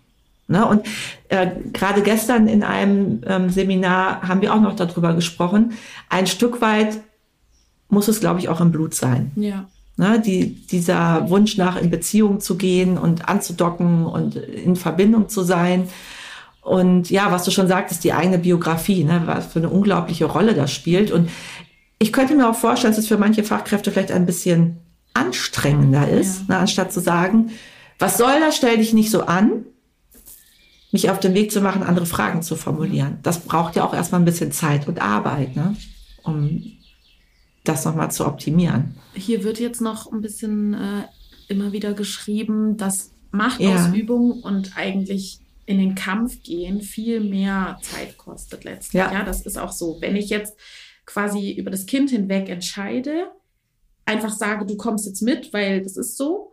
Ne? 0.48 0.66
Und 0.66 0.88
äh, 1.30 1.48
gerade 1.74 2.02
gestern 2.02 2.48
in 2.48 2.64
einem 2.64 3.22
ähm, 3.28 3.50
Seminar 3.50 4.28
haben 4.28 4.42
wir 4.42 4.54
auch 4.54 4.62
noch 4.62 4.76
darüber 4.76 5.14
gesprochen. 5.14 5.74
Ein 6.10 6.26
Stück 6.28 6.62
weit 6.62 7.00
muss 7.90 8.08
es, 8.08 8.20
glaube 8.20 8.40
ich, 8.40 8.50
auch 8.50 8.62
im 8.62 8.72
Blut 8.72 8.96
sein. 8.96 9.32
Ja. 9.36 9.66
Ne, 9.98 10.20
die, 10.20 10.56
dieser 10.68 11.30
Wunsch 11.30 11.56
nach 11.56 11.82
in 11.82 11.90
Beziehung 11.90 12.42
zu 12.42 12.58
gehen 12.58 12.98
und 12.98 13.30
anzudocken 13.30 14.06
und 14.06 14.36
in 14.36 14.76
Verbindung 14.76 15.30
zu 15.30 15.42
sein. 15.42 15.88
Und 16.60 17.10
ja, 17.10 17.32
was 17.32 17.46
du 17.46 17.52
schon 17.52 17.70
sagtest, 17.70 18.04
die 18.04 18.12
eigene 18.12 18.38
Biografie, 18.38 19.06
ne, 19.06 19.22
was 19.26 19.46
für 19.46 19.60
eine 19.60 19.70
unglaubliche 19.70 20.26
Rolle 20.26 20.54
das 20.54 20.74
spielt. 20.74 21.12
Und 21.12 21.30
ich 21.98 22.12
könnte 22.12 22.36
mir 22.36 22.50
auch 22.50 22.56
vorstellen, 22.56 22.92
dass 22.92 23.04
es 23.04 23.08
für 23.08 23.18
manche 23.18 23.46
Fachkräfte 23.46 23.90
vielleicht 23.90 24.12
ein 24.12 24.26
bisschen 24.26 24.82
anstrengender 25.14 26.10
ist, 26.10 26.40
ja. 26.50 26.56
ne, 26.56 26.60
anstatt 26.60 26.92
zu 26.92 27.00
sagen, 27.00 27.52
was 27.98 28.18
soll 28.18 28.40
das, 28.42 28.58
stell 28.58 28.78
dich 28.78 28.94
nicht 28.94 29.12
so 29.12 29.22
an, 29.22 29.64
mich 30.92 31.10
auf 31.10 31.22
den 31.22 31.34
Weg 31.34 31.54
zu 31.54 31.62
machen, 31.62 31.84
andere 31.84 32.06
Fragen 32.06 32.42
zu 32.42 32.58
formulieren. 32.58 33.20
Das 33.24 33.40
braucht 33.40 33.78
ja 33.78 33.86
auch 33.86 33.94
erstmal 33.94 34.20
ein 34.20 34.26
bisschen 34.26 34.52
Zeit 34.52 34.90
und 34.90 35.02
Arbeit, 35.02 35.56
ne, 35.56 35.78
um 36.24 36.62
das 37.68 37.86
nochmal 37.86 38.12
zu 38.12 38.26
optimieren. 38.26 38.96
Hier 39.14 39.44
wird 39.44 39.60
jetzt 39.60 39.82
noch 39.82 40.12
ein 40.12 40.22
bisschen 40.22 40.74
äh, 40.74 41.04
immer 41.48 41.72
wieder 41.72 41.94
geschrieben, 41.94 42.78
dass 42.78 43.12
Machtausübung 43.32 44.40
ja. 44.40 44.48
und 44.50 44.78
eigentlich 44.78 45.40
in 45.66 45.80
den 45.80 45.96
Kampf 45.96 46.44
gehen 46.44 46.82
viel 46.82 47.20
mehr 47.22 47.78
Zeit 47.82 48.18
kostet 48.18 48.64
letztlich. 48.64 49.02
Ja. 49.02 49.12
ja, 49.12 49.24
das 49.24 49.42
ist 49.42 49.58
auch 49.58 49.72
so. 49.72 49.98
Wenn 50.00 50.16
ich 50.16 50.30
jetzt 50.30 50.56
quasi 51.06 51.52
über 51.52 51.72
das 51.72 51.86
Kind 51.86 52.12
hinweg 52.12 52.50
entscheide, 52.50 53.32
einfach 54.06 54.32
sage, 54.32 54.66
du 54.66 54.78
kommst 54.78 55.06
jetzt 55.06 55.22
mit, 55.22 55.54
weil 55.54 55.82
das 55.82 55.98
ist 55.98 56.18
so, 56.18 56.52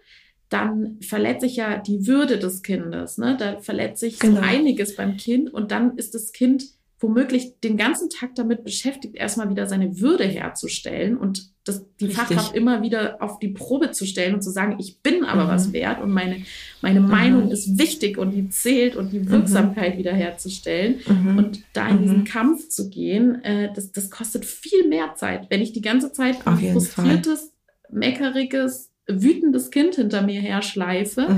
dann 0.49 0.99
verletze 1.01 1.47
ich 1.47 1.57
ja 1.57 1.79
die 1.79 2.07
Würde 2.07 2.39
des 2.39 2.63
Kindes. 2.63 3.19
Ne? 3.19 3.37
Da 3.39 3.61
verletze 3.61 4.07
ich 4.07 4.19
genau. 4.19 4.41
so 4.41 4.43
einiges 4.43 4.97
beim 4.97 5.17
Kind 5.17 5.53
und 5.53 5.71
dann 5.71 5.97
ist 5.97 6.15
das 6.15 6.33
Kind 6.33 6.65
womöglich 7.03 7.61
den 7.61 7.77
ganzen 7.77 8.09
Tag 8.09 8.35
damit 8.37 8.65
beschäftigt, 8.65 9.17
erstmal 9.17 9.51
wieder 9.51 9.67
seine 9.67 10.01
Würde 10.01 10.25
herzustellen 10.25 11.17
und 11.17 11.51
das, 11.65 11.85
die 12.01 12.07
Richtig. 12.07 12.17
Fachkraft 12.17 12.55
immer 12.55 12.83
wieder 12.83 13.21
auf 13.21 13.39
die 13.39 13.49
Probe 13.49 13.91
zu 13.91 14.07
stellen 14.07 14.35
und 14.35 14.43
zu 14.43 14.51
sagen, 14.51 14.77
ich 14.79 15.01
bin 15.01 15.25
aber 15.25 15.45
mhm. 15.45 15.49
was 15.49 15.73
wert 15.73 16.01
und 16.01 16.11
meine, 16.11 16.45
meine 16.81 17.01
mhm. 17.01 17.09
Meinung 17.09 17.51
ist 17.51 17.79
wichtig 17.79 18.19
und 18.19 18.33
die 18.33 18.49
zählt 18.49 18.97
und 18.97 19.13
die 19.13 19.21
mhm. 19.21 19.31
Wirksamkeit 19.31 19.95
mhm. 19.95 19.99
wiederherzustellen. 19.99 21.01
Mhm. 21.07 21.39
Und 21.39 21.63
da 21.73 21.89
in 21.89 22.03
diesen 22.03 22.19
mhm. 22.21 22.25
Kampf 22.25 22.69
zu 22.69 22.89
gehen, 22.89 23.43
äh, 23.45 23.73
das, 23.75 23.93
das 23.93 24.11
kostet 24.11 24.45
viel 24.45 24.89
mehr 24.89 25.15
Zeit. 25.15 25.47
Wenn 25.51 25.61
ich 25.61 25.73
die 25.73 25.83
ganze 25.83 26.13
Zeit 26.13 26.47
ein 26.47 26.59
frustriertes, 26.73 27.41
Fall. 27.41 27.99
meckeriges, 27.99 28.91
wütendes 29.07 29.71
Kind 29.71 29.97
hinter 29.97 30.23
mir 30.23 30.41
her 30.41 30.63
schleife, 30.63 31.29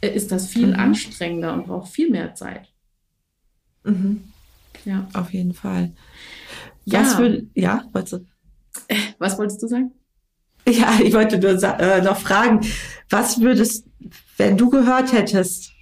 äh, 0.00 0.08
ist 0.08 0.32
das 0.32 0.48
viel 0.48 0.74
anstrengender 0.74 1.52
und 1.52 1.66
braucht 1.66 1.92
viel 1.92 2.10
mehr 2.10 2.34
Zeit. 2.34 2.68
Mhm. 3.84 4.29
Ja. 4.84 5.08
Auf 5.12 5.32
jeden 5.32 5.54
Fall. 5.54 5.92
Ja. 6.84 7.00
Was 7.00 7.14
für, 7.14 7.42
ja, 7.54 7.84
wolltest 7.92 8.12
du? 8.12 8.26
Was 9.18 9.38
wolltest 9.38 9.62
du 9.62 9.66
sagen? 9.66 9.92
Ja, 10.68 10.98
ich 11.02 11.12
wollte 11.14 11.38
nur 11.38 11.62
äh, 11.62 12.02
noch 12.02 12.18
fragen, 12.18 12.60
was 13.08 13.40
würdest, 13.40 13.86
wenn 14.36 14.56
du 14.56 14.70
gehört 14.70 15.12
hättest, 15.12 15.72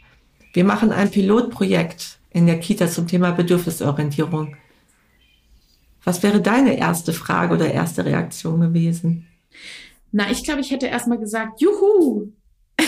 wir 0.53 0.64
machen 0.64 0.92
ein 0.92 1.11
Pilotprojekt 1.11 2.18
in 2.30 2.46
der 2.46 2.59
Kita 2.59 2.88
zum 2.88 3.07
Thema 3.07 3.32
Bedürfnisorientierung. 3.32 4.57
Was 6.05 6.22
wäre 6.22 6.40
deine 6.40 6.78
erste 6.78 7.12
Frage 7.12 7.55
oder 7.55 7.70
erste 7.70 8.05
Reaktion 8.05 8.61
gewesen? 8.61 9.26
Na, 10.11 10.30
ich 10.30 10.42
glaube, 10.44 10.61
ich 10.61 10.70
hätte 10.70 10.86
erstmal 10.86 11.18
gesagt, 11.18 11.61
juhu. 11.61 12.32
ich 12.78 12.84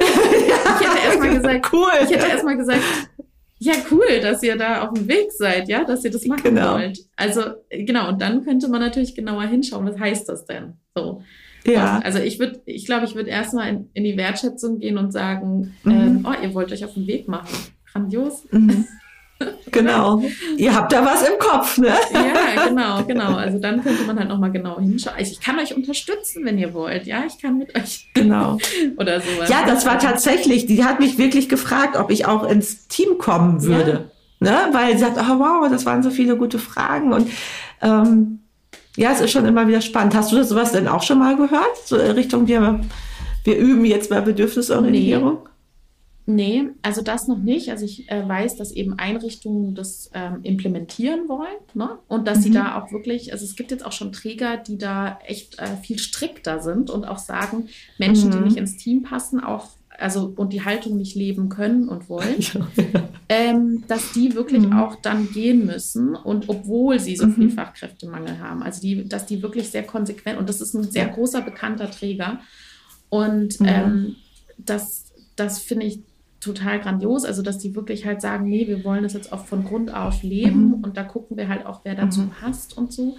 hätte 0.00 0.98
erstmal 1.04 1.34
gesagt, 1.34 1.72
cool. 1.72 1.90
Ich 2.04 2.10
hätte 2.10 2.26
erstmal 2.28 2.56
gesagt, 2.56 2.82
ja, 3.62 3.74
cool, 3.92 4.20
dass 4.20 4.42
ihr 4.42 4.56
da 4.56 4.82
auf 4.82 4.92
dem 4.92 5.06
Weg 5.06 5.30
seid, 5.30 5.68
ja, 5.68 5.84
dass 5.84 6.04
ihr 6.04 6.10
das 6.10 6.26
machen 6.26 6.42
genau. 6.42 6.74
wollt. 6.74 6.98
Also, 7.14 7.42
genau, 7.70 8.08
und 8.08 8.20
dann 8.20 8.44
könnte 8.44 8.68
man 8.68 8.80
natürlich 8.80 9.14
genauer 9.14 9.44
hinschauen, 9.44 9.86
was 9.86 9.98
heißt 9.98 10.28
das 10.28 10.44
denn? 10.46 10.74
So. 10.96 11.22
Ja. 11.64 12.00
Also 12.02 12.18
ich 12.18 12.40
würde, 12.40 12.60
ich 12.64 12.86
glaube, 12.86 13.06
ich 13.06 13.14
würde 13.14 13.30
erstmal 13.30 13.68
in, 13.68 13.88
in 13.94 14.02
die 14.02 14.16
Wertschätzung 14.16 14.80
gehen 14.80 14.98
und 14.98 15.12
sagen, 15.12 15.74
mhm. 15.84 15.92
ähm, 15.92 16.26
oh, 16.28 16.34
ihr 16.42 16.54
wollt 16.54 16.72
euch 16.72 16.84
auf 16.84 16.94
den 16.94 17.06
Weg 17.06 17.28
machen. 17.28 17.56
Grandios. 17.92 18.44
Mhm. 18.50 18.84
Genau. 19.70 20.22
Ihr 20.56 20.74
habt 20.74 20.92
da 20.92 21.04
was 21.04 21.22
im 21.26 21.38
Kopf, 21.38 21.78
ne? 21.78 21.94
Ja, 22.12 22.68
genau, 22.68 23.04
genau. 23.04 23.34
Also 23.36 23.58
dann 23.58 23.82
könnte 23.82 24.04
man 24.04 24.18
halt 24.18 24.28
nochmal 24.28 24.52
genau 24.52 24.78
hinschauen. 24.78 25.16
Also 25.16 25.32
ich 25.32 25.40
kann 25.40 25.58
euch 25.58 25.74
unterstützen, 25.74 26.44
wenn 26.44 26.58
ihr 26.58 26.74
wollt. 26.74 27.06
Ja, 27.06 27.24
ich 27.26 27.40
kann 27.40 27.58
mit 27.58 27.74
euch. 27.74 28.08
Genau. 28.14 28.58
Oder 28.98 29.20
sowas. 29.20 29.48
Ja, 29.48 29.64
das 29.66 29.86
war 29.86 29.98
tatsächlich, 29.98 30.66
die 30.66 30.84
hat 30.84 31.00
mich 31.00 31.18
wirklich 31.18 31.48
gefragt, 31.48 31.96
ob 31.96 32.10
ich 32.10 32.26
auch 32.26 32.48
ins 32.48 32.88
Team 32.88 33.18
kommen 33.18 33.62
würde. 33.62 34.10
Ja. 34.40 34.50
Ne? 34.50 34.58
Weil 34.72 34.92
sie 34.94 35.04
sagt, 35.04 35.16
oh 35.18 35.38
wow, 35.38 35.68
das 35.70 35.86
waren 35.86 36.02
so 36.02 36.10
viele 36.10 36.36
gute 36.36 36.58
Fragen. 36.58 37.12
Und 37.12 37.30
ähm, 37.80 38.40
ja, 38.96 39.12
es 39.12 39.20
ist 39.20 39.30
schon 39.30 39.46
immer 39.46 39.66
wieder 39.68 39.80
spannend. 39.80 40.14
Hast 40.14 40.32
du 40.32 40.36
das 40.36 40.48
sowas 40.48 40.72
denn 40.72 40.88
auch 40.88 41.02
schon 41.02 41.18
mal 41.18 41.36
gehört? 41.36 41.76
So 41.84 41.96
Richtung, 41.96 42.46
wir, 42.46 42.80
wir 43.44 43.56
üben 43.56 43.84
jetzt 43.84 44.10
mal 44.10 44.22
Bedürfnisorientierung? 44.22 45.38
Nee. 45.42 45.51
Nee, 46.24 46.68
also 46.82 47.02
das 47.02 47.26
noch 47.26 47.38
nicht. 47.38 47.70
Also 47.70 47.84
ich 47.84 48.08
äh, 48.10 48.26
weiß, 48.26 48.56
dass 48.56 48.70
eben 48.70 48.98
Einrichtungen 48.98 49.74
das 49.74 50.10
ähm, 50.14 50.40
implementieren 50.44 51.28
wollen 51.28 51.56
ne? 51.74 51.98
und 52.06 52.28
dass 52.28 52.38
mhm. 52.38 52.42
sie 52.42 52.50
da 52.52 52.80
auch 52.80 52.92
wirklich, 52.92 53.32
also 53.32 53.44
es 53.44 53.56
gibt 53.56 53.72
jetzt 53.72 53.84
auch 53.84 53.92
schon 53.92 54.12
Träger, 54.12 54.56
die 54.56 54.78
da 54.78 55.18
echt 55.26 55.58
äh, 55.58 55.76
viel 55.82 55.98
strikter 55.98 56.60
sind 56.60 56.90
und 56.90 57.04
auch 57.04 57.18
sagen, 57.18 57.68
Menschen, 57.98 58.28
mhm. 58.28 58.32
die 58.34 58.40
nicht 58.40 58.56
ins 58.56 58.76
Team 58.76 59.02
passen, 59.02 59.40
auch 59.40 59.70
also 59.98 60.32
und 60.36 60.52
die 60.52 60.64
Haltung 60.64 60.96
nicht 60.96 61.16
leben 61.16 61.48
können 61.48 61.88
und 61.88 62.08
wollen, 62.08 62.36
ja, 62.38 62.60
ja. 62.76 63.08
Ähm, 63.28 63.84
dass 63.88 64.12
die 64.12 64.34
wirklich 64.34 64.62
mhm. 64.66 64.74
auch 64.74 64.96
dann 64.96 65.30
gehen 65.32 65.66
müssen 65.66 66.14
und 66.14 66.48
obwohl 66.48 67.00
sie 67.00 67.16
so 67.16 67.28
viel 67.28 67.48
mhm. 67.48 67.52
Fachkräftemangel 67.52 68.38
haben, 68.38 68.62
also 68.62 68.80
die, 68.80 69.08
dass 69.08 69.26
die 69.26 69.42
wirklich 69.42 69.70
sehr 69.70 69.82
konsequent 69.82 70.38
und 70.38 70.48
das 70.48 70.60
ist 70.60 70.74
ein 70.74 70.84
sehr 70.84 71.08
großer 71.08 71.42
bekannter 71.42 71.90
Träger 71.90 72.40
und 73.08 73.58
ähm, 73.60 74.16
das 74.58 75.12
das 75.36 75.58
finde 75.58 75.86
ich 75.86 76.00
total 76.42 76.80
grandios. 76.80 77.24
Also, 77.24 77.40
dass 77.42 77.58
die 77.58 77.74
wirklich 77.74 78.04
halt 78.04 78.20
sagen, 78.20 78.48
nee, 78.48 78.66
wir 78.66 78.84
wollen 78.84 79.02
das 79.02 79.14
jetzt 79.14 79.32
auch 79.32 79.46
von 79.46 79.64
Grund 79.64 79.94
auf 79.94 80.22
leben 80.22 80.68
mhm. 80.68 80.84
und 80.84 80.96
da 80.96 81.04
gucken 81.04 81.36
wir 81.36 81.48
halt 81.48 81.64
auch, 81.64 81.80
wer 81.84 81.94
dazu 81.94 82.22
mhm. 82.22 82.30
passt 82.30 82.76
und 82.76 82.92
so. 82.92 83.16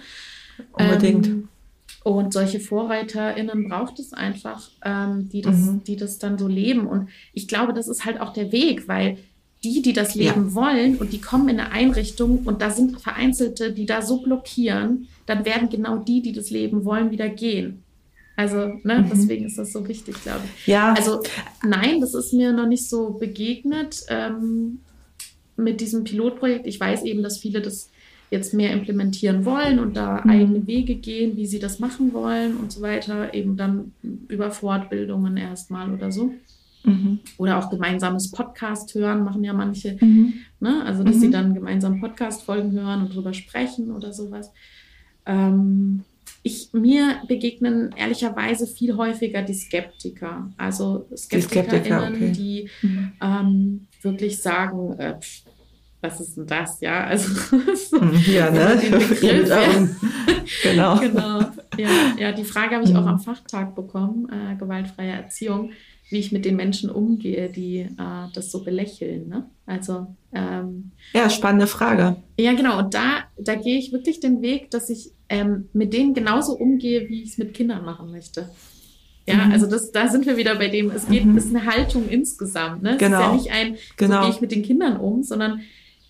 Unbedingt. 0.72 1.26
Ähm, 1.26 1.48
und 2.04 2.34
solche 2.34 2.60
VorreiterInnen 2.60 3.66
braucht 3.66 3.98
es 3.98 4.12
einfach, 4.12 4.68
ähm, 4.84 5.30
die, 5.30 5.40
das, 5.40 5.56
mhm. 5.56 5.82
die 5.84 5.96
das 5.96 6.18
dann 6.18 6.38
so 6.38 6.46
leben. 6.46 6.86
Und 6.86 7.08
ich 7.32 7.48
glaube, 7.48 7.72
das 7.72 7.88
ist 7.88 8.04
halt 8.04 8.20
auch 8.20 8.34
der 8.34 8.52
Weg, 8.52 8.88
weil 8.88 9.16
die, 9.64 9.80
die 9.80 9.94
das 9.94 10.14
leben 10.14 10.48
ja. 10.48 10.54
wollen 10.54 10.98
und 10.98 11.14
die 11.14 11.20
kommen 11.20 11.48
in 11.48 11.58
eine 11.58 11.72
Einrichtung 11.72 12.42
und 12.44 12.60
da 12.60 12.68
sind 12.68 13.00
Vereinzelte, 13.00 13.72
die 13.72 13.86
da 13.86 14.02
so 14.02 14.20
blockieren, 14.20 15.08
dann 15.24 15.46
werden 15.46 15.70
genau 15.70 15.96
die, 15.96 16.20
die 16.20 16.32
das 16.32 16.50
leben 16.50 16.84
wollen, 16.84 17.10
wieder 17.10 17.30
gehen. 17.30 17.83
Also, 18.36 18.80
ne, 18.82 19.00
mhm. 19.00 19.10
deswegen 19.10 19.46
ist 19.46 19.58
das 19.58 19.72
so 19.72 19.86
wichtig, 19.86 20.20
glaube 20.22 20.42
ich. 20.44 20.66
Ja. 20.66 20.92
Also, 20.94 21.22
nein, 21.64 22.00
das 22.00 22.14
ist 22.14 22.32
mir 22.32 22.52
noch 22.52 22.66
nicht 22.66 22.88
so 22.88 23.10
begegnet 23.10 24.04
ähm, 24.08 24.80
mit 25.56 25.80
diesem 25.80 26.04
Pilotprojekt. 26.04 26.66
Ich 26.66 26.80
weiß 26.80 27.04
eben, 27.04 27.22
dass 27.22 27.38
viele 27.38 27.62
das 27.62 27.90
jetzt 28.30 28.52
mehr 28.52 28.72
implementieren 28.72 29.44
wollen 29.44 29.78
und 29.78 29.96
da 29.96 30.20
mhm. 30.24 30.30
eigene 30.30 30.66
Wege 30.66 30.96
gehen, 30.96 31.36
wie 31.36 31.46
sie 31.46 31.60
das 31.60 31.78
machen 31.78 32.12
wollen 32.12 32.56
und 32.56 32.72
so 32.72 32.82
weiter. 32.82 33.32
Eben 33.34 33.56
dann 33.56 33.92
über 34.28 34.50
Fortbildungen 34.50 35.36
erstmal 35.36 35.92
oder 35.92 36.10
so. 36.10 36.32
Mhm. 36.84 37.20
Oder 37.38 37.58
auch 37.58 37.70
gemeinsames 37.70 38.30
Podcast 38.30 38.94
hören, 38.94 39.24
machen 39.24 39.44
ja 39.44 39.52
manche. 39.52 39.96
Mhm. 40.00 40.34
Ne? 40.60 40.82
Also, 40.84 41.04
dass 41.04 41.20
sie 41.20 41.28
mhm. 41.28 41.32
dann 41.32 41.54
gemeinsam 41.54 42.00
Podcast-Folgen 42.00 42.72
hören 42.72 43.02
und 43.02 43.14
drüber 43.14 43.32
sprechen 43.32 43.92
oder 43.92 44.12
sowas. 44.12 44.50
Ähm, 45.24 46.02
ich, 46.46 46.68
mir 46.74 47.22
begegnen 47.26 47.94
ehrlicherweise 47.96 48.66
viel 48.66 48.96
häufiger 48.96 49.40
die 49.42 49.54
Skeptiker. 49.54 50.52
Also 50.58 51.08
SkeptikerInnen, 51.16 51.40
die, 51.40 51.48
Skeptiker, 51.48 52.08
okay. 52.08 52.32
die 52.32 52.70
mhm. 52.82 53.12
ähm, 53.22 53.86
wirklich 54.02 54.38
sagen, 54.38 54.92
äh, 54.98 55.14
was 56.02 56.20
ist 56.20 56.36
denn 56.36 56.46
das, 56.46 56.82
ja? 56.82 57.04
Also 57.04 57.30
mhm, 57.98 58.22
ja, 58.26 58.50
ne? 58.50 58.76
Begriff, 59.08 59.48
ja. 59.48 59.88
genau. 60.62 60.98
genau. 61.00 61.40
Ja, 61.78 61.88
ja, 62.18 62.32
die 62.32 62.44
Frage 62.44 62.74
habe 62.76 62.84
ich 62.84 62.94
auch 62.94 63.00
mhm. 63.00 63.08
am 63.08 63.20
Fachtag 63.20 63.74
bekommen, 63.74 64.28
äh, 64.30 64.54
gewaltfreie 64.56 65.12
Erziehung 65.12 65.70
wie 66.10 66.18
ich 66.18 66.32
mit 66.32 66.44
den 66.44 66.56
Menschen 66.56 66.90
umgehe, 66.90 67.48
die 67.48 67.78
äh, 67.78 68.28
das 68.34 68.50
so 68.50 68.62
belächeln. 68.62 69.28
Ne? 69.28 69.46
Also 69.66 70.06
ähm, 70.32 70.90
ja, 71.12 71.30
spannende 71.30 71.66
Frage. 71.66 72.16
Ja, 72.38 72.52
genau. 72.52 72.78
Und 72.78 72.94
da, 72.94 73.24
da 73.38 73.54
gehe 73.54 73.78
ich 73.78 73.92
wirklich 73.92 74.20
den 74.20 74.42
Weg, 74.42 74.70
dass 74.70 74.90
ich 74.90 75.12
ähm, 75.28 75.68
mit 75.72 75.92
denen 75.92 76.14
genauso 76.14 76.52
umgehe, 76.52 77.08
wie 77.08 77.22
ich 77.22 77.30
es 77.30 77.38
mit 77.38 77.54
Kindern 77.54 77.84
machen 77.84 78.10
möchte. 78.10 78.50
Ja, 79.26 79.46
mhm. 79.46 79.52
also 79.52 79.66
das, 79.66 79.90
da 79.90 80.08
sind 80.08 80.26
wir 80.26 80.36
wieder 80.36 80.56
bei 80.56 80.68
dem, 80.68 80.90
es 80.90 81.08
geht, 81.08 81.24
mhm. 81.24 81.38
ist 81.38 81.48
eine 81.48 81.64
Haltung 81.64 82.08
insgesamt. 82.08 82.82
Ne? 82.82 82.92
Es 82.92 82.98
genau. 82.98 83.18
ist 83.18 83.24
ja 83.24 83.32
nicht 83.34 83.50
ein, 83.52 83.76
genau. 83.96 84.16
so 84.16 84.20
gehe 84.22 84.30
ich 84.30 84.40
mit 84.42 84.52
den 84.52 84.62
Kindern 84.62 84.98
um, 84.98 85.22
sondern 85.22 85.62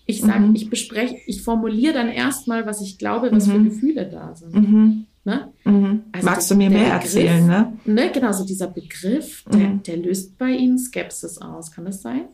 ich 0.05 0.21
sage, 0.21 0.41
mhm. 0.41 0.55
ich 0.55 0.69
bespreche, 0.69 1.15
ich 1.25 1.41
formuliere 1.41 1.93
dann 1.93 2.09
erstmal, 2.09 2.65
was 2.65 2.81
ich 2.81 2.97
glaube, 2.97 3.31
was 3.31 3.47
für 3.47 3.57
mhm. 3.57 3.65
Gefühle 3.69 4.07
da 4.07 4.35
sind. 4.35 5.05
Mhm. 5.25 5.31
Ne? 5.31 5.53
Mhm. 5.65 6.03
Also 6.11 6.25
Magst 6.25 6.51
du 6.51 6.55
mir 6.55 6.69
mehr 6.69 6.95
Begriff, 6.95 7.15
erzählen? 7.15 7.47
Ne? 7.47 7.73
ne? 7.85 8.11
Genau, 8.11 8.31
so 8.31 8.45
dieser 8.45 8.67
Begriff, 8.67 9.43
der, 9.51 9.69
mhm. 9.69 9.83
der 9.83 9.97
löst 9.97 10.37
bei 10.37 10.51
Ihnen 10.51 10.77
Skepsis 10.77 11.39
aus. 11.39 11.71
Kann 11.71 11.85
das 11.85 12.01
sein? 12.01 12.25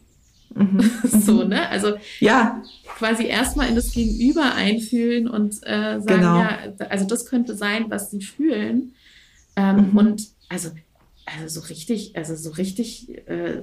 Mhm. 0.53 0.91
so, 1.03 1.43
ne? 1.43 1.69
Also 1.69 1.93
ja. 2.19 2.61
quasi 2.97 3.25
erstmal 3.25 3.69
in 3.69 3.75
das 3.75 3.91
Gegenüber 3.91 4.53
einfühlen 4.53 5.27
und 5.29 5.55
äh, 5.63 5.99
sagen, 5.99 6.05
genau. 6.05 6.39
ja, 6.39 6.59
also 6.89 7.05
das 7.05 7.25
könnte 7.25 7.55
sein, 7.55 7.85
was 7.89 8.11
sie 8.11 8.21
fühlen. 8.21 8.93
Ähm, 9.55 9.91
mhm. 9.91 9.97
Und 9.97 10.27
also, 10.49 10.69
also 11.25 11.61
so 11.61 11.67
richtig, 11.67 12.15
also 12.17 12.35
so 12.35 12.51
richtig 12.51 13.09
äh, 13.27 13.61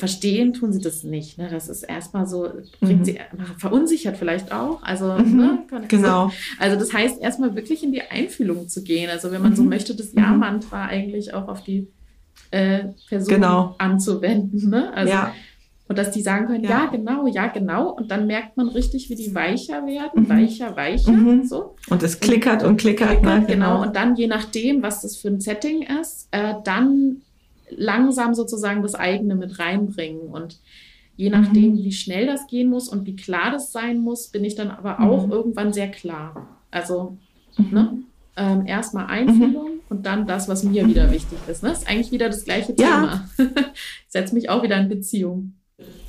verstehen 0.00 0.54
tun 0.54 0.72
sie 0.72 0.80
das 0.80 1.04
nicht. 1.04 1.38
Ne? 1.38 1.48
Das 1.50 1.68
ist 1.68 1.82
erstmal 1.82 2.26
so, 2.26 2.48
bringt 2.80 3.00
mhm. 3.00 3.04
sie 3.04 3.20
verunsichert 3.58 4.16
vielleicht 4.16 4.50
auch. 4.50 4.82
Also, 4.82 5.12
mhm. 5.12 5.36
ne? 5.36 5.58
genau. 5.88 6.28
So. 6.28 6.34
Also 6.58 6.78
das 6.78 6.92
heißt, 6.92 7.20
erstmal 7.20 7.54
wirklich 7.54 7.84
in 7.84 7.92
die 7.92 8.02
Einfühlung 8.02 8.68
zu 8.68 8.82
gehen. 8.82 9.10
Also 9.10 9.30
wenn 9.30 9.42
man 9.42 9.52
mhm. 9.52 9.56
so 9.56 9.62
möchte, 9.62 9.94
das 9.94 10.14
mhm. 10.14 10.22
Ja-Mantra 10.22 10.86
eigentlich 10.86 11.34
auch 11.34 11.48
auf 11.48 11.62
die 11.62 11.86
äh, 12.50 12.86
Person 13.08 13.34
genau. 13.34 13.74
anzuwenden. 13.78 14.70
Ne? 14.70 14.92
Also, 14.94 15.12
ja. 15.12 15.34
Und 15.86 15.98
dass 15.98 16.12
die 16.12 16.22
sagen 16.22 16.46
können, 16.46 16.64
ja. 16.64 16.70
ja. 16.70 16.86
genau, 16.86 17.26
ja, 17.26 17.48
genau. 17.48 17.90
Und 17.90 18.10
dann 18.10 18.26
merkt 18.26 18.56
man 18.56 18.68
richtig, 18.68 19.10
wie 19.10 19.16
die 19.16 19.34
weicher 19.34 19.86
werden, 19.86 20.22
mhm. 20.22 20.28
weicher, 20.30 20.76
weicher. 20.76 21.12
Mhm. 21.12 21.44
So. 21.44 21.76
Und 21.90 22.02
es 22.02 22.20
klickert 22.20 22.62
und, 22.62 22.70
und 22.70 22.76
klickert. 22.78 23.08
klickert 23.08 23.40
ne? 23.40 23.46
genau. 23.46 23.74
genau. 23.74 23.82
Und 23.82 23.96
dann, 23.96 24.16
je 24.16 24.28
nachdem, 24.28 24.82
was 24.82 25.02
das 25.02 25.16
für 25.18 25.28
ein 25.28 25.40
Setting 25.40 25.82
ist, 26.00 26.28
äh, 26.30 26.54
dann 26.64 27.22
langsam 27.70 28.34
sozusagen 28.34 28.82
das 28.82 28.94
eigene 28.94 29.34
mit 29.34 29.58
reinbringen. 29.58 30.22
Und 30.22 30.60
je 31.16 31.30
nachdem, 31.30 31.72
mhm. 31.72 31.78
wie 31.78 31.92
schnell 31.92 32.26
das 32.26 32.46
gehen 32.46 32.70
muss 32.70 32.88
und 32.88 33.06
wie 33.06 33.16
klar 33.16 33.50
das 33.50 33.72
sein 33.72 33.98
muss, 33.98 34.28
bin 34.28 34.44
ich 34.44 34.54
dann 34.54 34.70
aber 34.70 35.00
auch 35.00 35.26
mhm. 35.26 35.32
irgendwann 35.32 35.72
sehr 35.72 35.90
klar. 35.90 36.48
Also, 36.70 37.16
mhm. 37.56 37.68
ne? 37.70 37.94
Ähm, 38.36 38.64
erstmal 38.64 39.06
Einfühlung 39.06 39.64
mhm. 39.64 39.80
und 39.88 40.06
dann 40.06 40.26
das, 40.26 40.48
was 40.48 40.62
mir 40.62 40.86
wieder 40.86 41.10
wichtig 41.10 41.38
ist. 41.48 41.62
Ne? 41.62 41.70
Das 41.70 41.80
ist 41.80 41.90
eigentlich 41.90 42.12
wieder 42.12 42.28
das 42.28 42.44
gleiche 42.44 42.74
Thema. 42.74 43.28
Ja. 43.36 43.44
ich 43.46 44.08
setze 44.08 44.34
mich 44.34 44.48
auch 44.48 44.62
wieder 44.62 44.78
in 44.78 44.88
Beziehung. 44.88 45.54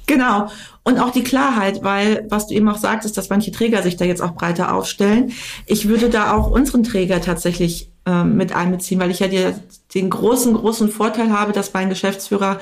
Genau. 0.08 0.48
Und 0.84 1.00
auch 1.00 1.12
die 1.12 1.24
Klarheit, 1.24 1.84
weil, 1.84 2.26
was 2.30 2.48
du 2.48 2.54
eben 2.54 2.70
auch 2.70 2.78
sagtest, 2.78 3.18
dass 3.18 3.30
manche 3.30 3.52
Träger 3.52 3.82
sich 3.82 3.98
da 3.98 4.06
jetzt 4.06 4.22
auch 4.22 4.36
breiter 4.36 4.74
aufstellen. 4.76 5.32
Ich 5.66 5.88
würde 5.88 6.10
da 6.10 6.34
auch 6.34 6.52
unseren 6.52 6.84
Träger 6.84 7.22
tatsächlich 7.22 7.91
ähm, 8.06 8.36
mit 8.36 8.56
einbeziehen, 8.56 9.00
weil 9.00 9.12
ich 9.12 9.20
ja 9.20 9.28
die, 9.28 9.54
den 9.94 10.10
großen, 10.10 10.54
großen 10.54 10.90
Vorteil 10.90 11.32
habe, 11.32 11.52
dass 11.52 11.74
mein 11.74 11.90
Geschäftsführer, 11.90 12.60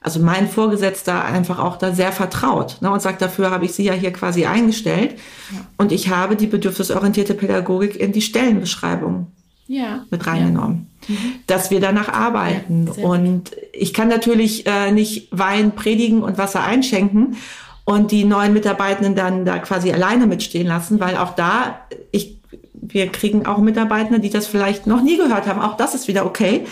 also 0.00 0.20
mein 0.20 0.48
Vorgesetzter 0.48 1.24
einfach 1.24 1.58
auch 1.58 1.76
da 1.76 1.92
sehr 1.92 2.12
vertraut 2.12 2.78
ne, 2.80 2.90
und 2.90 3.02
sagt, 3.02 3.20
dafür 3.20 3.50
habe 3.50 3.64
ich 3.64 3.72
sie 3.72 3.84
ja 3.84 3.92
hier 3.92 4.12
quasi 4.12 4.46
eingestellt. 4.46 5.18
Ja. 5.52 5.60
Und 5.76 5.92
ich 5.92 6.08
habe 6.08 6.36
die 6.36 6.46
bedürfnisorientierte 6.46 7.34
Pädagogik 7.34 7.96
in 7.96 8.12
die 8.12 8.22
Stellenbeschreibung 8.22 9.26
ja. 9.66 10.04
mit 10.10 10.26
reingenommen, 10.26 10.86
ja. 11.06 11.14
mhm. 11.14 11.34
dass 11.46 11.70
wir 11.70 11.80
danach 11.80 12.08
arbeiten. 12.08 12.88
Und 12.88 13.52
ich 13.72 13.92
kann 13.92 14.08
natürlich 14.08 14.66
äh, 14.66 14.90
nicht 14.90 15.28
Wein 15.30 15.72
predigen 15.72 16.22
und 16.22 16.38
Wasser 16.38 16.64
einschenken 16.64 17.36
und 17.84 18.10
die 18.10 18.24
neuen 18.24 18.52
Mitarbeitenden 18.52 19.14
dann 19.14 19.44
da 19.44 19.58
quasi 19.58 19.92
alleine 19.92 20.26
mitstehen 20.26 20.66
lassen, 20.66 21.00
weil 21.00 21.16
auch 21.16 21.34
da, 21.34 21.80
ich 22.10 22.37
wir 22.88 23.08
kriegen 23.08 23.46
auch 23.46 23.58
Mitarbeiter, 23.58 24.18
die 24.18 24.30
das 24.30 24.46
vielleicht 24.46 24.86
noch 24.86 25.02
nie 25.02 25.16
gehört 25.16 25.46
haben. 25.46 25.60
Auch 25.60 25.76
das 25.76 25.94
ist 25.94 26.08
wieder 26.08 26.26
okay. 26.26 26.66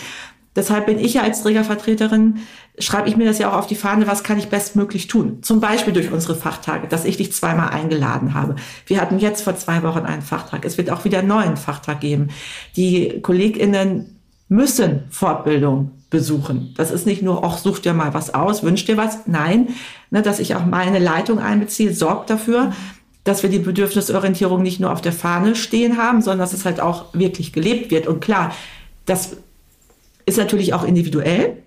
Deshalb 0.57 0.87
bin 0.87 0.97
ich 0.97 1.13
ja 1.13 1.21
als 1.21 1.43
Trägervertreterin, 1.43 2.39
schreibe 2.79 3.07
ich 3.07 3.15
mir 3.15 3.25
das 3.25 3.37
ja 3.37 3.51
auch 3.51 3.57
auf 3.57 3.67
die 3.67 3.75
Fahne, 3.75 4.07
was 4.07 4.23
kann 4.23 4.39
ich 4.39 4.49
bestmöglich 4.49 5.05
tun? 5.05 5.43
Zum 5.43 5.59
Beispiel 5.59 5.93
durch 5.93 6.11
unsere 6.11 6.33
Fachtage, 6.33 6.87
dass 6.87 7.05
ich 7.05 7.17
dich 7.17 7.31
zweimal 7.31 7.69
eingeladen 7.69 8.33
habe. 8.33 8.55
Wir 8.87 8.99
hatten 8.99 9.19
jetzt 9.19 9.43
vor 9.43 9.55
zwei 9.55 9.83
Wochen 9.83 9.99
einen 9.99 10.23
Fachtag. 10.23 10.65
Es 10.65 10.79
wird 10.79 10.89
auch 10.89 11.05
wieder 11.05 11.19
einen 11.19 11.27
neuen 11.27 11.57
Fachtag 11.57 12.01
geben. 12.01 12.29
Die 12.75 13.21
KollegInnen 13.21 14.17
müssen 14.49 15.03
Fortbildung 15.11 15.91
besuchen. 16.09 16.73
Das 16.75 16.89
ist 16.89 17.05
nicht 17.05 17.21
nur, 17.21 17.43
ach, 17.43 17.59
such 17.59 17.79
dir 17.79 17.93
mal 17.93 18.15
was 18.15 18.33
aus, 18.33 18.63
wünsch 18.63 18.85
dir 18.85 18.97
was. 18.97 19.27
Nein, 19.27 19.67
ne, 20.09 20.23
dass 20.23 20.39
ich 20.39 20.55
auch 20.55 20.65
meine 20.65 20.99
Leitung 20.99 21.37
einbeziehe, 21.39 21.93
sorgt 21.93 22.29
dafür, 22.29 22.71
dass 23.27 23.43
wir 23.43 23.49
die 23.49 23.59
Bedürfnisorientierung 23.59 24.63
nicht 24.63 24.79
nur 24.79 24.91
auf 24.91 25.01
der 25.01 25.11
Fahne 25.11 25.55
stehen 25.55 25.97
haben, 25.97 26.21
sondern 26.21 26.39
dass 26.39 26.53
es 26.53 26.63
halt 26.63 26.79
auch 26.79 27.13
wirklich 27.13 27.51
gelebt 27.51 27.91
wird. 27.91 28.07
Und 28.07 28.21
klar, 28.21 28.53
das 29.05 29.35
ist 30.25 30.37
natürlich 30.37 30.73
auch 30.73 30.83
individuell. 30.83 31.57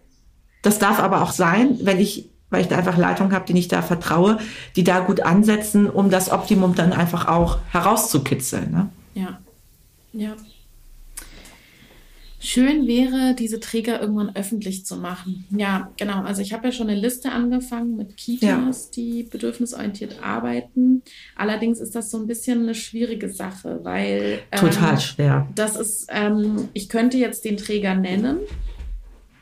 Das 0.62 0.78
darf 0.78 1.00
aber 1.00 1.22
auch 1.22 1.32
sein, 1.32 1.78
wenn 1.82 1.98
ich, 1.98 2.30
weil 2.48 2.62
ich 2.62 2.68
da 2.68 2.78
einfach 2.78 2.96
Leitung 2.96 3.32
habe, 3.32 3.44
die 3.44 3.58
ich 3.58 3.68
da 3.68 3.82
vertraue, 3.82 4.38
die 4.74 4.84
da 4.84 5.00
gut 5.00 5.20
ansetzen, 5.20 5.88
um 5.88 6.08
das 6.08 6.30
Optimum 6.30 6.74
dann 6.74 6.94
einfach 6.94 7.28
auch 7.28 7.58
herauszukitzeln. 7.70 8.70
Ne? 8.70 8.88
Ja, 9.14 9.38
ja. 10.12 10.32
Schön 12.42 12.86
wäre, 12.86 13.34
diese 13.38 13.60
Träger 13.60 14.00
irgendwann 14.00 14.34
öffentlich 14.34 14.86
zu 14.86 14.96
machen. 14.96 15.44
Ja, 15.54 15.90
genau. 15.98 16.22
Also 16.22 16.40
ich 16.40 16.54
habe 16.54 16.68
ja 16.68 16.72
schon 16.72 16.88
eine 16.88 16.98
Liste 16.98 17.32
angefangen 17.32 17.96
mit 17.96 18.16
Kitas, 18.16 18.86
ja. 18.86 18.90
die 18.96 19.22
bedürfnisorientiert 19.24 20.22
arbeiten. 20.22 21.02
Allerdings 21.36 21.80
ist 21.80 21.94
das 21.94 22.10
so 22.10 22.18
ein 22.18 22.26
bisschen 22.26 22.62
eine 22.62 22.74
schwierige 22.74 23.28
Sache, 23.28 23.80
weil 23.82 24.38
total 24.56 24.94
ähm, 24.94 25.00
schwer. 25.00 25.48
Das 25.54 25.76
ist, 25.76 26.06
ähm, 26.10 26.70
ich 26.72 26.88
könnte 26.88 27.18
jetzt 27.18 27.44
den 27.44 27.58
Träger 27.58 27.94
nennen. 27.94 28.38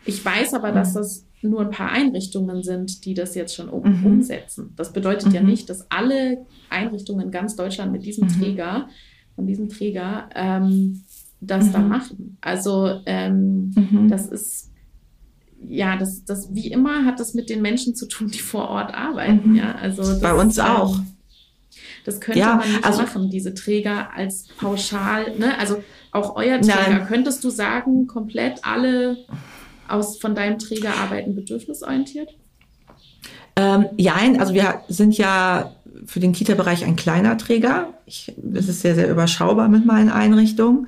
Ich 0.04 0.24
weiß 0.24 0.54
aber, 0.54 0.72
dass 0.72 0.94
mhm. 0.94 0.98
das 0.98 1.24
nur 1.40 1.60
ein 1.60 1.70
paar 1.70 1.92
Einrichtungen 1.92 2.64
sind, 2.64 3.04
die 3.04 3.14
das 3.14 3.36
jetzt 3.36 3.54
schon 3.54 3.68
um, 3.68 4.00
mhm. 4.00 4.06
umsetzen. 4.06 4.72
Das 4.76 4.92
bedeutet 4.92 5.28
mhm. 5.28 5.34
ja 5.34 5.42
nicht, 5.42 5.70
dass 5.70 5.88
alle 5.90 6.46
Einrichtungen 6.68 7.26
in 7.26 7.30
ganz 7.30 7.54
Deutschland 7.54 7.92
mit 7.92 8.04
diesem 8.04 8.26
mhm. 8.26 8.40
Träger, 8.40 8.88
von 9.36 9.46
diesem 9.46 9.68
Träger, 9.68 10.28
ähm, 10.34 11.04
das 11.40 11.66
mhm. 11.66 11.72
da 11.72 11.78
machen. 11.80 12.38
Also 12.40 13.00
ähm, 13.06 13.72
mhm. 13.74 14.08
das 14.08 14.26
ist 14.26 14.70
ja, 15.66 15.96
das, 15.96 16.24
das 16.24 16.54
wie 16.54 16.70
immer 16.70 17.04
hat 17.04 17.18
das 17.18 17.34
mit 17.34 17.50
den 17.50 17.62
Menschen 17.62 17.94
zu 17.94 18.06
tun, 18.06 18.28
die 18.28 18.38
vor 18.38 18.68
Ort 18.68 18.94
arbeiten. 18.94 19.50
Mhm. 19.50 19.56
Ja, 19.56 19.74
also 19.74 20.20
bei 20.20 20.32
uns 20.32 20.58
auch. 20.58 21.00
Das 22.04 22.20
könnte 22.20 22.38
ja, 22.38 22.54
man 22.54 22.68
nicht 22.68 22.84
also, 22.84 23.02
machen, 23.02 23.30
diese 23.30 23.54
Träger 23.54 24.14
als 24.14 24.46
pauschal. 24.58 25.36
Ne? 25.36 25.58
Also 25.58 25.82
auch 26.10 26.36
euer 26.36 26.60
Träger, 26.60 26.90
nein. 26.90 27.06
könntest 27.06 27.44
du 27.44 27.50
sagen, 27.50 28.06
komplett 28.06 28.64
alle 28.64 29.18
aus 29.88 30.18
von 30.18 30.34
deinem 30.34 30.58
Träger 30.58 30.94
arbeiten 30.96 31.34
bedürfnisorientiert? 31.34 32.30
Ähm, 33.56 33.86
jein, 33.96 34.40
also 34.40 34.54
wir 34.54 34.82
sind 34.88 35.18
ja 35.18 35.74
für 36.06 36.20
den 36.20 36.32
Kita-Bereich 36.32 36.84
ein 36.84 36.96
kleiner 36.96 37.36
Träger. 37.36 37.92
Ich, 38.06 38.32
das 38.36 38.68
ist 38.68 38.80
sehr, 38.80 38.94
sehr 38.94 39.10
überschaubar 39.10 39.68
mit 39.68 39.84
meinen 39.84 40.10
Einrichtungen. 40.10 40.86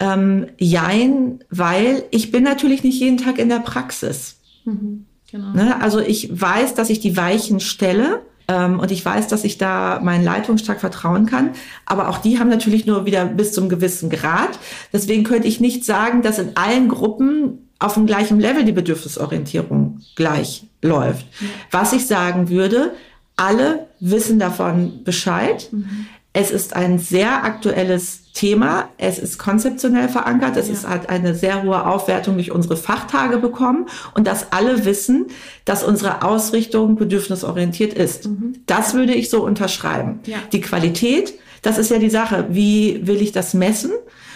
Ähm, 0.00 0.46
jein, 0.58 1.40
weil 1.50 2.04
ich 2.10 2.30
bin 2.30 2.44
natürlich 2.44 2.84
nicht 2.84 3.00
jeden 3.00 3.16
Tag 3.16 3.38
in 3.38 3.48
der 3.48 3.58
Praxis. 3.58 4.36
Mhm, 4.64 5.06
genau. 5.30 5.52
ne? 5.52 5.80
Also 5.80 5.98
ich 5.98 6.40
weiß, 6.40 6.74
dass 6.74 6.90
ich 6.90 7.00
die 7.00 7.16
Weichen 7.16 7.58
stelle 7.58 8.22
ähm, 8.46 8.78
und 8.78 8.90
ich 8.90 9.04
weiß, 9.04 9.28
dass 9.28 9.44
ich 9.44 9.58
da 9.58 10.00
meinen 10.02 10.24
Leitungen 10.24 10.58
stark 10.58 10.80
vertrauen 10.80 11.26
kann. 11.26 11.50
Aber 11.84 12.08
auch 12.08 12.18
die 12.18 12.38
haben 12.38 12.48
natürlich 12.48 12.86
nur 12.86 13.06
wieder 13.06 13.26
bis 13.26 13.52
zum 13.52 13.68
gewissen 13.68 14.08
Grad. 14.08 14.58
Deswegen 14.92 15.24
könnte 15.24 15.48
ich 15.48 15.60
nicht 15.60 15.84
sagen, 15.84 16.22
dass 16.22 16.38
in 16.38 16.56
allen 16.56 16.88
Gruppen 16.88 17.68
auf 17.78 17.94
dem 17.94 18.06
gleichen 18.06 18.40
Level 18.40 18.64
die 18.64 18.72
Bedürfnisorientierung 18.72 20.00
gleich 20.16 20.64
läuft. 20.82 21.26
Ja. 21.40 21.48
Was 21.70 21.92
ich 21.92 22.06
sagen 22.06 22.48
würde, 22.48 22.92
alle 23.36 23.86
wissen 24.00 24.38
davon 24.38 25.04
Bescheid. 25.04 25.68
Mhm. 25.70 26.06
Es 26.32 26.50
ist 26.50 26.76
ein 26.76 26.98
sehr 26.98 27.44
aktuelles 27.44 28.32
Thema. 28.32 28.90
Es 28.98 29.18
ist 29.18 29.38
konzeptionell 29.38 30.08
verankert. 30.08 30.56
Es 30.56 30.68
ja. 30.68 30.74
ist, 30.74 30.88
hat 30.88 31.08
eine 31.08 31.34
sehr 31.34 31.62
hohe 31.62 31.86
Aufwertung 31.86 32.34
durch 32.34 32.52
unsere 32.52 32.76
Fachtage 32.76 33.38
bekommen 33.38 33.86
und 34.14 34.26
dass 34.26 34.52
alle 34.52 34.84
wissen, 34.84 35.26
dass 35.64 35.82
unsere 35.82 36.22
Ausrichtung 36.22 36.96
bedürfnisorientiert 36.96 37.94
ist. 37.94 38.28
Mhm. 38.28 38.54
Das 38.66 38.94
würde 38.94 39.14
ich 39.14 39.30
so 39.30 39.44
unterschreiben. 39.44 40.20
Ja. 40.26 40.38
Die 40.52 40.60
Qualität, 40.60 41.34
das 41.62 41.78
ist 41.78 41.90
ja 41.90 41.98
die 41.98 42.10
Sache. 42.10 42.46
Wie 42.50 43.06
will 43.06 43.20
ich 43.20 43.32
das 43.32 43.54
messen? 43.54 43.92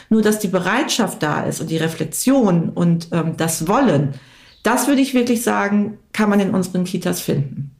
Nur, 0.08 0.22
dass 0.22 0.38
die 0.38 0.48
Bereitschaft 0.48 1.22
da 1.22 1.44
ist 1.44 1.60
und 1.60 1.70
die 1.70 1.76
Reflexion 1.76 2.70
und 2.70 3.08
ähm, 3.12 3.36
das 3.36 3.68
Wollen, 3.68 4.14
das 4.62 4.86
würde 4.88 5.00
ich 5.00 5.14
wirklich 5.14 5.42
sagen, 5.42 5.98
kann 6.12 6.28
man 6.28 6.40
in 6.40 6.50
unseren 6.50 6.84
Kitas 6.84 7.20
finden. 7.20 7.70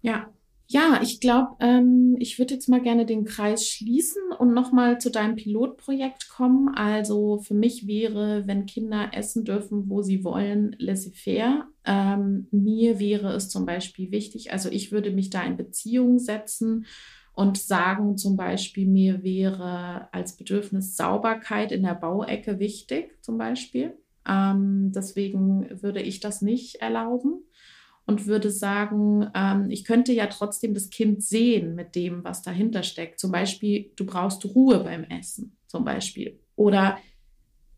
Ja, 0.00 0.26
ja, 0.72 1.00
ich 1.02 1.20
glaube, 1.20 1.56
ähm, 1.60 2.16
ich 2.18 2.38
würde 2.38 2.54
jetzt 2.54 2.68
mal 2.68 2.80
gerne 2.80 3.04
den 3.04 3.26
Kreis 3.26 3.68
schließen 3.68 4.22
und 4.38 4.54
nochmal 4.54 4.98
zu 4.98 5.10
deinem 5.10 5.36
Pilotprojekt 5.36 6.30
kommen. 6.30 6.70
Also 6.74 7.40
für 7.40 7.52
mich 7.52 7.86
wäre, 7.86 8.46
wenn 8.46 8.64
Kinder 8.64 9.10
essen 9.12 9.44
dürfen, 9.44 9.90
wo 9.90 10.00
sie 10.00 10.24
wollen, 10.24 10.74
laissez-faire. 10.78 11.66
Ähm, 11.84 12.46
mir 12.50 12.98
wäre 12.98 13.34
es 13.34 13.50
zum 13.50 13.66
Beispiel 13.66 14.10
wichtig, 14.12 14.52
also 14.52 14.70
ich 14.70 14.92
würde 14.92 15.10
mich 15.10 15.28
da 15.28 15.42
in 15.42 15.58
Beziehung 15.58 16.18
setzen 16.18 16.86
und 17.34 17.58
sagen 17.58 18.16
zum 18.16 18.36
Beispiel, 18.36 18.86
mir 18.86 19.22
wäre 19.22 20.08
als 20.12 20.36
Bedürfnis 20.36 20.96
Sauberkeit 20.96 21.70
in 21.70 21.82
der 21.82 21.94
Bauecke 21.94 22.58
wichtig, 22.58 23.18
zum 23.20 23.36
Beispiel. 23.36 23.98
Ähm, 24.26 24.92
deswegen 24.94 25.82
würde 25.82 26.00
ich 26.00 26.20
das 26.20 26.40
nicht 26.40 26.76
erlauben 26.76 27.42
und 28.06 28.26
würde 28.26 28.50
sagen, 28.50 29.30
ähm, 29.34 29.70
ich 29.70 29.84
könnte 29.84 30.12
ja 30.12 30.26
trotzdem 30.26 30.74
das 30.74 30.90
Kind 30.90 31.22
sehen 31.22 31.74
mit 31.74 31.94
dem, 31.94 32.24
was 32.24 32.42
dahinter 32.42 32.82
steckt. 32.82 33.20
Zum 33.20 33.30
Beispiel, 33.30 33.90
du 33.96 34.04
brauchst 34.04 34.44
Ruhe 34.44 34.80
beim 34.80 35.04
Essen, 35.04 35.56
zum 35.66 35.84
Beispiel. 35.84 36.40
Oder, 36.56 36.98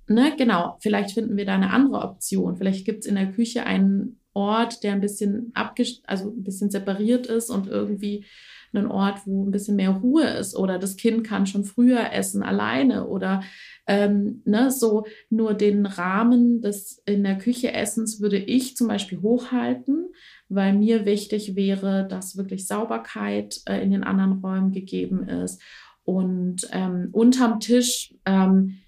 ne, 0.09 0.35
genau, 0.37 0.77
vielleicht 0.81 1.13
finden 1.13 1.37
wir 1.37 1.45
da 1.45 1.55
eine 1.55 1.71
andere 1.71 2.01
Option. 2.01 2.57
Vielleicht 2.57 2.85
gibt 2.85 3.05
es 3.05 3.07
in 3.07 3.17
der 3.17 3.33
Küche 3.33 3.65
einen 3.65 4.21
Ort, 4.33 4.83
der 4.83 4.93
ein 4.93 5.01
bisschen 5.01 5.53
abgest 5.55 6.03
also 6.09 6.31
ein 6.31 6.43
bisschen 6.43 6.71
separiert 6.71 7.27
ist 7.27 7.51
und 7.51 7.69
irgendwie 7.69 8.25
einen 8.73 8.89
Ort, 8.89 9.27
wo 9.27 9.45
ein 9.45 9.53
bisschen 9.53 9.77
mehr 9.77 9.91
Ruhe 9.91 10.25
ist 10.25 10.57
oder 10.57 10.79
das 10.79 10.97
Kind 10.97 11.25
kann 11.25 11.47
schon 11.47 11.65
früher 11.65 12.13
essen 12.13 12.43
alleine 12.43 13.07
oder 13.07 13.45
ähm, 13.87 14.43
ne, 14.45 14.71
so 14.71 15.05
nur 15.31 15.55
den 15.55 15.87
Rahmen 15.87 16.61
des 16.61 17.03
in 17.07 17.23
der 17.23 17.37
Küche 17.37 17.73
Essens 17.73 18.21
würde 18.21 18.39
ich 18.39 18.77
zum 18.77 18.89
Beispiel 18.89 19.21
hochhalten, 19.21 20.07
weil 20.49 20.73
mir 20.75 21.05
wichtig 21.05 21.55
wäre, 21.57 22.07
dass 22.09 22.37
wirklich 22.37 22.67
Sauberkeit 22.67 23.61
äh, 23.67 23.83
in 23.83 23.91
den 23.91 24.05
anderen 24.05 24.33
Räumen 24.41 24.73
gegeben 24.73 25.29
ist 25.29 25.61
und 26.05 26.69
ähm, 26.71 27.09
unterm 27.13 27.61
Tisch, 27.61 28.15
ähm, 28.27 28.79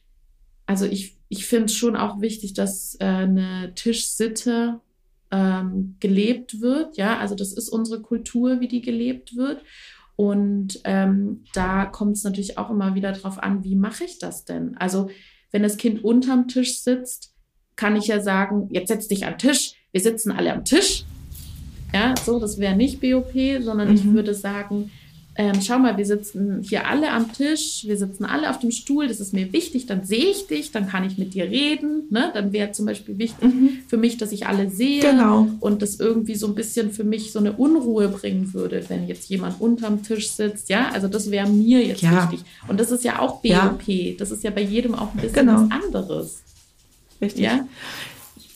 also 0.67 0.85
ich, 0.85 1.17
ich 1.29 1.47
finde 1.47 1.67
es 1.67 1.75
schon 1.75 1.97
auch 1.97 2.21
wichtig, 2.21 2.55
dass 2.55 2.97
äh, 3.01 3.05
eine 3.05 3.73
Tischsitte 3.75 4.81
ähm, 5.31 5.97
gelebt 5.99 6.61
wird. 6.61 6.97
Ja, 6.97 7.19
also 7.19 7.35
das 7.35 7.53
ist 7.53 7.69
unsere 7.69 8.03
Kultur, 8.03 8.61
wie 8.61 8.69
die 8.69 8.83
gelebt 8.83 9.37
wird. 9.37 9.63
Und 10.17 10.81
ähm, 10.85 11.45
da 11.53 11.85
kommt 11.85 12.17
es 12.17 12.25
natürlich 12.25 12.57
auch 12.57 12.71
immer 12.71 12.95
wieder 12.95 13.13
drauf 13.13 13.43
an, 13.43 13.65
wie 13.65 13.77
mache 13.77 14.05
ich 14.05 14.19
das 14.19 14.45
denn? 14.45 14.77
Also 14.79 15.11
wenn 15.53 15.63
das 15.63 15.77
Kind 15.77 16.03
unterm 16.03 16.49
Tisch 16.49 16.81
sitzt, 16.83 17.35
kann 17.77 17.97
ich 17.97 18.07
ja 18.07 18.21
sagen, 18.21 18.69
jetzt 18.71 18.89
setz 18.89 19.09
dich 19.09 19.27
am 19.27 19.37
Tisch. 19.37 19.75
Wir 19.93 20.01
sitzen 20.01 20.33
alle 20.33 20.53
am 20.53 20.65
Tisch. 20.65 21.05
Ja, 21.95 22.15
so, 22.17 22.41
das 22.41 22.59
wäre 22.59 22.75
nicht 22.75 23.01
BOP, 23.01 23.33
sondern 23.61 23.89
mhm. 23.89 23.95
ich 23.95 24.05
würde 24.05 24.35
sagen, 24.35 24.91
ähm, 25.39 25.61
schau 25.61 25.79
mal, 25.79 25.99
wir 25.99 26.07
sitzen 26.07 26.63
hier 26.63 26.87
alle 26.87 27.11
am 27.11 27.33
Tisch, 27.33 27.85
wir 27.87 27.99
sitzen 27.99 28.25
alle 28.25 28.49
auf 28.49 28.59
dem 28.59 28.71
Stuhl, 28.71 29.07
das 29.07 29.21
ist 29.21 29.35
mir 29.35 29.53
wichtig, 29.53 29.87
dann 29.87 30.05
sehe 30.05 30.31
ich 30.31 30.47
dich, 30.47 30.73
dann 30.73 30.89
kann 30.89 31.05
ich 31.05 31.19
mit 31.19 31.35
dir 31.35 31.45
reden. 31.45 32.05
Ne? 32.11 32.31
Dann 32.33 32.53
wäre 32.53 32.73
zum 32.73 32.87
Beispiel 32.87 33.19
wichtig 33.19 33.45
mhm. 33.45 33.79
für 33.87 33.99
mich, 33.99 34.17
dass 34.17 34.33
ich 34.33 34.47
alle 34.47 34.71
sehe 34.71 35.01
genau. 35.03 35.49
und 35.61 35.83
das 35.83 36.01
irgendwie 36.01 36.37
so 36.37 36.47
ein 36.47 36.55
bisschen 36.55 36.91
für 36.91 37.05
mich 37.05 37.33
so 37.33 37.39
eine 37.39 37.53
Unruhe 37.53 38.09
bringen 38.09 38.55
würde, 38.55 38.85
wenn 38.89 39.07
jetzt 39.09 39.29
jemand 39.29 39.61
unterm 39.61 40.03
Tisch 40.03 40.31
sitzt. 40.31 40.71
Ja, 40.71 40.91
also 40.93 41.07
das 41.07 41.31
wäre 41.31 41.49
mir 41.49 41.85
jetzt 41.85 42.01
ja. 42.01 42.31
wichtig. 42.31 42.47
Und 42.69 42.81
das 42.81 42.91
ist 42.91 43.05
ja 43.05 43.19
auch 43.19 43.43
BOP, 43.43 43.83
ja. 43.87 44.13
das 44.19 44.31
ist 44.31 44.43
ja 44.43 44.51
bei 44.51 44.63
jedem 44.63 44.95
auch 44.95 45.13
ein 45.15 45.21
bisschen 45.21 45.47
genau. 45.47 45.69
was 45.69 45.85
anderes. 45.85 46.43
Richtig. 47.21 47.45
Ja? 47.45 47.67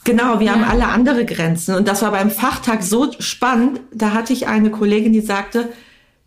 Genau, 0.05 0.39
wir 0.39 0.47
ja. 0.47 0.55
haben 0.55 0.64
alle 0.64 0.87
andere 0.89 1.26
Grenzen. 1.26 1.74
Und 1.74 1.87
das 1.87 2.01
war 2.01 2.11
beim 2.11 2.31
Fachtag 2.31 2.83
so 2.83 3.11
spannend. 3.18 3.81
Da 3.93 4.12
hatte 4.12 4.33
ich 4.33 4.47
eine 4.47 4.70
Kollegin, 4.70 5.12
die 5.12 5.20
sagte, 5.20 5.68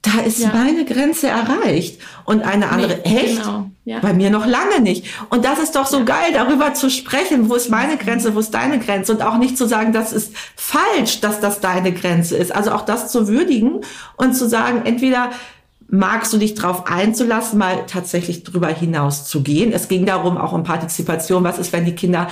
da 0.04 0.20
ist 0.22 0.40
ja. 0.40 0.52
meine 0.54 0.84
Grenze 0.86 1.30
erreicht. 1.30 2.00
Und 2.26 2.44
eine 2.44 2.70
andere, 2.70 3.00
nee, 3.06 3.18
echt? 3.18 3.38
Genau. 3.38 3.70
Ja. 3.86 4.00
Bei 4.00 4.14
mir 4.14 4.30
noch 4.30 4.46
lange 4.46 4.82
nicht. 4.82 5.06
Und 5.30 5.46
das 5.46 5.60
ist 5.60 5.76
doch 5.76 5.88
so 5.88 6.00
ja. 6.00 6.04
geil, 6.04 6.34
darüber 6.34 6.74
zu 6.74 6.90
sprechen, 6.90 7.50
wo 7.50 7.56
ist 7.56 7.70
meine 7.70 7.98
Grenze, 7.98 8.36
wo 8.36 8.40
ist 8.40 8.54
deine 8.54 8.80
Grenze 8.80 9.14
und 9.14 9.22
auch 9.22 9.38
nicht 9.38 9.58
zu 9.58 9.66
sagen, 9.66 9.94
das 9.94 10.14
ist 10.14 10.34
falsch, 10.56 11.22
dass 11.22 11.40
das 11.40 11.62
deine 11.62 11.94
Grenze 11.94 12.38
ist. 12.38 12.54
Also 12.54 12.72
auch 12.72 12.82
das 12.82 13.12
zu 13.12 13.28
würdigen 13.30 13.82
und 14.18 14.36
zu 14.36 14.48
sagen, 14.48 14.82
entweder 14.86 15.32
magst 15.88 16.34
du 16.34 16.38
dich 16.38 16.54
darauf 16.54 16.88
einzulassen, 16.88 17.58
mal 17.58 17.86
tatsächlich 17.88 18.44
drüber 18.44 18.68
hinaus 18.68 19.26
zu 19.26 19.42
gehen. 19.42 19.72
Es 19.72 19.88
ging 19.88 20.06
darum, 20.06 20.38
auch 20.38 20.52
um 20.52 20.64
Partizipation. 20.64 21.44
Was 21.44 21.60
ist, 21.60 21.72
wenn 21.72 21.86
die 21.86 21.96
Kinder 21.96 22.28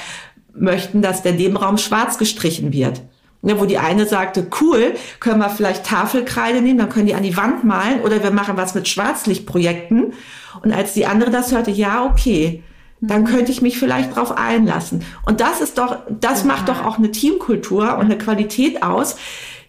möchten, 0.53 1.01
dass 1.01 1.23
der 1.23 1.33
Nebenraum 1.33 1.77
schwarz 1.77 2.17
gestrichen 2.17 2.73
wird? 2.73 3.01
Ne, 3.43 3.59
wo 3.59 3.65
die 3.65 3.79
eine 3.79 4.05
sagte, 4.05 4.45
cool, 4.61 4.93
können 5.19 5.39
wir 5.39 5.49
vielleicht 5.49 5.83
Tafelkreide 5.83 6.61
nehmen, 6.61 6.77
dann 6.77 6.89
können 6.89 7.07
die 7.07 7.15
an 7.15 7.23
die 7.23 7.35
Wand 7.35 7.63
malen 7.63 8.01
oder 8.01 8.21
wir 8.21 8.29
machen 8.29 8.55
was 8.55 8.75
mit 8.75 8.87
Schwarzlichtprojekten. 8.87 10.13
Und 10.61 10.71
als 10.71 10.93
die 10.93 11.07
andere 11.07 11.31
das 11.31 11.51
hörte, 11.51 11.71
ja, 11.71 12.05
okay, 12.05 12.61
dann 12.99 13.25
könnte 13.25 13.51
ich 13.51 13.63
mich 13.63 13.79
vielleicht 13.79 14.15
drauf 14.15 14.37
einlassen. 14.37 15.03
Und 15.25 15.41
das 15.41 15.59
ist 15.59 15.79
doch, 15.79 16.01
das 16.07 16.43
macht 16.43 16.69
doch 16.69 16.85
auch 16.85 16.99
eine 16.99 17.09
Teamkultur 17.09 17.97
und 17.97 18.05
eine 18.05 18.17
Qualität 18.19 18.83
aus, 18.83 19.15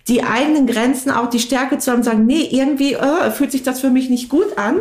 die 0.07 0.23
eigenen 0.23 0.67
Grenzen 0.67 1.11
auch 1.11 1.31
die 1.31 1.39
Stärke 1.39 1.79
zu 1.79 1.93
haben, 1.93 2.03
sagen, 2.03 2.27
nee, 2.27 2.47
irgendwie 2.51 2.93
äh, 2.93 3.31
fühlt 3.31 3.53
sich 3.53 3.63
das 3.63 3.81
für 3.81 3.89
mich 3.89 4.11
nicht 4.11 4.29
gut 4.29 4.59
an. 4.59 4.81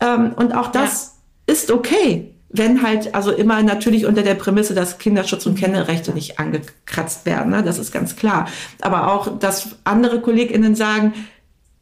Ähm, 0.00 0.32
und 0.34 0.52
auch 0.56 0.72
das 0.72 1.14
ja. 1.46 1.52
ist 1.52 1.70
okay 1.70 2.31
wenn 2.52 2.82
halt, 2.82 3.14
also 3.14 3.32
immer 3.32 3.62
natürlich 3.62 4.06
unter 4.06 4.22
der 4.22 4.34
Prämisse, 4.34 4.74
dass 4.74 4.98
Kinderschutz 4.98 5.46
und 5.46 5.58
Kennerechte 5.58 6.12
nicht 6.12 6.38
angekratzt 6.38 7.24
werden, 7.26 7.50
ne? 7.50 7.62
das 7.62 7.78
ist 7.78 7.92
ganz 7.92 8.16
klar. 8.16 8.48
Aber 8.80 9.12
auch, 9.12 9.38
dass 9.38 9.76
andere 9.84 10.20
KollegInnen 10.20 10.74
sagen, 10.74 11.14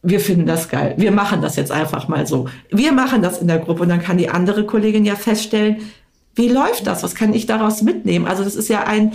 wir 0.03 0.21
finden 0.21 0.47
das 0.47 0.69
geil, 0.69 0.95
wir 0.97 1.13
machen 1.13 1.43
das 1.43 1.57
jetzt 1.57 1.73
einfach 1.73 2.09
mal 2.09 2.27
so. 2.27 2.49
Wir 2.71 2.93
machen 2.93 3.21
das 3.21 3.39
in 3.39 3.49
der 3.49 3.59
Gruppe 3.59 3.83
und 3.83 3.89
dann 3.91 4.01
kann 4.01 4.17
die 4.17 4.31
andere 4.31 4.65
Kollegin 4.65 5.05
ja 5.05 5.15
feststellen, 5.15 5.79
wie 6.37 6.49
läuft 6.49 6.87
das, 6.87 7.03
was 7.03 7.15
kann 7.15 7.35
ich 7.35 7.47
daraus 7.47 7.83
mitnehmen? 7.83 8.27
Also 8.27 8.45
das 8.45 8.55
ist 8.55 8.69
ja 8.69 8.85
ein, 8.85 9.13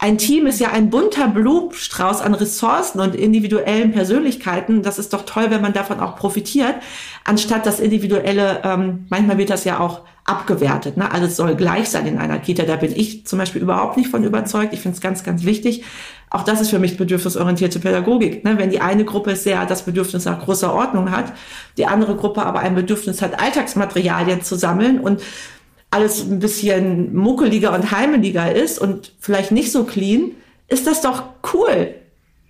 ein 0.00 0.16
Team 0.16 0.46
ist 0.46 0.60
ja 0.60 0.70
ein 0.70 0.90
bunter 0.90 1.26
Blumenstrauß 1.26 2.20
an 2.20 2.34
Ressourcen 2.34 3.00
und 3.00 3.16
individuellen 3.16 3.90
Persönlichkeiten. 3.90 4.82
Das 4.82 4.98
ist 4.98 5.12
doch 5.12 5.26
toll, 5.26 5.46
wenn 5.50 5.60
man 5.60 5.72
davon 5.72 5.98
auch 5.98 6.14
profitiert, 6.14 6.76
anstatt 7.24 7.66
das 7.66 7.80
Individuelle, 7.80 8.60
ähm, 8.62 9.06
manchmal 9.10 9.38
wird 9.38 9.50
das 9.50 9.64
ja 9.64 9.80
auch 9.80 10.02
abgewertet. 10.24 10.96
Ne? 10.96 11.10
Alles 11.10 11.36
soll 11.36 11.56
gleich 11.56 11.88
sein 11.88 12.06
in 12.06 12.18
einer 12.18 12.38
Kita. 12.38 12.62
Da 12.62 12.76
bin 12.76 12.92
ich 12.94 13.26
zum 13.26 13.40
Beispiel 13.40 13.60
überhaupt 13.60 13.96
nicht 13.96 14.10
von 14.10 14.22
überzeugt. 14.22 14.72
Ich 14.72 14.80
finde 14.80 14.94
es 14.94 15.00
ganz, 15.00 15.24
ganz 15.24 15.44
wichtig. 15.44 15.82
Auch 16.30 16.44
das 16.44 16.60
ist 16.60 16.70
für 16.70 16.78
mich 16.78 16.96
bedürfnisorientierte 16.96 17.80
Pädagogik. 17.80 18.44
Ne? 18.44 18.58
Wenn 18.58 18.70
die 18.70 18.80
eine 18.80 19.04
Gruppe 19.04 19.34
sehr 19.34 19.64
das 19.66 19.82
Bedürfnis 19.82 20.26
nach 20.26 20.44
großer 20.44 20.72
Ordnung 20.72 21.10
hat, 21.10 21.32
die 21.76 21.86
andere 21.86 22.14
Gruppe 22.14 22.44
aber 22.44 22.60
ein 22.60 22.74
Bedürfnis 22.74 23.20
hat, 23.20 23.40
Alltagsmaterialien 23.40 24.42
zu 24.42 24.54
sammeln 24.54 25.00
und 25.00 25.22
alles 25.90 26.22
ein 26.22 26.38
bisschen 26.38 27.14
muckeliger 27.14 27.74
und 27.74 27.90
heimeliger 27.90 28.54
ist 28.54 28.78
und 28.78 29.12
vielleicht 29.18 29.52
nicht 29.52 29.72
so 29.72 29.84
clean, 29.84 30.32
ist 30.68 30.86
das 30.86 31.00
doch 31.00 31.24
cool. 31.54 31.94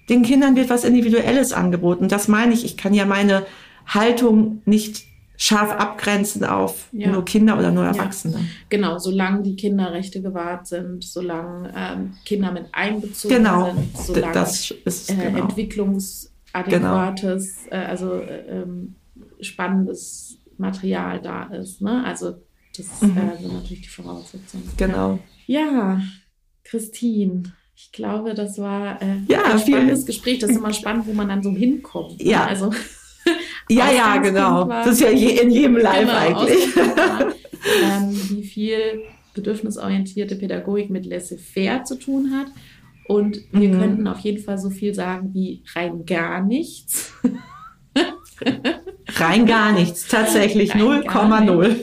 Den 0.08 0.22
Kindern 0.22 0.56
wird 0.56 0.70
was 0.70 0.84
Individuelles 0.84 1.52
angeboten. 1.52 2.08
Das 2.08 2.28
meine 2.28 2.54
ich. 2.54 2.64
Ich 2.64 2.76
kann 2.76 2.94
ja 2.94 3.04
meine 3.04 3.46
Haltung 3.86 4.62
nicht 4.64 5.04
scharf 5.40 5.70
abgrenzen 5.70 6.42
auf 6.44 6.88
ja. 6.90 7.12
nur 7.12 7.24
Kinder 7.24 7.56
oder 7.56 7.70
nur 7.70 7.84
Erwachsene. 7.84 8.38
Ja. 8.38 8.44
Genau, 8.70 8.98
solange 8.98 9.42
die 9.42 9.54
Kinderrechte 9.54 10.20
gewahrt 10.20 10.66
sind, 10.66 11.04
solange 11.04 11.72
ähm, 11.76 12.14
Kinder 12.24 12.50
mit 12.50 12.64
einbezogen 12.72 13.36
genau. 13.36 13.66
sind, 13.66 13.96
solange 13.96 14.34
das 14.34 14.72
ist, 14.84 15.10
äh, 15.10 15.14
genau. 15.14 15.44
entwicklungsadäquates, 15.44 17.66
genau. 17.70 17.82
äh, 17.82 17.86
also 17.86 18.14
äh, 18.14 18.64
spannendes 19.40 20.38
Material 20.56 21.20
da 21.20 21.44
ist. 21.44 21.82
Ne? 21.82 22.02
Also 22.04 22.34
das 22.78 23.02
mhm. 23.02 23.16
äh, 23.16 23.40
sind 23.40 23.52
natürlich 23.52 23.82
die 23.82 23.88
Voraussetzungen. 23.88 24.70
Genau. 24.76 25.18
Ja, 25.46 26.00
Christine. 26.64 27.42
Ich 27.74 27.92
glaube, 27.92 28.34
das 28.34 28.58
war 28.58 29.00
äh, 29.00 29.18
ja, 29.28 29.44
ein 29.44 29.58
spannendes 29.58 30.04
Gespräch. 30.04 30.40
Das 30.40 30.50
ist 30.50 30.56
immer 30.56 30.72
spannend, 30.72 31.06
wo 31.06 31.12
man 31.12 31.28
dann 31.28 31.42
so 31.42 31.52
hinkommt. 31.52 32.18
Ne? 32.18 32.30
Ja, 32.30 32.46
also 32.46 32.72
ja, 33.68 33.90
ja, 33.92 34.16
genau. 34.16 34.68
War, 34.68 34.84
das 34.84 34.94
ist 34.94 35.00
ja 35.00 35.10
je, 35.10 35.40
in 35.40 35.50
jedem 35.50 35.76
Live 35.76 36.00
genau, 36.00 36.12
eigentlich. 36.12 36.76
War, 36.76 37.20
ähm, 37.82 38.20
wie 38.30 38.42
viel 38.42 39.02
bedürfnisorientierte 39.34 40.36
Pädagogik 40.36 40.90
mit 40.90 41.06
laissez-faire 41.06 41.84
zu 41.84 41.96
tun 41.96 42.32
hat. 42.32 42.48
Und 43.06 43.38
wir 43.52 43.68
mhm. 43.68 43.78
könnten 43.80 44.08
auf 44.08 44.18
jeden 44.20 44.42
Fall 44.42 44.58
so 44.58 44.70
viel 44.70 44.92
sagen 44.92 45.32
wie 45.32 45.62
rein 45.74 46.04
gar 46.04 46.42
nichts. 46.42 47.14
rein 49.16 49.46
gar 49.46 49.72
nichts, 49.72 50.08
tatsächlich 50.08 50.74
0,0. 50.74 51.76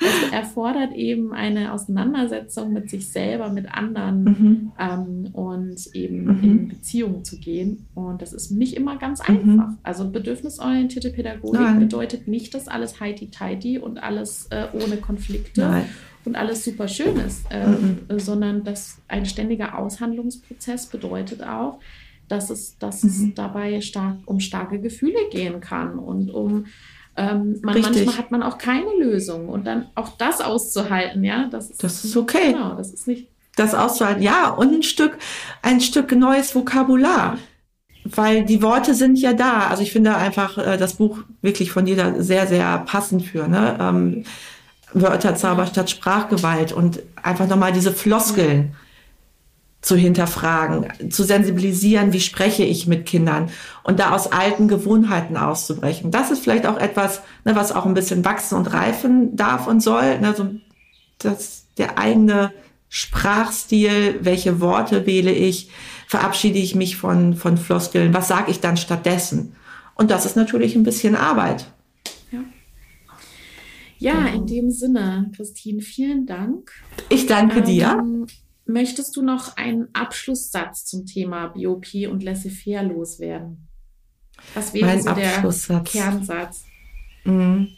Es 0.00 0.32
erfordert 0.32 0.94
eben 0.94 1.32
eine 1.32 1.72
Auseinandersetzung 1.72 2.72
mit 2.72 2.90
sich 2.90 3.08
selber, 3.08 3.50
mit 3.50 3.72
anderen 3.72 4.24
mhm. 4.24 4.72
ähm, 4.78 5.30
und 5.32 5.94
eben 5.94 6.24
mhm. 6.24 6.44
in 6.44 6.68
Beziehungen 6.68 7.24
zu 7.24 7.38
gehen. 7.38 7.86
Und 7.94 8.22
das 8.22 8.32
ist 8.32 8.50
nicht 8.50 8.74
immer 8.74 8.96
ganz 8.96 9.26
mhm. 9.26 9.36
einfach. 9.36 9.68
Also 9.82 10.10
bedürfnisorientierte 10.10 11.10
Pädagogik 11.10 11.60
Nein. 11.60 11.80
bedeutet 11.80 12.28
nicht, 12.28 12.54
dass 12.54 12.68
alles 12.68 13.00
heiti-teiti 13.00 13.78
und 13.78 14.02
alles 14.02 14.46
äh, 14.50 14.66
ohne 14.72 14.96
Konflikte 14.98 15.62
Nein. 15.62 15.84
und 16.24 16.36
alles 16.36 16.64
super 16.64 16.88
schön 16.88 17.16
ist, 17.16 17.46
äh, 17.50 17.66
mhm. 17.66 18.18
sondern 18.18 18.64
dass 18.64 18.98
ein 19.08 19.26
ständiger 19.26 19.78
Aushandlungsprozess 19.78 20.86
bedeutet 20.86 21.42
auch, 21.42 21.78
dass 22.28 22.50
es, 22.50 22.76
dass 22.78 23.04
es 23.04 23.18
mhm. 23.18 23.34
dabei 23.34 23.80
stark 23.80 24.16
um 24.26 24.40
starke 24.40 24.80
Gefühle 24.80 25.18
gehen 25.30 25.60
kann 25.60 25.98
und 25.98 26.30
um 26.30 26.66
ähm, 27.16 27.58
man, 27.62 27.80
manchmal 27.80 28.18
hat 28.18 28.30
man 28.30 28.42
auch 28.42 28.58
keine 28.58 28.90
Lösung 28.98 29.48
und 29.48 29.66
dann 29.66 29.86
auch 29.94 30.10
das 30.18 30.40
auszuhalten, 30.40 31.24
ja, 31.24 31.48
das 31.50 31.70
ist, 31.70 31.82
das 31.82 32.04
ist 32.04 32.16
okay. 32.16 32.52
Genau, 32.52 32.74
das 32.74 32.92
ist 32.92 33.06
nicht. 33.06 33.28
Das 33.56 33.74
auszuhalten, 33.74 34.22
ja, 34.22 34.50
und 34.50 34.74
ein 34.74 34.82
Stück, 34.82 35.16
ein 35.62 35.80
Stück 35.80 36.12
neues 36.12 36.54
Vokabular. 36.54 37.38
Weil 38.04 38.44
die 38.44 38.62
Worte 38.62 38.94
sind 38.94 39.18
ja 39.18 39.32
da. 39.32 39.66
Also 39.66 39.82
ich 39.82 39.90
finde 39.90 40.14
einfach 40.14 40.58
äh, 40.58 40.76
das 40.76 40.94
Buch 40.94 41.24
wirklich 41.42 41.72
von 41.72 41.86
dir 41.86 41.96
da 41.96 42.22
sehr, 42.22 42.46
sehr 42.46 42.78
passend 42.86 43.24
für, 43.24 43.48
ne? 43.48 43.76
Ähm, 43.80 44.24
Wörterzauber 44.92 45.66
statt 45.66 45.90
Sprachgewalt 45.90 46.72
und 46.72 47.02
einfach 47.20 47.48
nochmal 47.48 47.72
diese 47.72 47.92
Floskeln 47.92 48.76
zu 49.80 49.94
hinterfragen, 49.94 51.10
zu 51.10 51.22
sensibilisieren, 51.22 52.12
wie 52.12 52.20
spreche 52.20 52.64
ich 52.64 52.86
mit 52.86 53.06
Kindern 53.06 53.50
und 53.84 54.00
da 54.00 54.12
aus 54.12 54.32
alten 54.32 54.66
Gewohnheiten 54.66 55.36
auszubrechen. 55.36 56.10
Das 56.10 56.30
ist 56.30 56.42
vielleicht 56.42 56.66
auch 56.66 56.78
etwas, 56.78 57.22
ne, 57.44 57.54
was 57.54 57.72
auch 57.72 57.86
ein 57.86 57.94
bisschen 57.94 58.24
wachsen 58.24 58.56
und 58.56 58.72
reifen 58.72 59.36
darf 59.36 59.68
und 59.68 59.80
soll. 59.80 60.18
Ne, 60.18 60.34
so, 60.36 60.48
das, 61.18 61.66
der 61.78 61.98
eigene 61.98 62.52
Sprachstil, 62.88 64.18
welche 64.22 64.60
Worte 64.60 65.06
wähle 65.06 65.32
ich, 65.32 65.70
verabschiede 66.06 66.58
ich 66.58 66.74
mich 66.74 66.96
von, 66.96 67.34
von 67.34 67.56
Floskeln, 67.56 68.14
was 68.14 68.28
sage 68.28 68.50
ich 68.50 68.60
dann 68.60 68.76
stattdessen? 68.76 69.54
Und 69.94 70.10
das 70.10 70.26
ist 70.26 70.36
natürlich 70.36 70.76
ein 70.76 70.82
bisschen 70.82 71.14
Arbeit. 71.14 71.66
Ja. 72.30 72.40
Ja, 73.98 74.14
genau. 74.14 74.36
in 74.36 74.46
dem 74.46 74.70
Sinne, 74.70 75.30
Christine, 75.34 75.80
vielen 75.80 76.26
Dank. 76.26 76.72
Ich 77.08 77.26
danke 77.26 77.60
ähm, 77.60 77.64
dir. 77.64 78.26
Möchtest 78.66 79.16
du 79.16 79.22
noch 79.22 79.56
einen 79.56 79.88
Abschlusssatz 79.92 80.84
zum 80.84 81.06
Thema 81.06 81.48
BOP 81.48 81.86
und 82.10 82.22
Laissez-faire 82.22 82.82
loswerden? 82.82 83.68
Was 84.54 84.74
wäre 84.74 84.86
mein 84.86 85.02
so 85.02 85.14
der 85.14 85.80
Kernsatz? 85.82 86.64
Mhm. 87.24 87.68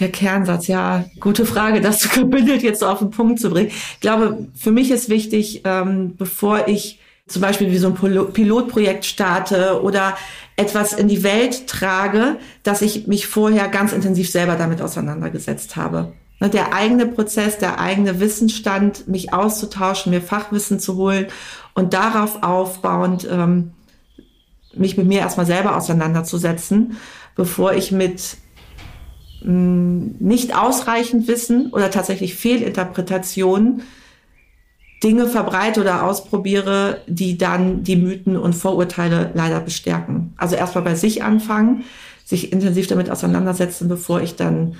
Der 0.00 0.10
Kernsatz, 0.10 0.66
ja, 0.66 1.04
gute 1.20 1.46
Frage, 1.46 1.80
das 1.80 1.98
zu 2.00 2.08
gebündelt 2.08 2.62
jetzt 2.62 2.80
so 2.80 2.86
auf 2.86 2.98
den 2.98 3.10
Punkt 3.10 3.38
zu 3.38 3.50
bringen. 3.50 3.68
Ich 3.68 4.00
glaube, 4.00 4.48
für 4.54 4.72
mich 4.72 4.90
ist 4.90 5.08
wichtig, 5.08 5.60
ähm, 5.64 6.16
bevor 6.16 6.66
ich 6.66 6.98
zum 7.26 7.42
Beispiel 7.42 7.70
wie 7.70 7.78
so 7.78 7.88
ein 7.88 8.32
Pilotprojekt 8.32 9.04
starte 9.04 9.82
oder 9.82 10.16
etwas 10.56 10.92
in 10.92 11.08
die 11.08 11.22
Welt 11.22 11.66
trage, 11.66 12.38
dass 12.62 12.82
ich 12.82 13.06
mich 13.06 13.26
vorher 13.26 13.68
ganz 13.68 13.92
intensiv 13.92 14.30
selber 14.30 14.56
damit 14.56 14.82
auseinandergesetzt 14.82 15.76
habe. 15.76 16.12
Ne, 16.40 16.50
der 16.50 16.74
eigene 16.74 17.06
Prozess, 17.06 17.58
der 17.58 17.80
eigene 17.80 18.20
Wissensstand, 18.20 19.06
mich 19.08 19.32
auszutauschen, 19.32 20.10
mir 20.10 20.20
Fachwissen 20.20 20.80
zu 20.80 20.96
holen 20.96 21.26
und 21.74 21.94
darauf 21.94 22.42
aufbauend 22.42 23.26
ähm, 23.30 23.72
mich 24.74 24.96
mit 24.96 25.06
mir 25.06 25.20
erstmal 25.20 25.46
selber 25.46 25.76
auseinanderzusetzen, 25.76 26.96
bevor 27.36 27.74
ich 27.74 27.92
mit 27.92 28.36
mh, 29.42 29.52
mm, 29.52 30.16
nicht 30.18 30.56
ausreichend 30.56 31.28
Wissen 31.28 31.70
oder 31.72 31.90
tatsächlich 31.90 32.34
Fehlinterpretationen 32.34 33.82
Dinge 35.04 35.28
verbreite 35.28 35.82
oder 35.82 36.04
ausprobiere, 36.04 37.02
die 37.06 37.36
dann 37.36 37.84
die 37.84 37.96
Mythen 37.96 38.36
und 38.36 38.54
Vorurteile 38.54 39.30
leider 39.34 39.60
bestärken. 39.60 40.32
Also 40.36 40.56
erstmal 40.56 40.82
bei 40.82 40.94
sich 40.94 41.22
anfangen, 41.22 41.84
sich 42.24 42.52
intensiv 42.52 42.86
damit 42.86 43.10
auseinandersetzen, 43.10 43.86
bevor 43.86 44.22
ich 44.22 44.34
dann 44.34 44.76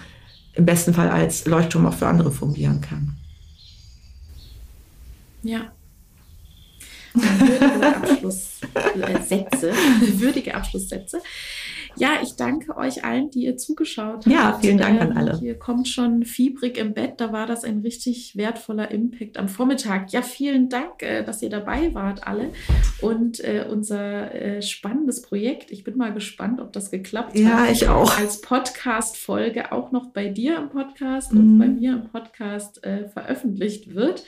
im 0.54 0.66
besten 0.66 0.94
Fall 0.94 1.10
als 1.10 1.46
Leuchtturm 1.46 1.86
auch 1.86 1.94
für 1.94 2.06
andere 2.06 2.30
fungieren 2.30 2.80
kann. 2.80 3.16
Ja. 5.42 5.72
Würdige 7.14 7.96
Abschlusssätze. 7.96 9.72
würdige 10.20 10.54
Abschlusssätze. 10.54 11.20
Ja, 11.96 12.18
ich 12.22 12.36
danke 12.36 12.76
euch 12.76 13.04
allen, 13.04 13.30
die 13.30 13.44
ihr 13.44 13.56
zugeschaut 13.56 14.24
habt. 14.24 14.26
Ja, 14.26 14.58
vielen 14.60 14.78
Dank 14.78 15.00
an 15.00 15.10
Ähm, 15.12 15.16
alle. 15.16 15.38
Hier 15.38 15.58
kommt 15.58 15.88
schon 15.88 16.24
fiebrig 16.24 16.76
im 16.78 16.92
Bett. 16.94 17.14
Da 17.18 17.32
war 17.32 17.46
das 17.46 17.64
ein 17.64 17.80
richtig 17.80 18.36
wertvoller 18.36 18.90
Impact 18.90 19.36
am 19.38 19.48
Vormittag. 19.48 20.12
Ja, 20.12 20.22
vielen 20.22 20.68
Dank, 20.68 21.02
äh, 21.02 21.22
dass 21.24 21.42
ihr 21.42 21.50
dabei 21.50 21.94
wart, 21.94 22.26
alle. 22.26 22.50
Und 23.00 23.40
äh, 23.40 23.66
unser 23.70 24.34
äh, 24.34 24.62
spannendes 24.62 25.22
Projekt. 25.22 25.70
Ich 25.70 25.84
bin 25.84 25.96
mal 25.96 26.12
gespannt, 26.12 26.60
ob 26.60 26.72
das 26.72 26.90
geklappt 26.90 27.38
Ja, 27.38 27.60
hat. 27.64 27.70
ich 27.70 27.88
auch. 27.88 28.18
Als 28.18 28.40
Podcast-Folge 28.40 29.72
auch 29.72 29.92
noch 29.92 30.06
bei 30.10 30.28
dir 30.28 30.56
im 30.58 30.68
Podcast 30.70 31.32
Mhm. 31.32 31.38
und 31.38 31.58
bei 31.58 31.68
mir 31.68 31.92
im 31.92 32.08
Podcast 32.10 32.84
äh, 32.84 33.08
veröffentlicht 33.08 33.94
wird. 33.94 34.24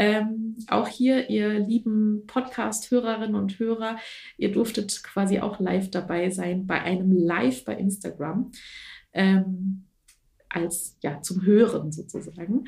Ähm, 0.00 0.56
auch 0.68 0.88
hier, 0.88 1.28
ihr 1.28 1.58
lieben 1.58 2.24
Podcast-Hörerinnen 2.26 3.34
und 3.34 3.58
Hörer, 3.58 3.98
ihr 4.38 4.50
durftet 4.50 5.02
quasi 5.04 5.40
auch 5.40 5.60
live 5.60 5.90
dabei 5.90 6.30
sein 6.30 6.66
bei 6.66 6.80
einem 6.80 7.12
Live 7.12 7.66
bei 7.66 7.76
Instagram. 7.76 8.50
Ähm, 9.12 9.84
als 10.48 10.96
ja 11.02 11.20
zum 11.20 11.44
Hören 11.44 11.92
sozusagen. 11.92 12.64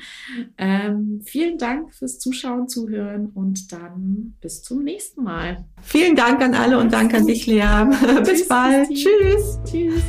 Ähm, 0.57 1.21
vielen 1.25 1.57
Dank 1.57 1.93
fürs 1.93 2.19
Zuschauen, 2.19 2.69
Zuhören 2.69 3.31
und 3.33 3.73
dann 3.73 4.35
bis 4.39 4.61
zum 4.61 4.83
nächsten 4.83 5.23
Mal. 5.23 5.65
Vielen 5.81 6.15
Dank 6.15 6.41
an 6.41 6.53
alle 6.53 6.77
und 6.77 6.93
Dank 6.93 7.13
an 7.15 7.25
dich, 7.25 7.45
Lea. 7.47 7.61
Bis 8.19 8.41
Tschüss, 8.41 8.47
bald. 8.47 8.87
Christine. 8.87 9.09
Tschüss. 9.19 9.59
Tschüss. 9.65 10.03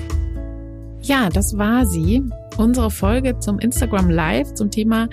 Ja, 1.01 1.31
das 1.31 1.57
war 1.57 1.87
sie. 1.87 2.23
Unsere 2.59 2.91
Folge 2.91 3.39
zum 3.41 3.59
Instagram 3.59 4.11
Live 4.11 4.55
zum 4.55 4.71
Thema 4.71 5.09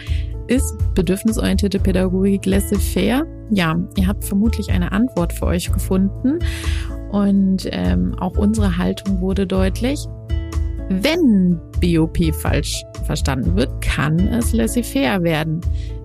ist 0.51 0.75
bedürfnisorientierte 0.95 1.79
Pädagogik 1.79 2.45
laissez-faire? 2.45 3.25
Ja, 3.51 3.79
ihr 3.97 4.05
habt 4.05 4.25
vermutlich 4.25 4.69
eine 4.69 4.91
Antwort 4.91 5.31
für 5.31 5.45
euch 5.45 5.71
gefunden 5.71 6.39
und 7.09 7.69
ähm, 7.71 8.13
auch 8.19 8.37
unsere 8.37 8.77
Haltung 8.77 9.21
wurde 9.21 9.47
deutlich. 9.47 10.05
Wenn 10.89 11.57
BOP 11.79 12.35
falsch 12.35 12.83
verstanden 13.05 13.55
wird, 13.55 13.81
kann 13.81 14.19
es 14.19 14.51
laissez-faire 14.51 15.23
werden. 15.23 15.61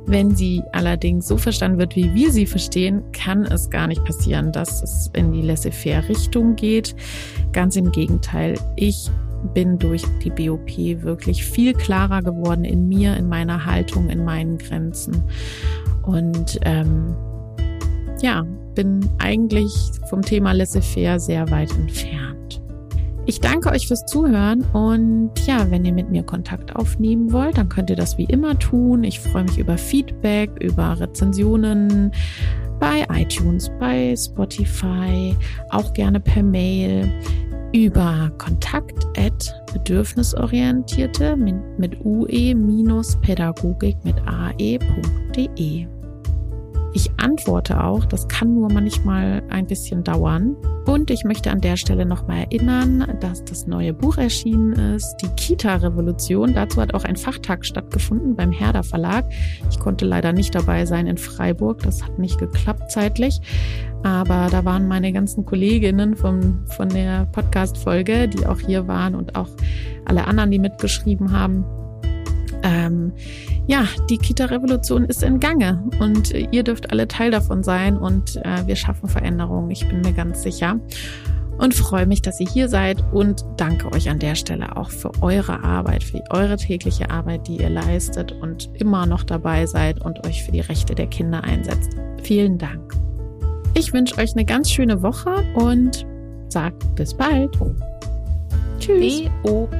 Wenn 0.06 0.36
sie 0.36 0.62
allerdings 0.70 1.26
so 1.26 1.36
verstanden 1.36 1.78
wird, 1.78 1.96
wie 1.96 2.14
wir 2.14 2.30
sie 2.30 2.46
verstehen, 2.46 3.02
kann 3.10 3.42
es 3.42 3.68
gar 3.68 3.88
nicht 3.88 4.04
passieren, 4.04 4.52
dass 4.52 4.80
es 4.80 5.10
in 5.14 5.32
die 5.32 5.42
laissez-faire 5.42 6.08
Richtung 6.08 6.54
geht. 6.54 6.94
Ganz 7.52 7.74
im 7.74 7.90
Gegenteil. 7.90 8.54
Ich 8.76 9.10
bin 9.46 9.78
durch 9.78 10.02
die 10.24 10.30
BOP 10.30 11.02
wirklich 11.02 11.44
viel 11.44 11.72
klarer 11.72 12.22
geworden 12.22 12.64
in 12.64 12.88
mir, 12.88 13.16
in 13.16 13.28
meiner 13.28 13.64
Haltung, 13.64 14.08
in 14.08 14.24
meinen 14.24 14.58
Grenzen. 14.58 15.22
Und 16.02 16.58
ähm, 16.62 17.14
ja, 18.22 18.46
bin 18.74 19.00
eigentlich 19.18 19.72
vom 20.08 20.22
Thema 20.22 20.52
laissez-faire 20.52 21.18
sehr 21.18 21.50
weit 21.50 21.70
entfernt. 21.72 22.62
Ich 23.28 23.40
danke 23.40 23.70
euch 23.70 23.88
fürs 23.88 24.06
Zuhören 24.06 24.62
und 24.72 25.32
ja, 25.46 25.68
wenn 25.70 25.84
ihr 25.84 25.92
mit 25.92 26.10
mir 26.10 26.22
Kontakt 26.22 26.76
aufnehmen 26.76 27.32
wollt, 27.32 27.58
dann 27.58 27.68
könnt 27.68 27.90
ihr 27.90 27.96
das 27.96 28.16
wie 28.18 28.24
immer 28.24 28.56
tun. 28.56 29.02
Ich 29.02 29.18
freue 29.18 29.42
mich 29.42 29.58
über 29.58 29.76
Feedback, 29.76 30.50
über 30.60 31.00
Rezensionen 31.00 32.12
bei 32.78 33.04
iTunes, 33.10 33.68
bei 33.80 34.14
Spotify, 34.16 35.34
auch 35.70 35.92
gerne 35.92 36.20
per 36.20 36.44
Mail 36.44 37.10
über 37.72 38.30
Kontakt 38.38 39.06
at 39.18 39.54
bedürfnisorientierte 39.72 41.36
mit, 41.36 41.98
ue-pädagogik 42.04 43.96
mit 44.04 44.16
ae.de. 44.26 45.86
Ich 46.96 47.10
antworte 47.18 47.84
auch, 47.84 48.06
das 48.06 48.26
kann 48.26 48.54
nur 48.54 48.72
manchmal 48.72 49.42
ein 49.50 49.66
bisschen 49.66 50.02
dauern. 50.02 50.56
Und 50.86 51.10
ich 51.10 51.24
möchte 51.24 51.50
an 51.50 51.60
der 51.60 51.76
Stelle 51.76 52.06
nochmal 52.06 52.46
erinnern, 52.50 53.18
dass 53.20 53.44
das 53.44 53.66
neue 53.66 53.92
Buch 53.92 54.16
erschienen 54.16 54.72
ist, 54.94 55.16
die 55.16 55.28
Kita-Revolution. 55.28 56.54
Dazu 56.54 56.80
hat 56.80 56.94
auch 56.94 57.04
ein 57.04 57.16
Fachtag 57.16 57.66
stattgefunden 57.66 58.34
beim 58.34 58.50
Herder 58.50 58.82
Verlag. 58.82 59.26
Ich 59.68 59.78
konnte 59.78 60.06
leider 60.06 60.32
nicht 60.32 60.54
dabei 60.54 60.86
sein 60.86 61.06
in 61.06 61.18
Freiburg, 61.18 61.82
das 61.82 62.02
hat 62.02 62.18
nicht 62.18 62.38
geklappt 62.38 62.90
zeitlich. 62.90 63.42
Aber 64.06 64.46
da 64.52 64.64
waren 64.64 64.86
meine 64.86 65.12
ganzen 65.12 65.44
Kolleginnen 65.44 66.14
vom, 66.14 66.64
von 66.76 66.88
der 66.88 67.26
Podcast-Folge, 67.32 68.28
die 68.28 68.46
auch 68.46 68.60
hier 68.60 68.86
waren 68.86 69.16
und 69.16 69.34
auch 69.34 69.48
alle 70.04 70.28
anderen, 70.28 70.52
die 70.52 70.60
mitgeschrieben 70.60 71.32
haben. 71.32 71.64
Ähm, 72.62 73.12
ja, 73.66 73.84
die 74.08 74.18
Kita-Revolution 74.18 75.06
ist 75.06 75.24
in 75.24 75.40
Gange 75.40 75.82
und 75.98 76.32
ihr 76.32 76.62
dürft 76.62 76.92
alle 76.92 77.08
Teil 77.08 77.32
davon 77.32 77.64
sein 77.64 77.96
und 77.96 78.36
äh, 78.44 78.64
wir 78.64 78.76
schaffen 78.76 79.08
Veränderungen, 79.08 79.72
ich 79.72 79.88
bin 79.88 80.02
mir 80.02 80.12
ganz 80.12 80.44
sicher. 80.44 80.78
Und 81.58 81.74
freue 81.74 82.06
mich, 82.06 82.22
dass 82.22 82.38
ihr 82.38 82.48
hier 82.48 82.68
seid 82.68 83.02
und 83.12 83.44
danke 83.56 83.90
euch 83.90 84.08
an 84.08 84.20
der 84.20 84.36
Stelle 84.36 84.76
auch 84.76 84.90
für 84.90 85.10
eure 85.20 85.64
Arbeit, 85.64 86.04
für 86.04 86.22
eure 86.30 86.58
tägliche 86.58 87.10
Arbeit, 87.10 87.48
die 87.48 87.56
ihr 87.56 87.70
leistet 87.70 88.30
und 88.30 88.70
immer 88.74 89.04
noch 89.06 89.24
dabei 89.24 89.66
seid 89.66 90.00
und 90.00 90.24
euch 90.28 90.44
für 90.44 90.52
die 90.52 90.60
Rechte 90.60 90.94
der 90.94 91.08
Kinder 91.08 91.42
einsetzt. 91.42 91.96
Vielen 92.22 92.56
Dank. 92.56 93.05
Ich 93.78 93.92
wünsche 93.92 94.16
euch 94.16 94.32
eine 94.32 94.46
ganz 94.46 94.70
schöne 94.70 95.02
Woche 95.02 95.44
und 95.54 96.06
sagt 96.48 96.94
bis 96.94 97.12
bald. 97.12 97.50
Tschüss. 98.78 99.24
BOP, 99.42 99.70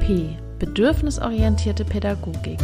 bedürfnisorientierte 0.59 1.83
Pädagogik. 1.83 2.59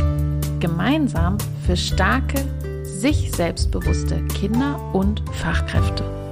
Gemeinsam 0.60 1.40
für 1.66 1.76
starke, 1.76 2.40
sich 2.84 3.32
selbstbewusste 3.32 4.24
Kinder 4.28 4.80
und 4.94 5.24
Fachkräfte. 5.32 6.23